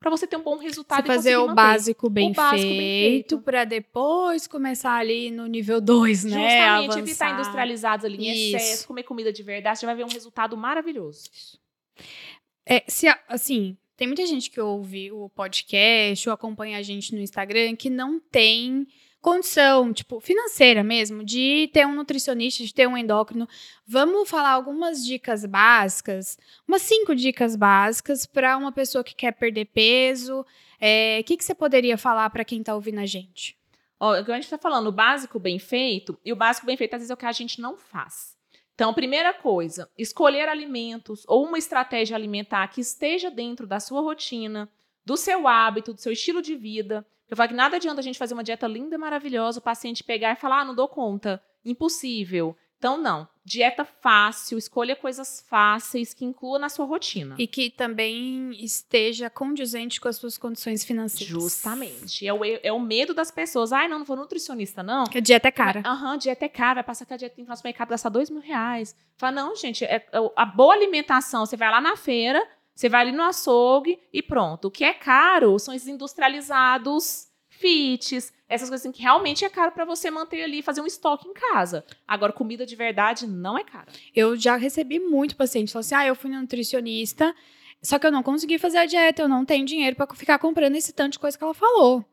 para 0.00 0.10
você 0.10 0.26
ter 0.26 0.36
um 0.36 0.42
bom 0.42 0.58
resultado 0.58 1.02
Você 1.02 1.06
fazer 1.06 1.36
o 1.36 1.54
básico 1.54 2.08
bem 2.08 2.32
básico 2.32 2.62
bem 2.62 2.78
feito, 2.78 3.28
feito. 3.36 3.42
para 3.42 3.64
depois 3.64 4.46
começar 4.46 4.94
ali 4.94 5.30
no 5.30 5.46
nível 5.46 5.80
2, 5.80 6.24
né? 6.24 6.30
Justamente, 6.30 6.98
evitar 6.98 7.26
Avançar. 7.26 7.40
industrializados 7.40 8.04
ali 8.04 8.28
em 8.28 8.30
Isso. 8.30 8.56
excesso, 8.56 8.86
comer 8.86 9.02
comida 9.02 9.32
de 9.32 9.42
verdade, 9.42 9.78
você 9.78 9.86
vai 9.86 9.96
ver 9.96 10.04
um 10.04 10.08
resultado 10.08 10.56
maravilhoso. 10.56 11.28
É, 12.64 12.84
se, 12.86 13.06
assim, 13.26 13.76
tem 13.96 14.06
muita 14.06 14.24
gente 14.26 14.50
que 14.50 14.60
ouve 14.60 15.10
o 15.10 15.28
podcast 15.30 16.28
ou 16.28 16.32
acompanha 16.32 16.78
a 16.78 16.82
gente 16.82 17.12
no 17.14 17.20
Instagram 17.20 17.74
que 17.74 17.90
não 17.90 18.20
tem 18.20 18.86
condição, 19.20 19.92
tipo, 19.92 20.20
financeira 20.20 20.82
mesmo, 20.84 21.24
de 21.24 21.68
ter 21.72 21.86
um 21.86 21.94
nutricionista, 21.94 22.62
de 22.62 22.72
ter 22.72 22.86
um 22.86 22.96
endócrino. 22.96 23.48
Vamos 23.86 24.28
falar 24.28 24.50
algumas 24.50 25.04
dicas 25.04 25.44
básicas, 25.44 26.38
umas 26.66 26.82
cinco 26.82 27.14
dicas 27.14 27.56
básicas 27.56 28.26
para 28.26 28.56
uma 28.56 28.72
pessoa 28.72 29.04
que 29.04 29.14
quer 29.14 29.32
perder 29.32 29.66
peso. 29.66 30.44
É, 30.80 31.18
O 31.20 31.24
que, 31.24 31.36
que 31.36 31.44
você 31.44 31.54
poderia 31.54 31.98
falar 31.98 32.30
para 32.30 32.44
quem 32.44 32.62
tá 32.62 32.74
ouvindo 32.74 33.00
a 33.00 33.06
gente? 33.06 33.56
Ó, 34.00 34.20
o 34.20 34.24
que 34.24 34.30
a 34.30 34.34
gente 34.36 34.48
tá 34.48 34.58
falando, 34.58 34.86
o 34.86 34.92
básico 34.92 35.40
bem 35.40 35.58
feito, 35.58 36.18
e 36.24 36.32
o 36.32 36.36
básico 36.36 36.66
bem 36.66 36.76
feito 36.76 36.94
às 36.94 37.00
vezes 37.00 37.10
é 37.10 37.14
o 37.14 37.16
que 37.16 37.26
a 37.26 37.32
gente 37.32 37.60
não 37.60 37.76
faz. 37.76 38.36
Então, 38.74 38.94
primeira 38.94 39.34
coisa, 39.34 39.90
escolher 39.98 40.48
alimentos 40.48 41.24
ou 41.26 41.44
uma 41.44 41.58
estratégia 41.58 42.16
alimentar 42.16 42.68
que 42.68 42.80
esteja 42.80 43.28
dentro 43.28 43.66
da 43.66 43.80
sua 43.80 44.00
rotina, 44.00 44.70
do 45.04 45.16
seu 45.16 45.48
hábito, 45.48 45.92
do 45.92 46.00
seu 46.00 46.12
estilo 46.12 46.40
de 46.40 46.54
vida. 46.54 47.04
Eu 47.28 47.36
falo 47.36 47.48
que 47.48 47.54
nada 47.54 47.76
adianta 47.76 48.00
a 48.00 48.04
gente 48.04 48.18
fazer 48.18 48.34
uma 48.34 48.44
dieta 48.44 48.66
linda 48.66 48.94
e 48.94 48.98
maravilhosa, 48.98 49.58
o 49.58 49.62
paciente 49.62 50.02
pegar 50.02 50.32
e 50.32 50.36
falar, 50.36 50.60
ah, 50.60 50.64
não 50.64 50.74
dou 50.74 50.88
conta, 50.88 51.42
impossível. 51.64 52.56
Então, 52.78 52.96
não. 52.96 53.28
Dieta 53.44 53.84
fácil, 53.84 54.56
escolha 54.56 54.94
coisas 54.94 55.44
fáceis 55.48 56.14
que 56.14 56.24
inclua 56.24 56.58
na 56.58 56.68
sua 56.68 56.86
rotina. 56.86 57.34
E 57.36 57.46
que 57.46 57.70
também 57.70 58.52
esteja 58.62 59.28
condizente 59.28 60.00
com 60.00 60.06
as 60.06 60.16
suas 60.16 60.38
condições 60.38 60.84
financeiras. 60.84 61.28
Justamente. 61.28 62.26
É 62.26 62.32
o, 62.32 62.44
é 62.44 62.72
o 62.72 62.78
medo 62.78 63.12
das 63.12 63.30
pessoas. 63.32 63.72
Ai, 63.72 63.88
não, 63.88 63.98
não 63.98 64.04
vou 64.04 64.16
nutricionista, 64.16 64.82
não. 64.82 65.04
Porque 65.04 65.18
a 65.18 65.22
dieta 65.22 65.48
é 65.48 65.50
cara. 65.50 65.82
Aham, 65.84 66.18
dieta 66.18 66.44
é 66.44 66.48
cara, 66.48 66.74
vai 66.74 66.84
passar 66.84 67.04
que 67.04 67.14
a 67.14 67.16
dieta 67.16 67.34
tem 67.34 67.44
que 67.44 67.48
ir 67.48 67.50
no 67.50 67.56
supermercado 67.56 67.88
gastar 67.88 68.10
dois 68.10 68.30
mil 68.30 68.42
reais. 68.42 68.94
Fala, 69.16 69.32
não, 69.32 69.56
gente, 69.56 69.84
é, 69.84 69.96
é 69.96 70.30
a 70.36 70.46
boa 70.46 70.72
alimentação, 70.72 71.44
você 71.44 71.56
vai 71.56 71.70
lá 71.70 71.80
na 71.80 71.96
feira, 71.96 72.46
você 72.78 72.88
vai 72.88 73.00
ali 73.00 73.10
no 73.10 73.24
açougue 73.24 73.98
e 74.12 74.22
pronto. 74.22 74.68
O 74.68 74.70
que 74.70 74.84
é 74.84 74.94
caro 74.94 75.58
são 75.58 75.74
esses 75.74 75.88
industrializados, 75.88 77.26
fits, 77.48 78.32
essas 78.48 78.68
coisas 78.68 78.86
assim 78.86 78.92
que 78.92 79.02
realmente 79.02 79.44
é 79.44 79.48
caro 79.48 79.72
para 79.72 79.84
você 79.84 80.12
manter 80.12 80.44
ali, 80.44 80.62
fazer 80.62 80.80
um 80.80 80.86
estoque 80.86 81.26
em 81.26 81.32
casa. 81.32 81.84
Agora, 82.06 82.32
comida 82.32 82.64
de 82.64 82.76
verdade 82.76 83.26
não 83.26 83.58
é 83.58 83.64
cara. 83.64 83.88
Eu 84.14 84.36
já 84.36 84.54
recebi 84.54 85.00
muito 85.00 85.34
paciente. 85.34 85.72
Falou 85.72 85.80
assim: 85.80 85.96
ah, 85.96 86.06
eu 86.06 86.14
fui 86.14 86.30
na 86.30 86.40
nutricionista, 86.40 87.34
só 87.82 87.98
que 87.98 88.06
eu 88.06 88.12
não 88.12 88.22
consegui 88.22 88.60
fazer 88.60 88.78
a 88.78 88.86
dieta, 88.86 89.22
eu 89.22 89.28
não 89.28 89.44
tenho 89.44 89.66
dinheiro 89.66 89.96
pra 89.96 90.06
ficar 90.14 90.38
comprando 90.38 90.76
esse 90.76 90.92
tanto 90.92 91.14
de 91.14 91.18
coisa 91.18 91.36
que 91.36 91.42
ela 91.42 91.54
falou. 91.54 92.04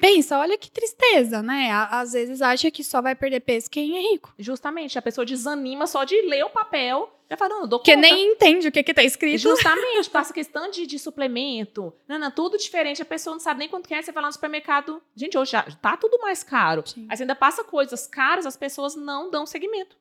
Pensa, 0.00 0.38
olha 0.38 0.56
que 0.56 0.70
tristeza, 0.70 1.42
né? 1.42 1.70
Às 1.90 2.12
vezes 2.12 2.40
acha 2.40 2.70
que 2.70 2.82
só 2.82 3.02
vai 3.02 3.14
perder 3.14 3.40
peso 3.40 3.70
quem 3.70 3.98
é 3.98 4.12
rico. 4.12 4.32
Justamente, 4.38 4.98
a 4.98 5.02
pessoa 5.02 5.26
desanima 5.26 5.86
só 5.86 6.04
de 6.04 6.20
ler 6.22 6.42
o 6.44 6.50
papel, 6.50 7.12
já 7.30 7.36
fala, 7.36 7.54
não, 7.54 7.60
eu 7.60 7.66
dou 7.68 7.78
conta. 7.78 7.94
nem 7.94 8.32
entende 8.32 8.66
o 8.66 8.72
que, 8.72 8.82
que 8.82 8.92
tá 8.92 9.04
escrito. 9.04 9.38
Justamente, 9.38 10.08
passa 10.10 10.32
questão 10.32 10.68
de, 10.68 10.84
de 10.84 10.98
suplemento. 10.98 11.92
Não, 12.08 12.18
não, 12.18 12.30
tudo 12.30 12.58
diferente. 12.58 13.02
A 13.02 13.04
pessoa 13.04 13.34
não 13.34 13.40
sabe 13.40 13.60
nem 13.60 13.68
quanto 13.68 13.86
que 13.86 13.94
é. 13.94 14.02
Você 14.02 14.10
vai 14.10 14.22
lá 14.22 14.28
no 14.28 14.32
supermercado. 14.32 15.00
Gente, 15.14 15.38
hoje 15.38 15.52
já 15.52 15.62
tá 15.62 15.96
tudo 15.96 16.18
mais 16.18 16.42
caro. 16.42 16.82
Sim. 16.84 17.06
Aí 17.08 17.16
você 17.16 17.22
ainda 17.22 17.36
passa 17.36 17.62
coisas 17.62 18.06
caras, 18.08 18.46
as 18.46 18.56
pessoas 18.56 18.96
não 18.96 19.30
dão 19.30 19.46
seguimento. 19.46 19.96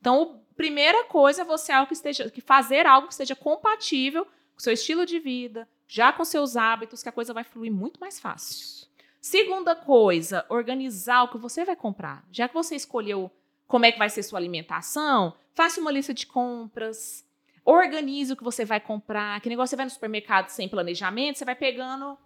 Então, 0.00 0.40
a 0.52 0.54
primeira 0.54 1.02
coisa 1.04 1.42
é 1.42 1.44
você 1.44 1.72
algo 1.72 1.88
que 1.88 1.94
esteja, 1.94 2.30
que 2.30 2.40
fazer 2.40 2.86
algo 2.86 3.08
que 3.08 3.14
seja 3.14 3.34
compatível 3.34 4.24
com 4.24 4.58
o 4.58 4.62
seu 4.62 4.72
estilo 4.72 5.04
de 5.04 5.18
vida, 5.18 5.68
já 5.88 6.12
com 6.12 6.24
seus 6.24 6.56
hábitos, 6.56 7.02
que 7.02 7.08
a 7.08 7.12
coisa 7.12 7.34
vai 7.34 7.42
fluir 7.42 7.72
muito 7.72 7.98
mais 7.98 8.20
fácil. 8.20 8.77
Segunda 9.20 9.74
coisa, 9.74 10.44
organizar 10.48 11.24
o 11.24 11.28
que 11.28 11.38
você 11.38 11.64
vai 11.64 11.76
comprar. 11.76 12.24
Já 12.30 12.48
que 12.48 12.54
você 12.54 12.76
escolheu 12.76 13.30
como 13.66 13.84
é 13.84 13.92
que 13.92 13.98
vai 13.98 14.08
ser 14.08 14.22
sua 14.22 14.38
alimentação, 14.38 15.34
faça 15.54 15.80
uma 15.80 15.90
lista 15.90 16.14
de 16.14 16.26
compras, 16.26 17.24
organize 17.64 18.32
o 18.32 18.36
que 18.36 18.44
você 18.44 18.64
vai 18.64 18.80
comprar. 18.80 19.40
Que 19.40 19.48
negócio 19.48 19.70
você 19.70 19.76
vai 19.76 19.84
no 19.84 19.90
supermercado 19.90 20.48
sem 20.48 20.68
planejamento, 20.68 21.38
você 21.38 21.44
vai 21.44 21.54
pegando 21.54 22.16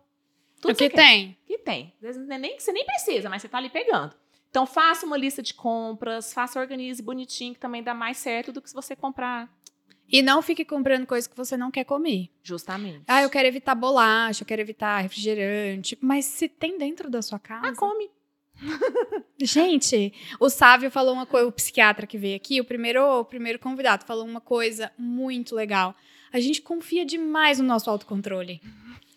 tudo 0.61 0.73
o 0.73 0.77
que 0.77 0.89
quer. 0.89 0.97
tem? 0.97 1.39
Que 1.47 1.59
tem. 1.59 1.93
Às 1.97 2.01
vezes 2.01 2.27
não 2.29 2.37
é 2.37 2.39
nem 2.39 2.57
que 2.57 2.63
você 2.63 2.73
nem 2.73 2.87
precisa, 2.87 3.29
mas 3.29 3.43
você 3.43 3.49
tá 3.49 3.59
ali 3.59 3.69
pegando. 3.69 4.15
Então 4.49 4.67
faça 4.67 5.05
uma 5.05 5.17
lista 5.17 5.43
de 5.43 5.55
compras, 5.55 6.33
faça 6.33 6.61
organize 6.61 7.03
bonitinho, 7.03 7.55
que 7.55 7.61
também 7.61 7.83
dá 7.83 7.95
mais 7.95 8.19
certo 8.19 8.53
do 8.53 8.63
que 8.63 8.69
se 8.69 8.75
você 8.75 8.95
comprar. 8.95 9.51
E 10.13 10.21
não 10.21 10.43
fique 10.43 10.63
comprando 10.63 11.07
coisa 11.07 11.27
que 11.27 11.35
você 11.35 11.57
não 11.57 11.71
quer 11.71 11.85
comer. 11.85 12.29
Justamente. 12.43 13.03
Ah, 13.09 13.23
eu 13.23 13.31
quero 13.31 13.49
evitar 13.49 13.75
bolacha, 13.75 14.43
eu 14.43 14.47
quero 14.47 14.61
evitar 14.61 15.01
refrigerante. 15.01 15.97
Mas 16.03 16.27
se 16.27 16.51
tem 16.51 16.77
dentro 16.77 17.09
da 17.09 17.23
sua 17.23 17.39
casa. 17.39 17.69
Ah, 17.69 17.75
come. 17.75 18.11
Gente, 19.41 20.13
o 20.39 20.51
Sávio 20.51 20.91
falou 20.91 21.15
uma 21.15 21.25
coisa, 21.25 21.49
o 21.49 21.53
psiquiatra 21.53 22.07
que 22.07 22.19
veio 22.19 22.37
aqui, 22.37 22.61
o 22.61 22.65
primeiro, 22.65 23.03
o 23.03 23.25
primeiro 23.25 23.59
convidado, 23.59 24.05
falou 24.05 24.27
uma 24.27 24.41
coisa 24.41 24.93
muito 24.99 25.55
legal. 25.55 25.97
A 26.31 26.39
gente 26.39 26.61
confia 26.61 27.07
demais 27.07 27.59
no 27.59 27.65
nosso 27.65 27.89
autocontrole. 27.89 28.61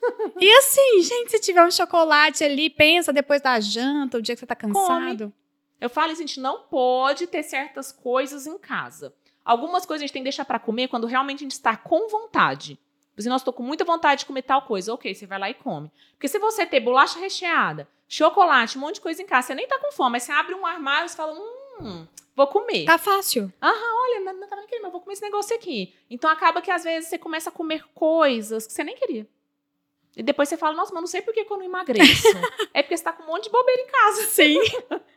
e 0.39 0.49
assim, 0.59 1.01
gente, 1.01 1.31
se 1.31 1.39
tiver 1.41 1.65
um 1.65 1.71
chocolate 1.71 2.41
ali, 2.41 2.69
pensa 2.69 3.11
depois 3.11 3.41
da 3.41 3.59
janta, 3.59 4.17
o 4.17 4.21
dia 4.21 4.33
que 4.33 4.39
você 4.39 4.45
tá 4.45 4.55
cansado. 4.55 5.33
Eu 5.79 5.89
falo 5.89 6.15
gente 6.15 6.39
não 6.39 6.61
pode 6.61 7.27
ter 7.27 7.43
certas 7.43 7.91
coisas 7.91 8.47
em 8.47 8.57
casa. 8.57 9.13
Algumas 9.45 9.85
coisas 9.85 10.01
a 10.01 10.05
gente 10.07 10.13
tem 10.13 10.21
que 10.23 10.25
deixar 10.25 10.43
pra 10.43 10.57
comer 10.57 10.87
quando 10.87 11.05
realmente 11.05 11.39
a 11.39 11.45
gente 11.45 11.51
está 11.51 11.77
com 11.77 12.09
vontade. 12.09 12.79
Se 13.17 13.29
nós 13.29 13.41
estou 13.41 13.53
com 13.53 13.63
muita 13.63 13.85
vontade 13.85 14.19
de 14.19 14.25
comer 14.25 14.41
tal 14.41 14.63
coisa, 14.63 14.93
ok, 14.93 15.13
você 15.13 15.25
vai 15.25 15.39
lá 15.39 15.49
e 15.49 15.53
come. 15.53 15.91
Porque 16.13 16.27
se 16.27 16.39
você 16.39 16.65
ter 16.65 16.79
bolacha 16.79 17.19
recheada, 17.19 17.87
chocolate, 18.09 18.77
um 18.77 18.81
monte 18.81 18.95
de 18.95 19.01
coisa 19.01 19.21
em 19.21 19.25
casa, 19.25 19.47
você 19.47 19.55
nem 19.55 19.67
tá 19.67 19.79
com 19.79 19.91
fome, 19.91 20.13
mas 20.13 20.23
você 20.23 20.31
abre 20.31 20.53
um 20.55 20.65
armário 20.65 21.05
e 21.05 21.09
você 21.09 21.15
fala, 21.15 21.33
hum, 21.79 22.07
vou 22.35 22.47
comer. 22.47 22.85
Tá 22.85 22.97
fácil. 22.97 23.53
Olha, 23.61 24.19
não, 24.19 24.33
não 24.33 24.47
tava 24.47 24.61
nem 24.61 24.67
querendo, 24.67 24.83
mas 24.83 24.91
vou 24.91 25.01
comer 25.01 25.13
esse 25.13 25.21
negócio 25.21 25.55
aqui. 25.55 25.93
Então 26.09 26.29
acaba 26.29 26.61
que 26.61 26.71
às 26.71 26.83
vezes 26.83 27.09
você 27.09 27.17
começa 27.17 27.49
a 27.49 27.53
comer 27.53 27.85
coisas 27.93 28.67
que 28.67 28.73
você 28.73 28.83
nem 28.83 28.95
queria. 28.95 29.27
E 30.15 30.23
depois 30.23 30.47
você 30.47 30.55
fala, 30.57 30.75
nossa, 30.75 30.93
mas 30.93 31.01
não 31.01 31.07
sei 31.07 31.21
por 31.21 31.33
que 31.33 31.43
que 31.43 31.51
eu 31.51 31.57
não 31.57 31.65
emagreço. 31.65 32.27
é 32.73 32.81
porque 32.81 32.95
você 32.95 33.03
tá 33.03 33.11
com 33.11 33.23
um 33.23 33.27
monte 33.27 33.45
de 33.45 33.49
bobeira 33.49 33.81
em 33.81 33.87
casa. 33.87 34.23
Sim. 34.23 34.57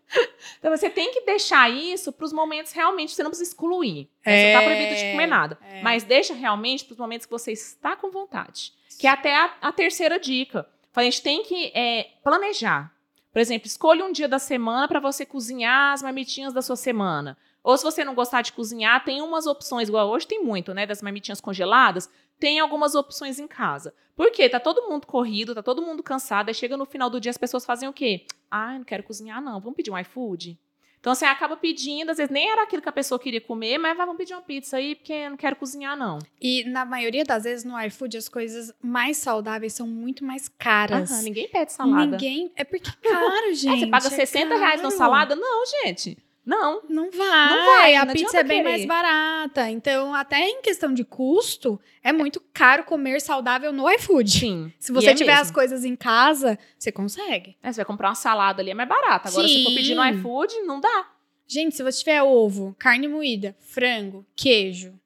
Então 0.59 0.75
você 0.75 0.89
tem 0.89 1.13
que 1.13 1.21
deixar 1.21 1.71
isso 1.71 2.11
para 2.11 2.25
os 2.25 2.33
momentos 2.33 2.73
realmente, 2.73 3.13
você 3.13 3.23
não 3.23 3.29
precisa 3.31 3.51
excluir. 3.51 4.09
né? 4.25 4.53
Você 4.53 4.59
tá 4.59 4.63
proibido 4.65 4.95
de 4.97 5.11
comer 5.11 5.27
nada. 5.27 5.59
é. 5.63 5.83
Mas 5.83 6.03
deixa 6.03 6.33
realmente 6.33 6.87
para 6.87 6.93
os 6.95 6.99
momentos 6.99 7.27
que 7.27 7.31
você 7.31 7.53
está 7.53 7.95
com 7.95 8.11
vontade. 8.11 8.73
Que 8.99 9.07
é 9.07 9.11
até 9.11 9.37
a, 9.37 9.55
a 9.61 9.71
terceira 9.71 10.19
dica. 10.19 10.67
A 10.97 11.03
gente 11.03 11.21
tem 11.23 11.43
que 11.43 11.71
é, 11.75 12.09
planejar. 12.25 12.91
Por 13.31 13.39
exemplo, 13.39 13.67
escolha 13.69 14.03
um 14.03 14.11
dia 14.11 14.27
da 14.27 14.39
semana 14.39 14.89
para 14.89 14.99
você 14.99 15.27
cozinhar 15.27 15.93
as 15.93 16.03
marmitinhas 16.03 16.55
da 16.55 16.63
sua 16.63 16.75
semana. 16.75 17.37
Ou 17.63 17.77
se 17.77 17.85
você 17.85 18.03
não 18.03 18.15
gostar 18.15 18.41
de 18.41 18.53
cozinhar, 18.53 19.05
tem 19.05 19.21
umas 19.21 19.47
opções, 19.47 19.89
igual 19.89 20.09
hoje 20.09 20.27
tem 20.27 20.43
muito, 20.43 20.73
né? 20.73 20.87
Das 20.87 21.03
marmitinhas 21.03 21.41
congeladas, 21.41 22.09
tem 22.39 22.59
algumas 22.61 22.95
opções 22.95 23.39
em 23.39 23.47
casa. 23.47 23.95
Por 24.15 24.31
quê? 24.31 24.49
Tá 24.49 24.59
todo 24.59 24.89
mundo 24.89 25.07
corrido, 25.07 25.55
tá 25.55 25.63
todo 25.63 25.83
mundo 25.83 26.03
cansado. 26.03 26.49
Aí 26.49 26.55
chega 26.55 26.77
no 26.77 26.87
final 26.87 27.09
do 27.09 27.21
dia, 27.21 27.31
as 27.31 27.39
pessoas 27.39 27.65
fazem 27.65 27.89
o 27.89 27.93
quê? 27.93 28.27
Ah, 28.51 28.75
não 28.79 28.85
quero 28.85 29.03
cozinhar, 29.03 29.43
não. 29.43 29.61
Vamos 29.61 29.77
pedir 29.77 29.91
um 29.91 29.99
iFood? 29.99 30.59
Então 31.01 31.15
você 31.15 31.25
acaba 31.25 31.57
pedindo, 31.57 32.11
às 32.11 32.17
vezes 32.17 32.31
nem 32.31 32.51
era 32.51 32.65
aquilo 32.65 32.83
que 32.83 32.89
a 32.89 32.93
pessoa 32.93 33.21
queria 33.21 33.41
comer, 33.41 33.79
mas 33.79 33.97
vai, 33.97 34.05
vamos 34.05 34.19
pedir 34.19 34.35
uma 34.35 34.43
pizza 34.43 34.77
aí, 34.79 34.97
porque 34.97 35.13
eu 35.13 35.31
não 35.31 35.37
quero 35.37 35.55
cozinhar, 35.55 35.97
não. 35.97 36.19
E 36.41 36.65
na 36.65 36.85
maioria 36.85 37.25
das 37.25 37.45
vezes 37.45 37.65
no 37.65 37.81
iFood 37.81 38.17
as 38.17 38.29
coisas 38.29 38.75
mais 38.83 39.17
saudáveis 39.17 39.73
são 39.75 39.87
muito 39.87 40.25
mais 40.25 40.49
caras. 40.49 41.11
Aham, 41.11 41.23
ninguém 41.23 41.49
pede 41.49 41.73
salada. 41.73 42.05
Ninguém. 42.05 42.51
É 42.57 42.65
porque 42.65 42.91
é 42.91 43.09
caro, 43.09 43.55
gente. 43.55 43.69
É, 43.79 43.87
você 43.87 43.87
paga 43.87 44.07
é 44.09 44.11
60 44.11 44.57
reais 44.57 44.83
numa 44.83 44.91
caro. 44.91 44.99
salada? 44.99 45.37
Não, 45.37 45.65
gente. 45.85 46.19
Não. 46.49 46.83
Não 46.89 47.11
vai. 47.11 47.51
Não 47.51 47.67
vai, 47.67 47.95
A 47.97 48.05
não 48.07 48.15
pizza 48.15 48.39
é 48.39 48.43
bem 48.43 48.63
querer. 48.63 48.71
mais 48.71 48.87
barata. 48.87 49.69
Então, 49.69 50.15
até 50.15 50.49
em 50.49 50.63
questão 50.63 50.95
de 50.95 51.05
custo, 51.05 51.79
é 52.03 52.11
muito 52.11 52.41
caro 52.55 52.85
comer 52.85 53.21
saudável 53.21 53.71
no 53.71 53.89
iFood. 53.91 54.31
Sim. 54.31 54.73
Se 54.79 54.91
você 54.91 55.11
é 55.11 55.15
tiver 55.15 55.33
mesmo. 55.33 55.43
as 55.43 55.51
coisas 55.51 55.85
em 55.85 55.95
casa, 55.95 56.59
você 56.79 56.91
consegue. 56.91 57.55
É, 57.63 57.71
você 57.71 57.77
vai 57.77 57.85
comprar 57.85 58.09
uma 58.09 58.15
salada 58.15 58.63
ali, 58.63 58.71
é 58.71 58.75
mais 58.75 58.89
barato. 58.89 59.29
Agora, 59.29 59.47
se 59.47 59.63
for 59.63 59.69
Sim. 59.69 59.77
pedir 59.77 59.95
no 59.95 60.03
iFood, 60.07 60.55
não 60.63 60.81
dá. 60.81 61.11
Gente, 61.47 61.77
se 61.77 61.83
você 61.83 61.99
tiver 61.99 62.23
ovo, 62.23 62.75
carne 62.79 63.09
moída, 63.09 63.55
frango, 63.61 64.25
queijo, 64.35 64.99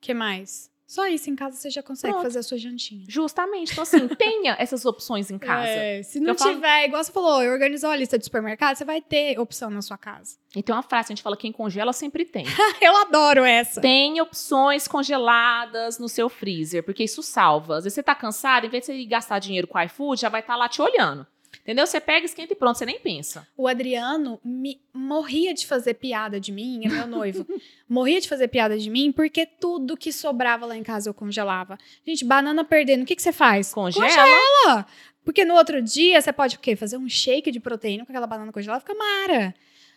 que 0.00 0.14
mais? 0.14 0.70
Só 0.86 1.06
isso 1.08 1.28
em 1.28 1.34
casa 1.34 1.56
você 1.56 1.68
já 1.68 1.82
consegue 1.82 2.12
Pronto. 2.12 2.22
fazer 2.24 2.38
a 2.38 2.42
sua 2.44 2.56
jantinha. 2.58 3.04
Justamente. 3.08 3.72
Então, 3.72 3.82
assim, 3.82 4.06
tenha 4.16 4.54
essas 4.58 4.84
opções 4.84 5.30
em 5.30 5.38
casa. 5.38 5.68
É, 5.68 6.02
se 6.02 6.20
não 6.20 6.28
Eu 6.30 6.34
falo- 6.38 6.54
tiver, 6.54 6.84
igual 6.86 7.02
você 7.02 7.10
falou, 7.10 7.40
organizou 7.40 7.90
a 7.90 7.96
lista 7.96 8.16
de 8.16 8.24
supermercado, 8.24 8.76
você 8.76 8.84
vai 8.84 9.00
ter 9.02 9.38
opção 9.40 9.68
na 9.68 9.82
sua 9.82 9.98
casa. 9.98 10.36
E 10.54 10.62
tem 10.62 10.74
uma 10.74 10.82
frase, 10.82 11.06
a 11.08 11.14
gente 11.14 11.22
fala, 11.22 11.36
quem 11.36 11.50
congela 11.50 11.92
sempre 11.92 12.24
tem. 12.24 12.46
Eu 12.80 12.96
adoro 12.98 13.44
essa. 13.44 13.80
Tem 13.80 14.20
opções 14.20 14.86
congeladas 14.86 15.98
no 15.98 16.08
seu 16.08 16.28
freezer, 16.28 16.82
porque 16.84 17.02
isso 17.04 17.22
salva. 17.22 17.78
Às 17.78 17.84
vezes 17.84 17.94
você 17.94 18.02
tá 18.02 18.14
cansado, 18.14 18.64
em 18.66 18.68
vez 18.70 18.86
de 18.86 18.92
você 18.92 19.04
gastar 19.06 19.38
dinheiro 19.38 19.66
com 19.66 19.80
iFood, 19.80 20.20
já 20.20 20.28
vai 20.28 20.40
estar 20.40 20.56
lá 20.56 20.68
te 20.68 20.80
olhando. 20.80 21.26
Entendeu? 21.66 21.84
Você 21.84 22.00
pega, 22.00 22.24
esquenta 22.24 22.52
e 22.52 22.56
pronto, 22.56 22.78
você 22.78 22.86
nem 22.86 23.00
pensa. 23.00 23.44
O 23.56 23.66
Adriano 23.66 24.40
me 24.44 24.80
morria 24.94 25.52
de 25.52 25.66
fazer 25.66 25.94
piada 25.94 26.38
de 26.38 26.52
mim, 26.52 26.82
é 26.84 26.88
meu 26.88 27.08
noivo. 27.08 27.44
morria 27.90 28.20
de 28.20 28.28
fazer 28.28 28.46
piada 28.46 28.78
de 28.78 28.88
mim 28.88 29.10
porque 29.10 29.44
tudo 29.44 29.96
que 29.96 30.12
sobrava 30.12 30.64
lá 30.64 30.76
em 30.76 30.84
casa 30.84 31.10
eu 31.10 31.14
congelava. 31.14 31.76
Gente, 32.06 32.24
banana 32.24 32.64
perdendo, 32.64 33.02
o 33.02 33.04
que, 33.04 33.16
que 33.16 33.22
você 33.22 33.32
faz? 33.32 33.74
Congela. 33.74 34.06
Congela! 34.06 34.86
Porque 35.24 35.44
no 35.44 35.54
outro 35.54 35.82
dia 35.82 36.20
você 36.20 36.32
pode 36.32 36.54
o 36.54 36.60
quê? 36.60 36.76
Fazer 36.76 36.98
um 36.98 37.08
shake 37.08 37.50
de 37.50 37.58
proteína 37.58 38.06
com 38.06 38.12
aquela 38.12 38.28
banana 38.28 38.52
congelada, 38.52 38.78
fica 38.78 38.94
mara. 38.94 39.52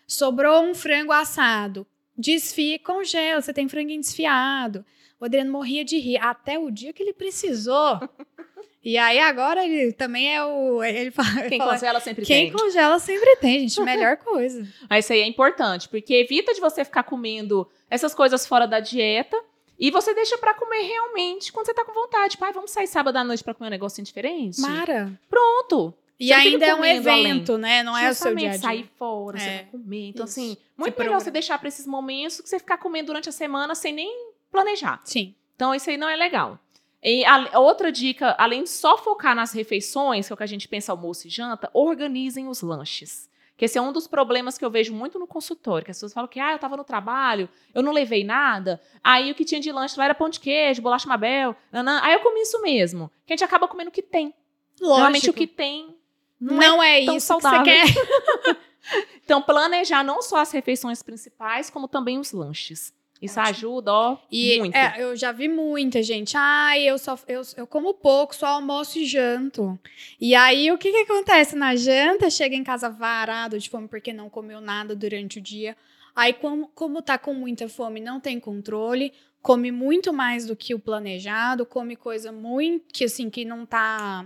Sobrou 0.08 0.64
um 0.64 0.74
frango 0.74 1.12
assado. 1.12 1.86
Desfia 2.18 2.74
e 2.74 2.78
congela. 2.80 3.40
Você 3.40 3.52
tem 3.52 3.68
franguinho 3.68 4.00
desfiado. 4.00 4.84
O 5.20 5.24
Adriano 5.24 5.52
morria 5.52 5.84
de 5.84 5.98
rir 6.00 6.16
até 6.16 6.58
o 6.58 6.68
dia 6.68 6.92
que 6.92 7.00
ele 7.00 7.12
precisou. 7.12 8.00
e 8.84 8.96
aí 8.96 9.18
agora 9.18 9.64
ele 9.64 9.92
também 9.92 10.34
é 10.34 10.44
o. 10.44 10.82
Ele 10.82 11.10
fala, 11.10 11.42
Quem 11.48 11.58
fala, 11.58 11.72
congela 11.74 12.00
sempre 12.00 12.24
quem 12.24 12.50
tem. 12.50 12.52
congela 12.58 12.98
sempre 12.98 13.36
tem, 13.36 13.68
gente. 13.68 13.80
Melhor 13.82 14.16
coisa. 14.24 14.66
Mas 14.88 15.04
isso 15.04 15.12
aí 15.12 15.20
é 15.20 15.26
importante, 15.26 15.88
porque 15.88 16.14
evita 16.14 16.54
de 16.54 16.60
você 16.60 16.84
ficar 16.84 17.02
comendo 17.02 17.68
essas 17.90 18.14
coisas 18.14 18.46
fora 18.46 18.66
da 18.66 18.80
dieta 18.80 19.36
e 19.78 19.90
você 19.90 20.14
deixa 20.14 20.36
pra 20.38 20.54
comer 20.54 20.82
realmente 20.82 21.52
quando 21.52 21.66
você 21.66 21.74
tá 21.74 21.84
com 21.84 21.92
vontade. 21.92 22.36
Pai, 22.38 22.52
vamos 22.52 22.70
sair 22.70 22.86
sábado 22.86 23.16
à 23.16 23.24
noite 23.24 23.42
pra 23.44 23.54
comer 23.54 23.68
um 23.68 23.70
negocinho 23.70 24.04
diferente? 24.04 24.60
Mara. 24.60 25.10
Pronto. 25.28 25.92
E 26.18 26.26
Você 26.28 26.32
ainda 26.34 26.66
é 26.66 26.74
um 26.74 26.76
comendo 26.76 27.08
além. 27.08 27.24
evento, 27.30 27.56
né? 27.56 27.82
Não 27.82 27.96
é 27.96 28.10
o 28.10 28.14
seu 28.14 28.34
dia 28.34 28.48
a 28.48 28.52
dia. 28.52 28.60
sair 28.60 28.90
fora, 28.98 29.38
você 29.38 29.44
É, 29.48 29.56
vai 29.56 29.64
comer. 29.72 30.08
Então, 30.08 30.26
isso. 30.26 30.38
assim, 30.38 30.48
muito 30.48 30.58
melhor 30.78 30.94
programa. 30.96 31.20
você 31.20 31.30
deixar 31.30 31.58
pra 31.58 31.68
esses 31.68 31.86
momentos 31.86 32.42
que 32.42 32.48
você 32.48 32.58
ficar 32.58 32.76
comendo 32.76 33.06
durante 33.06 33.30
a 33.30 33.32
semana 33.32 33.74
sem 33.74 33.90
nem 33.94 34.28
planejar. 34.52 35.00
Sim. 35.02 35.34
Então, 35.56 35.74
isso 35.74 35.88
aí 35.88 35.96
não 35.96 36.10
é 36.10 36.16
legal. 36.16 36.58
E 37.02 37.24
a, 37.24 37.58
outra 37.58 37.90
dica, 37.90 38.34
além 38.38 38.64
de 38.64 38.70
só 38.70 38.98
focar 38.98 39.34
nas 39.34 39.52
refeições, 39.52 40.26
que 40.26 40.32
é 40.32 40.34
o 40.34 40.36
que 40.36 40.42
a 40.42 40.46
gente 40.46 40.68
pensa 40.68 40.92
almoço 40.92 41.26
e 41.26 41.30
janta, 41.30 41.70
organizem 41.72 42.48
os 42.48 42.60
lanches. 42.60 43.28
Que 43.56 43.66
esse 43.66 43.78
é 43.78 43.82
um 43.82 43.92
dos 43.92 44.06
problemas 44.06 44.56
que 44.56 44.64
eu 44.64 44.70
vejo 44.70 44.94
muito 44.94 45.18
no 45.18 45.26
consultório, 45.26 45.84
que 45.84 45.90
as 45.90 45.96
pessoas 45.96 46.14
falam 46.14 46.28
que, 46.28 46.40
ah, 46.40 46.52
eu 46.52 46.58
tava 46.58 46.76
no 46.76 46.84
trabalho, 46.84 47.48
eu 47.74 47.82
não 47.82 47.92
levei 47.92 48.24
nada, 48.24 48.80
aí 49.04 49.30
o 49.30 49.34
que 49.34 49.44
tinha 49.44 49.60
de 49.60 49.70
lanche 49.70 49.98
lá 49.98 50.06
era 50.06 50.14
pão 50.14 50.30
de 50.30 50.40
queijo, 50.40 50.80
bolacha 50.80 51.08
Mabel, 51.08 51.54
nanã. 51.70 52.00
aí 52.02 52.14
eu 52.14 52.20
comi 52.20 52.40
isso 52.40 52.60
mesmo. 52.62 53.10
Que 53.26 53.34
a 53.34 53.36
gente 53.36 53.44
acaba 53.44 53.68
comendo 53.68 53.90
o 53.90 53.92
que 53.92 54.02
tem. 54.02 54.34
Normalmente 54.80 55.28
o 55.28 55.34
que 55.34 55.46
tem 55.46 55.94
não, 56.40 56.54
não, 56.56 56.82
é 56.82 57.00
é, 57.00 57.00
isso 57.00 57.26
saudável. 57.26 57.62
que 57.62 57.86
você 57.86 57.92
quer. 57.94 58.60
Então, 59.22 59.42
planejar 59.42 60.02
não 60.02 60.20
só 60.22 60.38
as 60.38 60.50
refeições 60.50 61.02
principais, 61.02 61.70
como 61.70 61.86
também 61.86 62.18
os 62.18 62.32
lanches. 62.32 62.92
Isso 63.20 63.38
Ótimo. 63.38 63.56
ajuda, 63.56 63.92
ó, 63.92 64.16
E 64.32 64.58
muito. 64.58 64.74
é, 64.74 64.94
eu 64.98 65.14
já 65.14 65.30
vi 65.30 65.46
muita 65.46 66.02
gente. 66.02 66.36
Ai, 66.36 66.82
eu 66.84 66.96
só 66.96 67.18
eu, 67.28 67.42
eu 67.56 67.66
como 67.66 67.92
pouco, 67.92 68.34
só 68.34 68.46
almoço 68.46 68.98
e 68.98 69.04
janto. 69.04 69.78
E 70.18 70.34
aí 70.34 70.72
o 70.72 70.78
que 70.78 70.90
que 70.90 71.10
acontece 71.12 71.54
na 71.54 71.76
janta? 71.76 72.30
Chega 72.30 72.56
em 72.56 72.64
casa 72.64 72.88
varado 72.88 73.58
de 73.58 73.68
fome 73.68 73.88
porque 73.88 74.12
não 74.12 74.30
comeu 74.30 74.60
nada 74.60 74.96
durante 74.96 75.38
o 75.38 75.42
dia. 75.42 75.76
Aí 76.16 76.32
como 76.32 76.68
como 76.74 77.02
tá 77.02 77.18
com 77.18 77.34
muita 77.34 77.68
fome, 77.68 78.00
não 78.00 78.18
tem 78.18 78.40
controle, 78.40 79.12
come 79.42 79.70
muito 79.70 80.12
mais 80.12 80.46
do 80.46 80.56
que 80.56 80.74
o 80.74 80.78
planejado, 80.78 81.66
come 81.66 81.96
coisa 81.96 82.32
muito 82.32 82.86
que 82.92 83.04
assim 83.04 83.28
que 83.28 83.44
não 83.44 83.66
tá 83.66 84.24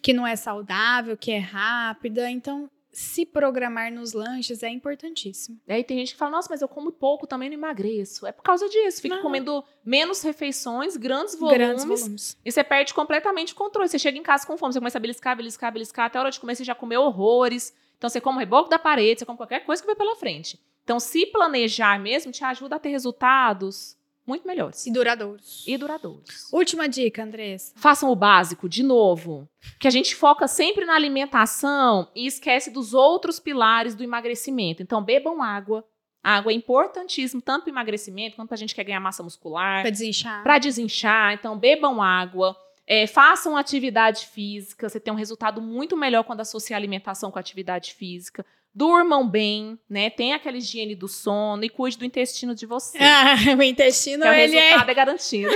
que 0.00 0.12
não 0.12 0.26
é 0.26 0.36
saudável, 0.36 1.16
que 1.16 1.32
é 1.32 1.38
rápida. 1.38 2.30
Então, 2.30 2.70
se 2.98 3.24
programar 3.24 3.92
nos 3.92 4.12
lanches 4.12 4.62
é 4.62 4.68
importantíssimo. 4.68 5.60
E 5.68 5.72
aí 5.72 5.84
tem 5.84 5.98
gente 5.98 6.12
que 6.14 6.18
fala, 6.18 6.32
nossa, 6.32 6.48
mas 6.50 6.60
eu 6.60 6.68
como 6.68 6.90
pouco, 6.90 7.26
também 7.26 7.48
não 7.48 7.54
emagreço. 7.54 8.26
É 8.26 8.32
por 8.32 8.42
causa 8.42 8.68
disso. 8.68 9.00
Fica 9.00 9.14
Não. 9.14 9.22
comendo 9.22 9.62
menos 9.84 10.20
refeições, 10.22 10.96
grandes 10.96 11.36
volumes, 11.36 11.58
Grandes 11.58 11.84
volumes. 11.84 12.36
e 12.44 12.50
você 12.50 12.64
perde 12.64 12.92
completamente 12.92 13.52
o 13.52 13.56
controle. 13.56 13.88
Você 13.88 13.98
chega 13.98 14.18
em 14.18 14.22
casa 14.22 14.46
com 14.46 14.56
fome, 14.56 14.72
você 14.72 14.80
começa 14.80 14.98
a 14.98 15.00
beliscar, 15.00 15.36
beliscar, 15.36 15.72
beliscar, 15.72 16.06
até 16.06 16.18
a 16.18 16.22
hora 16.22 16.30
de 16.30 16.40
comer 16.40 16.56
você 16.56 16.64
já 16.64 16.74
comeu 16.74 17.02
horrores. 17.02 17.72
Então 17.96 18.10
você 18.10 18.20
come 18.20 18.36
o 18.36 18.40
reboco 18.40 18.68
da 18.68 18.78
parede, 18.78 19.20
você 19.20 19.26
come 19.26 19.36
qualquer 19.36 19.64
coisa 19.64 19.82
que 19.82 19.86
vai 19.86 19.96
pela 19.96 20.16
frente. 20.16 20.58
Então, 20.82 20.98
se 20.98 21.26
planejar 21.26 22.00
mesmo, 22.00 22.32
te 22.32 22.42
ajuda 22.42 22.76
a 22.76 22.78
ter 22.78 22.88
resultados 22.88 23.97
muito 24.28 24.46
melhores 24.46 24.86
E 24.86 24.92
duradouros. 24.92 25.64
e 25.66 25.76
duradouros. 25.76 26.52
Última 26.52 26.88
dica, 26.88 27.24
Andressa. 27.24 27.72
Façam 27.76 28.10
o 28.12 28.14
básico, 28.16 28.68
de 28.68 28.82
novo. 28.82 29.48
Que 29.80 29.88
a 29.88 29.90
gente 29.90 30.14
foca 30.14 30.46
sempre 30.46 30.84
na 30.84 30.94
alimentação 30.94 32.08
e 32.14 32.26
esquece 32.26 32.70
dos 32.70 32.94
outros 32.94 33.40
pilares 33.40 33.94
do 33.94 34.04
emagrecimento. 34.04 34.82
Então, 34.82 35.02
bebam 35.02 35.42
água. 35.42 35.84
A 36.22 36.36
água 36.36 36.52
é 36.52 36.54
importantíssimo, 36.54 37.40
tanto 37.40 37.62
para 37.64 37.70
emagrecimento 37.72 38.36
quanto 38.36 38.48
para 38.48 38.56
a 38.56 38.58
gente 38.58 38.74
quer 38.74 38.84
ganhar 38.84 39.00
massa 39.00 39.22
muscular, 39.22 39.82
Pra 39.82 39.90
desinchar. 39.90 40.42
para 40.42 40.58
desinchar. 40.58 41.32
Então, 41.34 41.56
bebam 41.56 42.02
água. 42.02 42.56
É, 42.86 43.06
façam 43.06 43.56
atividade 43.56 44.26
física. 44.26 44.88
Você 44.88 44.98
tem 44.98 45.12
um 45.12 45.16
resultado 45.16 45.60
muito 45.62 45.96
melhor 45.96 46.24
quando 46.24 46.40
associa 46.40 46.74
a 46.74 46.78
alimentação 46.78 47.30
com 47.30 47.38
a 47.38 47.40
atividade 47.40 47.94
física. 47.94 48.44
Durmam 48.74 49.28
bem, 49.28 49.78
né? 49.88 50.10
Tenha 50.10 50.36
aquela 50.36 50.56
higiene 50.56 50.94
do 50.94 51.08
sono 51.08 51.64
e 51.64 51.68
cuide 51.68 51.98
do 51.98 52.04
intestino 52.04 52.54
de 52.54 52.66
você. 52.66 52.98
Ah, 52.98 53.34
o 53.58 53.62
intestino, 53.62 54.22
que 54.22 54.28
o 54.28 54.32
ele 54.32 54.56
é 54.56 54.60
resultado 54.60 54.90
é 54.90 54.94
garantido. 54.94 55.50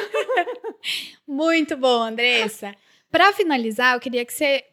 muito 1.26 1.76
bom, 1.76 2.02
Andressa. 2.02 2.74
Pra 3.10 3.32
finalizar, 3.32 3.94
eu 3.94 4.00
queria 4.00 4.24
que 4.24 4.32
você 4.32 4.64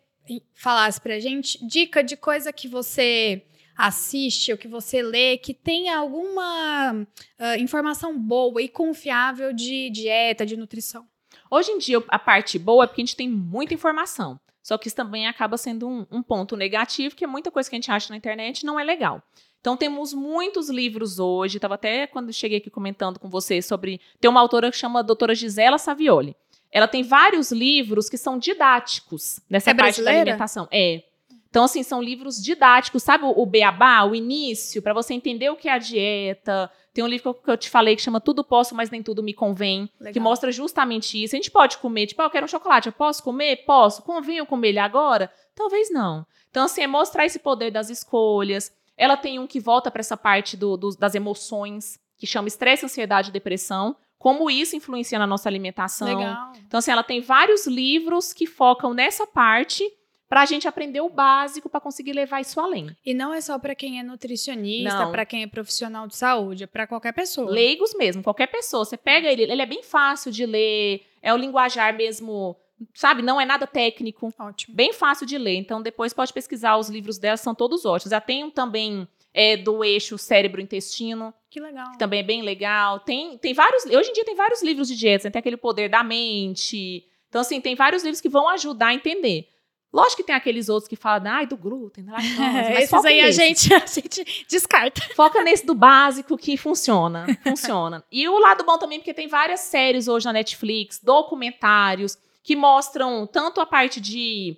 falasse 0.53 0.99
pra 1.01 1.19
gente 1.19 1.63
dica 1.65 2.03
de 2.03 2.15
coisa 2.15 2.53
que 2.53 2.67
você 2.67 3.43
assiste 3.75 4.51
ou 4.51 4.57
que 4.57 4.67
você 4.67 5.01
lê 5.01 5.37
que 5.37 5.53
tenha 5.53 5.97
alguma 5.97 7.07
ah, 7.37 7.57
informação 7.57 8.17
boa 8.17 8.61
e 8.61 8.67
confiável 8.67 9.53
de 9.53 9.89
dieta, 9.89 10.45
de 10.45 10.57
nutrição. 10.57 11.07
Hoje 11.49 11.71
em 11.71 11.77
dia, 11.77 12.03
a 12.09 12.19
parte 12.19 12.59
boa 12.59 12.83
é 12.83 12.87
porque 12.87 13.01
a 13.01 13.05
gente 13.05 13.15
tem 13.15 13.29
muita 13.29 13.73
informação. 13.73 14.39
Só 14.69 14.77
que 14.77 14.87
isso 14.87 14.95
também 14.95 15.25
acaba 15.25 15.57
sendo 15.57 15.87
um, 15.87 16.05
um 16.11 16.21
ponto 16.21 16.55
negativo, 16.55 17.15
que 17.15 17.23
é 17.23 17.27
muita 17.27 17.49
coisa 17.49 17.67
que 17.67 17.75
a 17.75 17.77
gente 17.77 17.89
acha 17.89 18.13
na 18.13 18.17
internet 18.17 18.63
não 18.63 18.79
é 18.79 18.83
legal. 18.83 19.19
Então, 19.59 19.75
temos 19.75 20.13
muitos 20.13 20.69
livros 20.69 21.17
hoje. 21.17 21.57
Estava 21.57 21.73
até 21.73 22.05
quando 22.05 22.31
cheguei 22.31 22.59
aqui 22.59 22.69
comentando 22.69 23.17
com 23.17 23.31
vocês 23.31 23.65
sobre. 23.65 23.99
Tem 24.21 24.29
uma 24.29 24.39
autora 24.39 24.69
que 24.69 24.77
chama 24.77 24.99
a 24.99 25.01
doutora 25.01 25.33
Gisela 25.33 25.79
Savioli. 25.79 26.35
Ela 26.71 26.87
tem 26.87 27.01
vários 27.01 27.51
livros 27.51 28.07
que 28.07 28.15
são 28.15 28.37
didáticos 28.37 29.39
nessa 29.49 29.71
É 29.71 29.73
parte 29.73 30.03
da 30.03 30.11
alimentação. 30.11 30.67
É. 30.71 31.01
Então, 31.49 31.63
assim, 31.63 31.81
são 31.81 32.01
livros 32.01 32.41
didáticos, 32.41 33.01
sabe 33.01 33.23
o, 33.25 33.29
o 33.35 33.45
beabá, 33.45 34.03
o 34.03 34.13
início, 34.13 34.81
para 34.81 34.93
você 34.93 35.13
entender 35.15 35.49
o 35.49 35.55
que 35.55 35.67
é 35.67 35.71
a 35.73 35.77
dieta. 35.79 36.69
Tem 36.93 37.03
um 37.03 37.07
livro 37.07 37.33
que 37.33 37.49
eu, 37.49 37.57
te 37.57 37.69
falei 37.69 37.95
que 37.95 38.01
chama 38.01 38.21
Tudo 38.21 38.43
Posso, 38.43 38.75
mas 38.75 38.89
Nem 38.91 39.01
Tudo 39.01 39.23
Me 39.23 39.33
Convém, 39.33 39.89
Legal. 39.99 40.13
que 40.13 40.19
mostra 40.19 40.51
justamente 40.51 41.21
isso. 41.23 41.35
A 41.35 41.37
gente 41.37 41.49
pode 41.51 41.77
comer, 41.79 42.05
tipo, 42.07 42.21
ah, 42.21 42.25
eu 42.25 42.29
quero 42.29 42.45
um 42.45 42.49
chocolate, 42.49 42.87
eu 42.87 42.93
posso 42.93 43.23
comer? 43.23 43.63
Posso. 43.65 44.03
Convém 44.03 44.37
eu 44.37 44.45
comer 44.45 44.69
ele 44.69 44.79
agora? 44.79 45.31
Talvez 45.55 45.91
não. 45.91 46.25
Então, 46.51 46.65
assim, 46.65 46.81
é 46.81 46.87
mostrar 46.87 47.25
esse 47.25 47.39
poder 47.39 47.71
das 47.71 47.89
escolhas. 47.89 48.71
Ela 48.95 49.17
tem 49.17 49.39
um 49.39 49.47
que 49.47 49.59
volta 49.59 49.89
para 49.89 50.01
essa 50.01 50.17
parte 50.17 50.55
do- 50.55 50.77
do- 50.77 50.95
das 50.97 51.15
emoções, 51.15 51.99
que 52.17 52.27
chama 52.27 52.47
estresse, 52.47 52.85
ansiedade 52.85 53.29
e 53.29 53.33
depressão. 53.33 53.95
Como 54.17 54.51
isso 54.51 54.75
influencia 54.75 55.17
na 55.17 55.25
nossa 55.25 55.47
alimentação. 55.47 56.07
Legal. 56.07 56.51
Então, 56.67 56.77
assim, 56.79 56.91
ela 56.91 57.03
tem 57.03 57.21
vários 57.21 57.65
livros 57.65 58.33
que 58.33 58.45
focam 58.45 58.93
nessa 58.93 59.25
parte 59.25 59.89
para 60.29 60.41
a 60.41 60.45
gente 60.45 60.67
aprender 60.67 61.01
o 61.01 61.09
básico 61.09 61.67
para 61.67 61.81
conseguir 61.81 62.13
levar 62.13 62.39
isso 62.39 62.59
além. 62.59 62.95
E 63.03 63.15
não 63.15 63.33
é 63.33 63.41
só 63.41 63.57
pra 63.57 63.73
quem 63.73 63.99
é 63.99 64.03
nutricionista, 64.03 65.07
pra 65.07 65.25
quem 65.25 65.41
é 65.41 65.47
profissional 65.47 66.07
de 66.07 66.15
saúde, 66.15 66.65
é 66.65 66.67
pra 66.67 66.85
qualquer 66.85 67.13
pessoa. 67.13 67.49
Leigos 67.49 67.95
mesmo, 67.95 68.21
qualquer 68.21 68.47
pessoa. 68.47 68.85
Você 68.85 68.95
pega 68.95 69.27
ele, 69.27 69.41
ele 69.41 69.61
é 69.61 69.65
bem 69.65 69.81
fácil 69.81 70.31
de 70.31 70.45
ler, 70.45 71.01
é 71.19 71.33
o 71.33 71.37
linguajar 71.37 71.97
mesmo, 71.97 72.55
sabe? 72.93 73.23
Não 73.23 73.41
é 73.41 73.45
nada 73.45 73.65
técnico. 73.65 74.31
Ótimo. 74.37 74.75
Bem 74.75 74.93
fácil 74.93 75.25
de 75.25 75.35
ler. 75.35 75.55
Então, 75.55 75.81
depois 75.81 76.13
pode 76.13 76.31
pesquisar 76.31 76.77
os 76.77 76.89
livros 76.89 77.17
dela, 77.17 77.35
são 77.35 77.55
todos 77.55 77.83
ótimos. 77.83 78.11
Já 78.11 78.21
tem 78.21 78.43
um 78.43 78.51
também 78.51 79.07
é, 79.33 79.57
do 79.57 79.83
eixo 79.83 80.15
cérebro-intestino. 80.15 81.33
Que 81.49 81.59
legal. 81.59 81.91
Que 81.91 81.97
também 81.97 82.19
é 82.19 82.23
bem 82.23 82.43
legal. 82.43 82.99
Tem, 82.99 83.35
tem 83.39 83.55
vários. 83.55 83.83
Hoje 83.85 84.11
em 84.11 84.13
dia 84.13 84.25
tem 84.25 84.35
vários 84.35 84.61
livros 84.61 84.87
de 84.87 84.95
dietas, 84.95 85.25
né? 85.25 85.31
tem 85.31 85.39
aquele 85.39 85.57
poder 85.57 85.89
da 85.89 86.03
mente. 86.03 87.03
Então, 87.27 87.41
assim, 87.41 87.59
tem 87.59 87.75
vários 87.75 88.03
livros 88.03 88.21
que 88.21 88.29
vão 88.29 88.47
ajudar 88.49 88.87
a 88.87 88.93
entender. 88.93 89.47
Lógico 89.91 90.17
que 90.17 90.23
tem 90.23 90.35
aqueles 90.35 90.69
outros 90.69 90.87
que 90.87 90.95
falam, 90.95 91.31
ai, 91.31 91.47
do 91.47 91.57
glúten, 91.57 92.05
lactose, 92.05 92.37
mas 92.37 92.83
Esses 92.83 93.05
aí 93.05 93.21
a 93.21 93.31
gente, 93.31 93.73
a 93.73 93.85
gente 93.85 94.45
descarta. 94.47 95.01
Foca 95.15 95.41
nesse 95.41 95.65
do 95.65 95.73
básico 95.73 96.37
que 96.37 96.55
funciona. 96.57 97.25
Funciona. 97.43 98.03
E 98.11 98.27
o 98.27 98.37
lado 98.37 98.63
bom 98.63 98.77
também, 98.77 98.99
porque 98.99 99.13
tem 99.13 99.27
várias 99.27 99.61
séries 99.61 100.07
hoje 100.07 100.25
na 100.25 100.33
Netflix, 100.33 100.99
documentários, 101.03 102.17
que 102.43 102.55
mostram 102.55 103.25
tanto 103.25 103.59
a 103.59 103.65
parte 103.65 103.99
de 103.99 104.57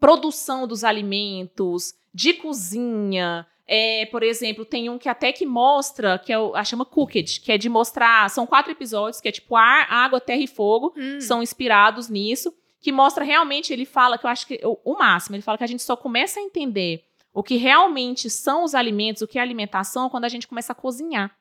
produção 0.00 0.66
dos 0.66 0.82
alimentos, 0.82 1.94
de 2.12 2.34
cozinha. 2.34 3.46
É, 3.68 4.06
por 4.06 4.22
exemplo, 4.22 4.64
tem 4.64 4.90
um 4.90 4.98
que 4.98 5.08
até 5.08 5.32
que 5.32 5.46
mostra, 5.46 6.18
que 6.18 6.32
é 6.32 6.38
o, 6.38 6.54
a 6.56 6.64
chama 6.64 6.84
Cooked, 6.84 7.40
que 7.40 7.52
é 7.52 7.58
de 7.58 7.68
mostrar. 7.68 8.28
São 8.30 8.46
quatro 8.46 8.72
episódios, 8.72 9.20
que 9.20 9.28
é 9.28 9.32
tipo 9.32 9.56
ar, 9.56 9.86
água, 9.90 10.20
terra 10.20 10.42
e 10.42 10.46
fogo. 10.46 10.92
Hum. 10.96 11.20
São 11.20 11.42
inspirados 11.42 12.08
nisso. 12.08 12.52
Que 12.80 12.92
mostra 12.92 13.24
realmente, 13.24 13.72
ele 13.72 13.84
fala, 13.84 14.18
que 14.18 14.26
eu 14.26 14.30
acho 14.30 14.46
que 14.46 14.60
o, 14.62 14.78
o 14.84 14.98
máximo, 14.98 15.36
ele 15.36 15.42
fala 15.42 15.58
que 15.58 15.64
a 15.64 15.68
gente 15.68 15.82
só 15.82 15.96
começa 15.96 16.38
a 16.38 16.42
entender 16.42 17.04
o 17.32 17.42
que 17.42 17.56
realmente 17.56 18.30
são 18.30 18.64
os 18.64 18.74
alimentos, 18.74 19.22
o 19.22 19.28
que 19.28 19.38
é 19.38 19.42
alimentação, 19.42 20.08
quando 20.08 20.24
a 20.24 20.28
gente 20.28 20.48
começa 20.48 20.72
a 20.72 20.74
cozinhar. 20.74 21.36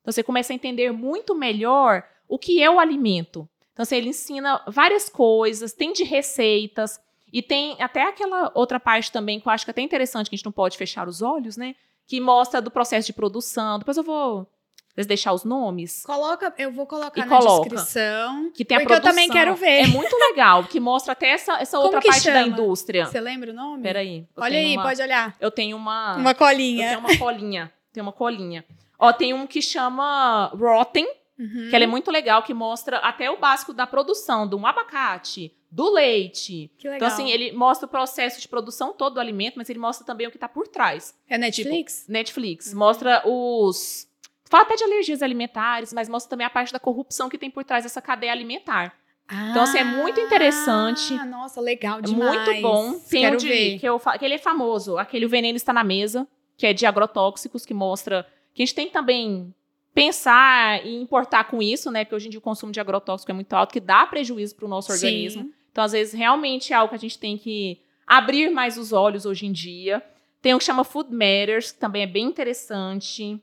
Então 0.00 0.12
você 0.12 0.22
começa 0.22 0.52
a 0.52 0.54
entender 0.54 0.92
muito 0.92 1.34
melhor 1.34 2.04
o 2.28 2.38
que 2.38 2.62
é 2.62 2.70
o 2.70 2.78
alimento. 2.78 3.48
Então 3.72 3.82
assim, 3.82 3.96
ele 3.96 4.08
ensina 4.08 4.62
várias 4.68 5.08
coisas, 5.08 5.72
tem 5.72 5.92
de 5.92 6.04
receitas 6.04 7.00
e 7.32 7.42
tem 7.42 7.76
até 7.80 8.02
aquela 8.02 8.52
outra 8.54 8.78
parte 8.78 9.10
também 9.10 9.40
que 9.40 9.48
eu 9.48 9.52
acho 9.52 9.64
que 9.64 9.70
é 9.70 9.72
até 9.72 9.80
interessante 9.80 10.28
que 10.28 10.34
a 10.34 10.36
gente 10.36 10.44
não 10.44 10.52
pode 10.52 10.76
fechar 10.76 11.08
os 11.08 11.22
olhos, 11.22 11.56
né? 11.56 11.74
Que 12.06 12.20
mostra 12.20 12.60
do 12.60 12.70
processo 12.70 13.06
de 13.06 13.12
produção. 13.12 13.78
Depois 13.78 13.96
eu 13.96 14.02
vou 14.02 14.48
Vocês 14.94 15.06
deixar 15.06 15.32
os 15.32 15.42
nomes. 15.42 16.02
Coloca, 16.04 16.52
eu 16.58 16.70
vou 16.70 16.86
colocar 16.86 17.22
E 17.22 17.24
na 17.24 17.38
coloca. 17.38 17.70
descrição. 17.70 18.50
Que 18.54 18.62
tem 18.64 18.76
a 18.76 18.80
Porque 18.80 18.92
eu 18.92 18.96
produção. 19.00 19.10
também 19.10 19.28
quero 19.30 19.54
ver. 19.56 19.84
É 19.84 19.86
muito 19.86 20.14
legal, 20.16 20.64
que 20.64 20.78
mostra 20.78 21.12
até 21.12 21.28
essa, 21.30 21.54
essa 21.60 21.78
Como 21.78 21.84
outra 21.94 22.02
parte 22.02 22.26
da 22.26 22.32
chama? 22.42 22.46
indústria. 22.48 23.06
Você 23.06 23.18
lembra 23.20 23.50
o 23.50 23.54
nome? 23.54 23.82
Peraí. 23.82 24.26
eu 24.36 24.42
Olha 24.42 24.58
aí, 24.58 24.76
uma- 24.76 24.82
pode 24.82 25.00
olhar. 25.00 25.34
Eu 25.40 25.50
tenho 25.50 25.76
uma. 25.78 26.16
Uma 26.16 26.30
Eu 26.32 26.34
colinha. 26.34 26.88
tenho 26.88 27.00
uma 27.00 27.16
colinha. 27.18 27.72
Tem 27.92 28.02
uma 28.02 28.12
colinha. 28.12 28.64
Ó, 28.98 29.12
tem 29.12 29.32
um 29.34 29.46
que 29.46 29.62
chama 29.62 30.52
Rotten, 30.54 31.06
Uhum. 31.38 31.68
que 31.70 31.74
ela 31.74 31.84
é 31.84 31.88
muito 31.88 32.10
legal, 32.10 32.42
que 32.42 32.52
mostra 32.54 32.98
até 32.98 33.30
o 33.30 33.38
básico 33.38 33.72
da 33.72 33.86
produção, 33.86 34.46
de 34.46 34.54
um 34.54 34.66
abacate, 34.66 35.52
do 35.70 35.90
leite. 35.90 36.70
Que 36.78 36.86
legal. 36.88 36.96
Então, 36.96 37.08
assim, 37.08 37.30
ele 37.30 37.50
mostra 37.52 37.86
o 37.86 37.90
processo 37.90 38.40
de 38.40 38.46
produção 38.46 38.92
todo 38.92 39.14
do 39.14 39.20
alimento, 39.20 39.54
mas 39.56 39.68
ele 39.70 39.78
mostra 39.78 40.06
também 40.06 40.26
o 40.26 40.30
que 40.30 40.38
tá 40.38 40.48
por 40.48 40.68
trás. 40.68 41.14
É 41.28 41.38
Netflix? 41.38 42.04
Netflix. 42.08 42.74
Mostra 42.74 43.22
os. 43.26 44.06
Fala 44.52 44.64
até 44.64 44.76
de 44.76 44.84
alergias 44.84 45.22
alimentares, 45.22 45.94
mas 45.94 46.10
mostra 46.10 46.28
também 46.28 46.46
a 46.46 46.50
parte 46.50 46.74
da 46.74 46.78
corrupção 46.78 47.30
que 47.30 47.38
tem 47.38 47.50
por 47.50 47.64
trás 47.64 47.84
dessa 47.84 48.02
cadeia 48.02 48.30
alimentar. 48.32 48.94
Então, 49.50 49.62
assim, 49.62 49.78
é 49.78 49.84
muito 49.84 50.20
interessante. 50.20 51.14
Ah, 51.18 51.24
nossa, 51.24 51.58
legal 51.58 52.00
É 52.00 52.02
demais. 52.02 52.46
muito 52.46 52.60
bom. 52.60 52.92
Tem 53.08 53.22
Quero 53.22 53.36
um 53.36 53.38
de, 53.38 53.48
ver. 53.48 53.78
que, 53.78 53.88
eu, 53.88 53.98
que 53.98 54.22
ele 54.26 54.34
é 54.34 54.38
famoso, 54.38 54.98
aquele 54.98 55.24
O 55.24 55.28
Veneno 55.30 55.56
Está 55.56 55.72
na 55.72 55.82
Mesa, 55.82 56.28
que 56.54 56.66
é 56.66 56.74
de 56.74 56.84
agrotóxicos, 56.84 57.64
que 57.64 57.72
mostra 57.72 58.26
que 58.52 58.62
a 58.62 58.66
gente 58.66 58.74
tem 58.74 58.88
que 58.88 58.92
também 58.92 59.54
pensar 59.94 60.84
e 60.84 61.00
importar 61.00 61.44
com 61.44 61.62
isso, 61.62 61.90
né? 61.90 62.04
Porque 62.04 62.16
hoje 62.16 62.26
em 62.26 62.30
dia 62.30 62.38
o 62.38 62.42
consumo 62.42 62.72
de 62.72 62.78
agrotóxico 62.78 63.30
é 63.30 63.34
muito 63.34 63.54
alto, 63.54 63.72
que 63.72 63.80
dá 63.80 64.06
prejuízo 64.06 64.54
para 64.54 64.66
o 64.66 64.68
nosso 64.68 64.92
Sim. 64.92 65.06
organismo. 65.06 65.50
Então, 65.70 65.82
às 65.82 65.92
vezes, 65.92 66.12
realmente 66.12 66.74
é 66.74 66.76
algo 66.76 66.90
que 66.90 66.96
a 66.96 66.98
gente 66.98 67.18
tem 67.18 67.38
que 67.38 67.80
abrir 68.06 68.50
mais 68.50 68.76
os 68.76 68.92
olhos 68.92 69.24
hoje 69.24 69.46
em 69.46 69.52
dia. 69.52 70.02
Tem 70.42 70.54
um 70.54 70.58
que 70.58 70.64
chama 70.64 70.84
Food 70.84 71.10
Matters, 71.10 71.72
que 71.72 71.78
também 71.78 72.02
é 72.02 72.06
bem 72.06 72.26
interessante. 72.26 73.40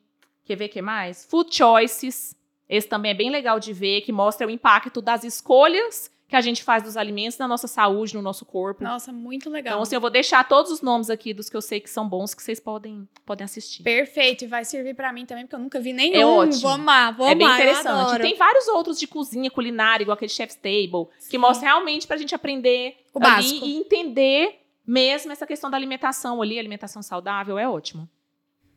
Quer 0.49 0.55
ver 0.55 0.65
o 0.65 0.69
que 0.69 0.81
mais? 0.81 1.27
Food 1.29 1.55
Choices. 1.55 2.35
Esse 2.67 2.87
também 2.87 3.11
é 3.11 3.13
bem 3.13 3.29
legal 3.29 3.59
de 3.59 3.71
ver, 3.71 4.01
que 4.01 4.11
mostra 4.11 4.47
o 4.47 4.49
impacto 4.49 4.99
das 4.99 5.23
escolhas 5.23 6.09
que 6.27 6.35
a 6.35 6.41
gente 6.41 6.63
faz 6.63 6.81
dos 6.81 6.97
alimentos 6.97 7.37
na 7.37 7.47
nossa 7.47 7.67
saúde, 7.67 8.15
no 8.15 8.21
nosso 8.23 8.45
corpo. 8.45 8.83
Nossa, 8.83 9.13
muito 9.13 9.47
legal. 9.47 9.73
Então, 9.73 9.83
assim, 9.83 9.93
eu 9.93 10.01
vou 10.01 10.09
deixar 10.09 10.47
todos 10.47 10.71
os 10.71 10.81
nomes 10.81 11.11
aqui 11.11 11.35
dos 11.35 11.51
que 11.51 11.55
eu 11.55 11.61
sei 11.61 11.79
que 11.79 11.87
são 11.87 12.09
bons, 12.09 12.33
que 12.33 12.41
vocês 12.41 12.59
podem, 12.59 13.07
podem 13.27 13.45
assistir. 13.45 13.83
Perfeito, 13.83 14.43
e 14.43 14.47
vai 14.47 14.65
servir 14.65 14.95
pra 14.95 15.13
mim 15.13 15.23
também, 15.23 15.45
porque 15.45 15.55
eu 15.55 15.59
nunca 15.59 15.79
vi 15.79 15.93
nenhum. 15.93 16.19
É 16.19 16.25
ótimo. 16.25 16.61
Vou 16.61 16.71
amar, 16.71 17.15
vou 17.15 17.27
é 17.27 17.35
bem 17.35 17.45
amar, 17.45 17.59
interessante. 17.59 18.15
E 18.15 18.21
tem 18.21 18.35
vários 18.35 18.67
outros 18.69 18.99
de 18.99 19.05
cozinha 19.05 19.51
culinária, 19.51 20.03
igual 20.03 20.15
aquele 20.15 20.29
Chef's 20.29 20.55
Table, 20.55 21.09
que 21.19 21.25
Sim. 21.25 21.37
mostra 21.37 21.67
realmente 21.67 22.07
pra 22.07 22.17
gente 22.17 22.33
aprender 22.33 22.97
O 23.13 23.19
ali 23.19 23.35
básico. 23.35 23.65
e 23.67 23.77
entender 23.77 24.61
mesmo 24.85 25.31
essa 25.31 25.45
questão 25.45 25.69
da 25.69 25.77
alimentação 25.77 26.41
ali, 26.41 26.57
alimentação 26.57 27.03
saudável, 27.03 27.59
é 27.59 27.69
ótimo. 27.69 28.09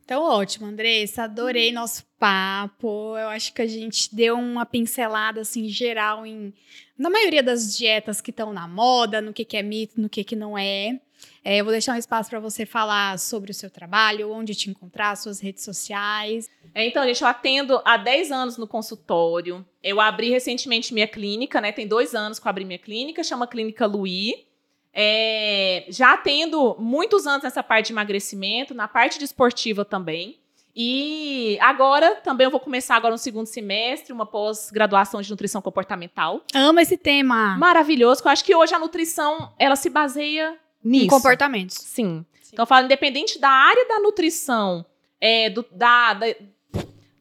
Então, 0.03 0.21
ótimo, 0.23 0.67
Andressa. 0.67 1.23
Adorei 1.23 1.71
nosso 1.71 2.03
papo. 2.19 3.17
Eu 3.17 3.29
acho 3.29 3.53
que 3.53 3.61
a 3.61 3.67
gente 3.67 4.13
deu 4.13 4.35
uma 4.37 4.65
pincelada 4.65 5.41
assim 5.41 5.67
geral 5.69 6.25
em 6.25 6.53
na 6.97 7.09
maioria 7.09 7.41
das 7.41 7.75
dietas 7.75 8.21
que 8.21 8.29
estão 8.29 8.53
na 8.53 8.67
moda, 8.67 9.19
no 9.21 9.33
que, 9.33 9.43
que 9.43 9.57
é 9.57 9.63
mito, 9.63 9.99
no 9.99 10.07
que, 10.07 10.23
que 10.23 10.35
não 10.35 10.57
é. 10.57 10.99
É, 11.43 11.57
eu 11.57 11.65
vou 11.65 11.71
deixar 11.71 11.93
um 11.93 11.97
espaço 11.97 12.29
para 12.29 12.39
você 12.39 12.65
falar 12.65 13.17
sobre 13.17 13.51
o 13.51 13.53
seu 13.53 13.69
trabalho, 13.69 14.31
onde 14.31 14.53
te 14.53 14.69
encontrar, 14.69 15.15
suas 15.15 15.39
redes 15.39 15.63
sociais. 15.63 16.49
É, 16.73 16.85
Então, 16.85 17.03
gente, 17.05 17.21
eu 17.21 17.27
atendo 17.27 17.81
há 17.83 17.97
10 17.97 18.31
anos 18.31 18.57
no 18.57 18.67
consultório. 18.67 19.65
Eu 19.81 19.99
abri 19.99 20.29
recentemente 20.29 20.93
minha 20.93 21.07
clínica, 21.07 21.59
né? 21.59 21.71
Tem 21.71 21.87
dois 21.87 22.13
anos 22.13 22.39
que 22.39 22.47
eu 22.47 22.49
abri 22.49 22.63
minha 22.63 22.79
clínica, 22.79 23.23
chama 23.23 23.47
Clínica 23.47 23.85
Luí. 23.85 24.45
É, 24.93 25.85
já 25.89 26.13
atendo 26.13 26.75
muitos 26.79 27.25
anos 27.25 27.43
nessa 27.43 27.63
parte 27.63 27.87
de 27.87 27.93
emagrecimento, 27.93 28.73
na 28.75 28.87
parte 28.87 29.17
de 29.17 29.25
esportiva 29.25 29.83
também. 29.83 30.37
E 30.75 31.57
agora 31.61 32.15
também 32.15 32.45
eu 32.45 32.51
vou 32.51 32.59
começar 32.59 32.95
agora 32.95 33.11
no 33.13 33.17
segundo 33.17 33.45
semestre, 33.45 34.11
uma 34.13 34.25
pós-graduação 34.25 35.21
de 35.21 35.29
nutrição 35.29 35.61
comportamental. 35.61 36.41
Amo 36.53 36.79
esse 36.79 36.97
tema. 36.97 37.55
Maravilhoso, 37.57 38.21
que 38.21 38.27
eu 38.27 38.31
acho 38.31 38.43
que 38.43 38.55
hoje 38.55 38.73
a 38.73 38.79
nutrição, 38.79 39.51
ela 39.59 39.75
se 39.75 39.89
baseia 39.89 40.57
nisso. 40.83 41.05
Em 41.05 41.09
comportamentos. 41.09 41.75
Sim. 41.77 42.25
Sim. 42.41 42.49
Então, 42.53 42.63
eu 42.63 42.67
falo, 42.67 42.85
independente 42.85 43.37
da 43.39 43.49
área 43.49 43.87
da 43.87 43.99
nutrição, 43.99 44.83
é, 45.21 45.49
do- 45.49 45.65
da, 45.71 46.13
da- 46.15 46.35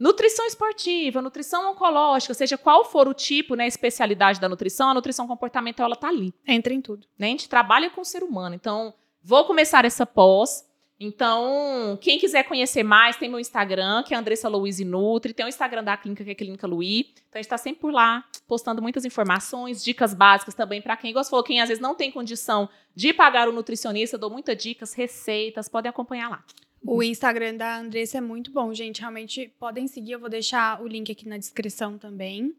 nutrição 0.03 0.45
esportiva, 0.47 1.23
nutrição 1.23 1.71
oncológica, 1.71 2.35
seja 2.35 2.59
qual 2.59 2.85
for 2.85 3.07
o 3.07 3.15
tipo, 3.15 3.55
né, 3.55 3.69
especialidade 3.69 4.41
da 4.41 4.49
nutrição, 4.49 4.89
a 4.89 4.95
nutrição 4.95 5.29
comportamental, 5.29 5.87
ela 5.87 5.95
tá 5.95 6.09
ali. 6.09 6.35
Entra 6.45 6.75
em 6.75 6.81
tudo. 6.81 7.07
Né? 7.17 7.29
A 7.29 7.31
gente 7.31 7.49
trabalha 7.49 7.89
com 7.89 8.01
o 8.01 8.05
ser 8.05 8.25
humano. 8.25 8.53
Então, 8.53 8.93
vou 9.23 9.45
começar 9.45 9.85
essa 9.85 10.05
pós. 10.05 10.69
Então, 10.99 11.97
quem 12.01 12.19
quiser 12.19 12.43
conhecer 12.43 12.83
mais, 12.83 13.17
tem 13.17 13.29
meu 13.29 13.39
Instagram, 13.39 14.03
que 14.03 14.13
é 14.13 14.17
Andressa 14.17 14.49
Louise 14.49 14.85
Nutri, 14.85 15.33
tem 15.33 15.47
o 15.47 15.49
Instagram 15.49 15.85
da 15.85 15.97
clínica, 15.97 16.25
que 16.25 16.31
é 16.31 16.35
Clínica 16.35 16.67
Luí. 16.67 17.13
Então, 17.29 17.39
a 17.39 17.43
gente 17.43 17.49
tá 17.49 17.59
sempre 17.59 17.81
por 17.81 17.93
lá, 17.93 18.25
postando 18.49 18.83
muitas 18.83 19.05
informações, 19.05 19.85
dicas 19.85 20.15
básicas 20.15 20.55
também 20.55 20.83
para 20.83 20.97
quem, 20.97 21.15
falou, 21.15 21.45
quem 21.45 21.61
às 21.61 21.69
vezes 21.69 21.81
não 21.81 21.95
tem 21.95 22.11
condição 22.11 22.69
de 22.93 23.13
pagar 23.13 23.49
o 23.49 23.53
nutricionista, 23.53 24.19
dou 24.19 24.31
muitas 24.31 24.61
dicas, 24.61 24.95
receitas, 24.95 25.69
podem 25.69 25.91
acompanhar 25.91 26.29
lá. 26.29 26.45
O 26.85 27.03
Instagram 27.03 27.57
da 27.57 27.79
Andressa 27.79 28.19
é 28.19 28.21
muito 28.21 28.51
bom, 28.51 28.75
gente. 28.75 29.01
Realmente 29.01 29.53
podem 29.59 29.87
seguir. 29.87 30.13
Eu 30.13 30.21
vou 30.21 30.29
deixar 30.29 30.83
o 30.83 30.87
link 30.87 31.13
aqui 31.13 31.29
na 31.29 31.39
descrição 31.39 31.97
também. 31.97 32.55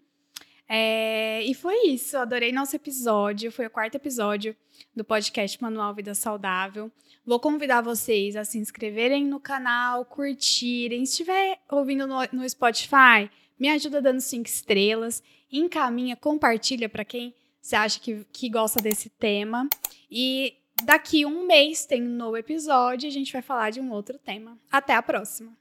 É, 0.67 1.43
e 1.43 1.53
foi 1.53 1.87
isso. 1.87 2.17
Adorei 2.17 2.51
nosso 2.51 2.75
episódio. 2.75 3.51
Foi 3.51 3.65
o 3.65 3.69
quarto 3.69 3.95
episódio 3.95 4.55
do 4.95 5.03
podcast 5.03 5.61
Manual 5.61 5.93
Vida 5.93 6.15
Saudável. 6.15 6.89
Vou 7.25 7.39
convidar 7.39 7.81
vocês 7.81 8.35
a 8.35 8.45
se 8.45 8.57
inscreverem 8.57 9.25
no 9.25 9.39
canal, 9.39 10.05
curtirem. 10.05 11.05
Se 11.05 11.11
estiver 11.11 11.59
ouvindo 11.69 12.07
no, 12.07 12.17
no 12.31 12.49
Spotify, 12.49 13.29
me 13.59 13.69
ajuda 13.69 14.01
dando 14.01 14.21
cinco 14.21 14.47
estrelas. 14.47 15.21
Encaminha, 15.51 16.15
compartilha 16.15 16.87
para 16.87 17.03
quem 17.03 17.33
você 17.61 17.75
acha 17.75 17.99
que, 17.99 18.25
que 18.31 18.49
gosta 18.49 18.81
desse 18.81 19.09
tema. 19.09 19.67
E 20.09 20.55
daqui 20.83 21.25
um 21.25 21.45
mês 21.45 21.85
tem 21.85 22.03
um 22.03 22.15
novo 22.15 22.37
episódio 22.37 23.07
e 23.07 23.09
a 23.09 23.11
gente 23.11 23.31
vai 23.31 23.41
falar 23.41 23.69
de 23.71 23.79
um 23.79 23.91
outro 23.91 24.17
tema. 24.17 24.57
Até 24.71 24.93
a 24.93 25.01
próxima! 25.01 25.51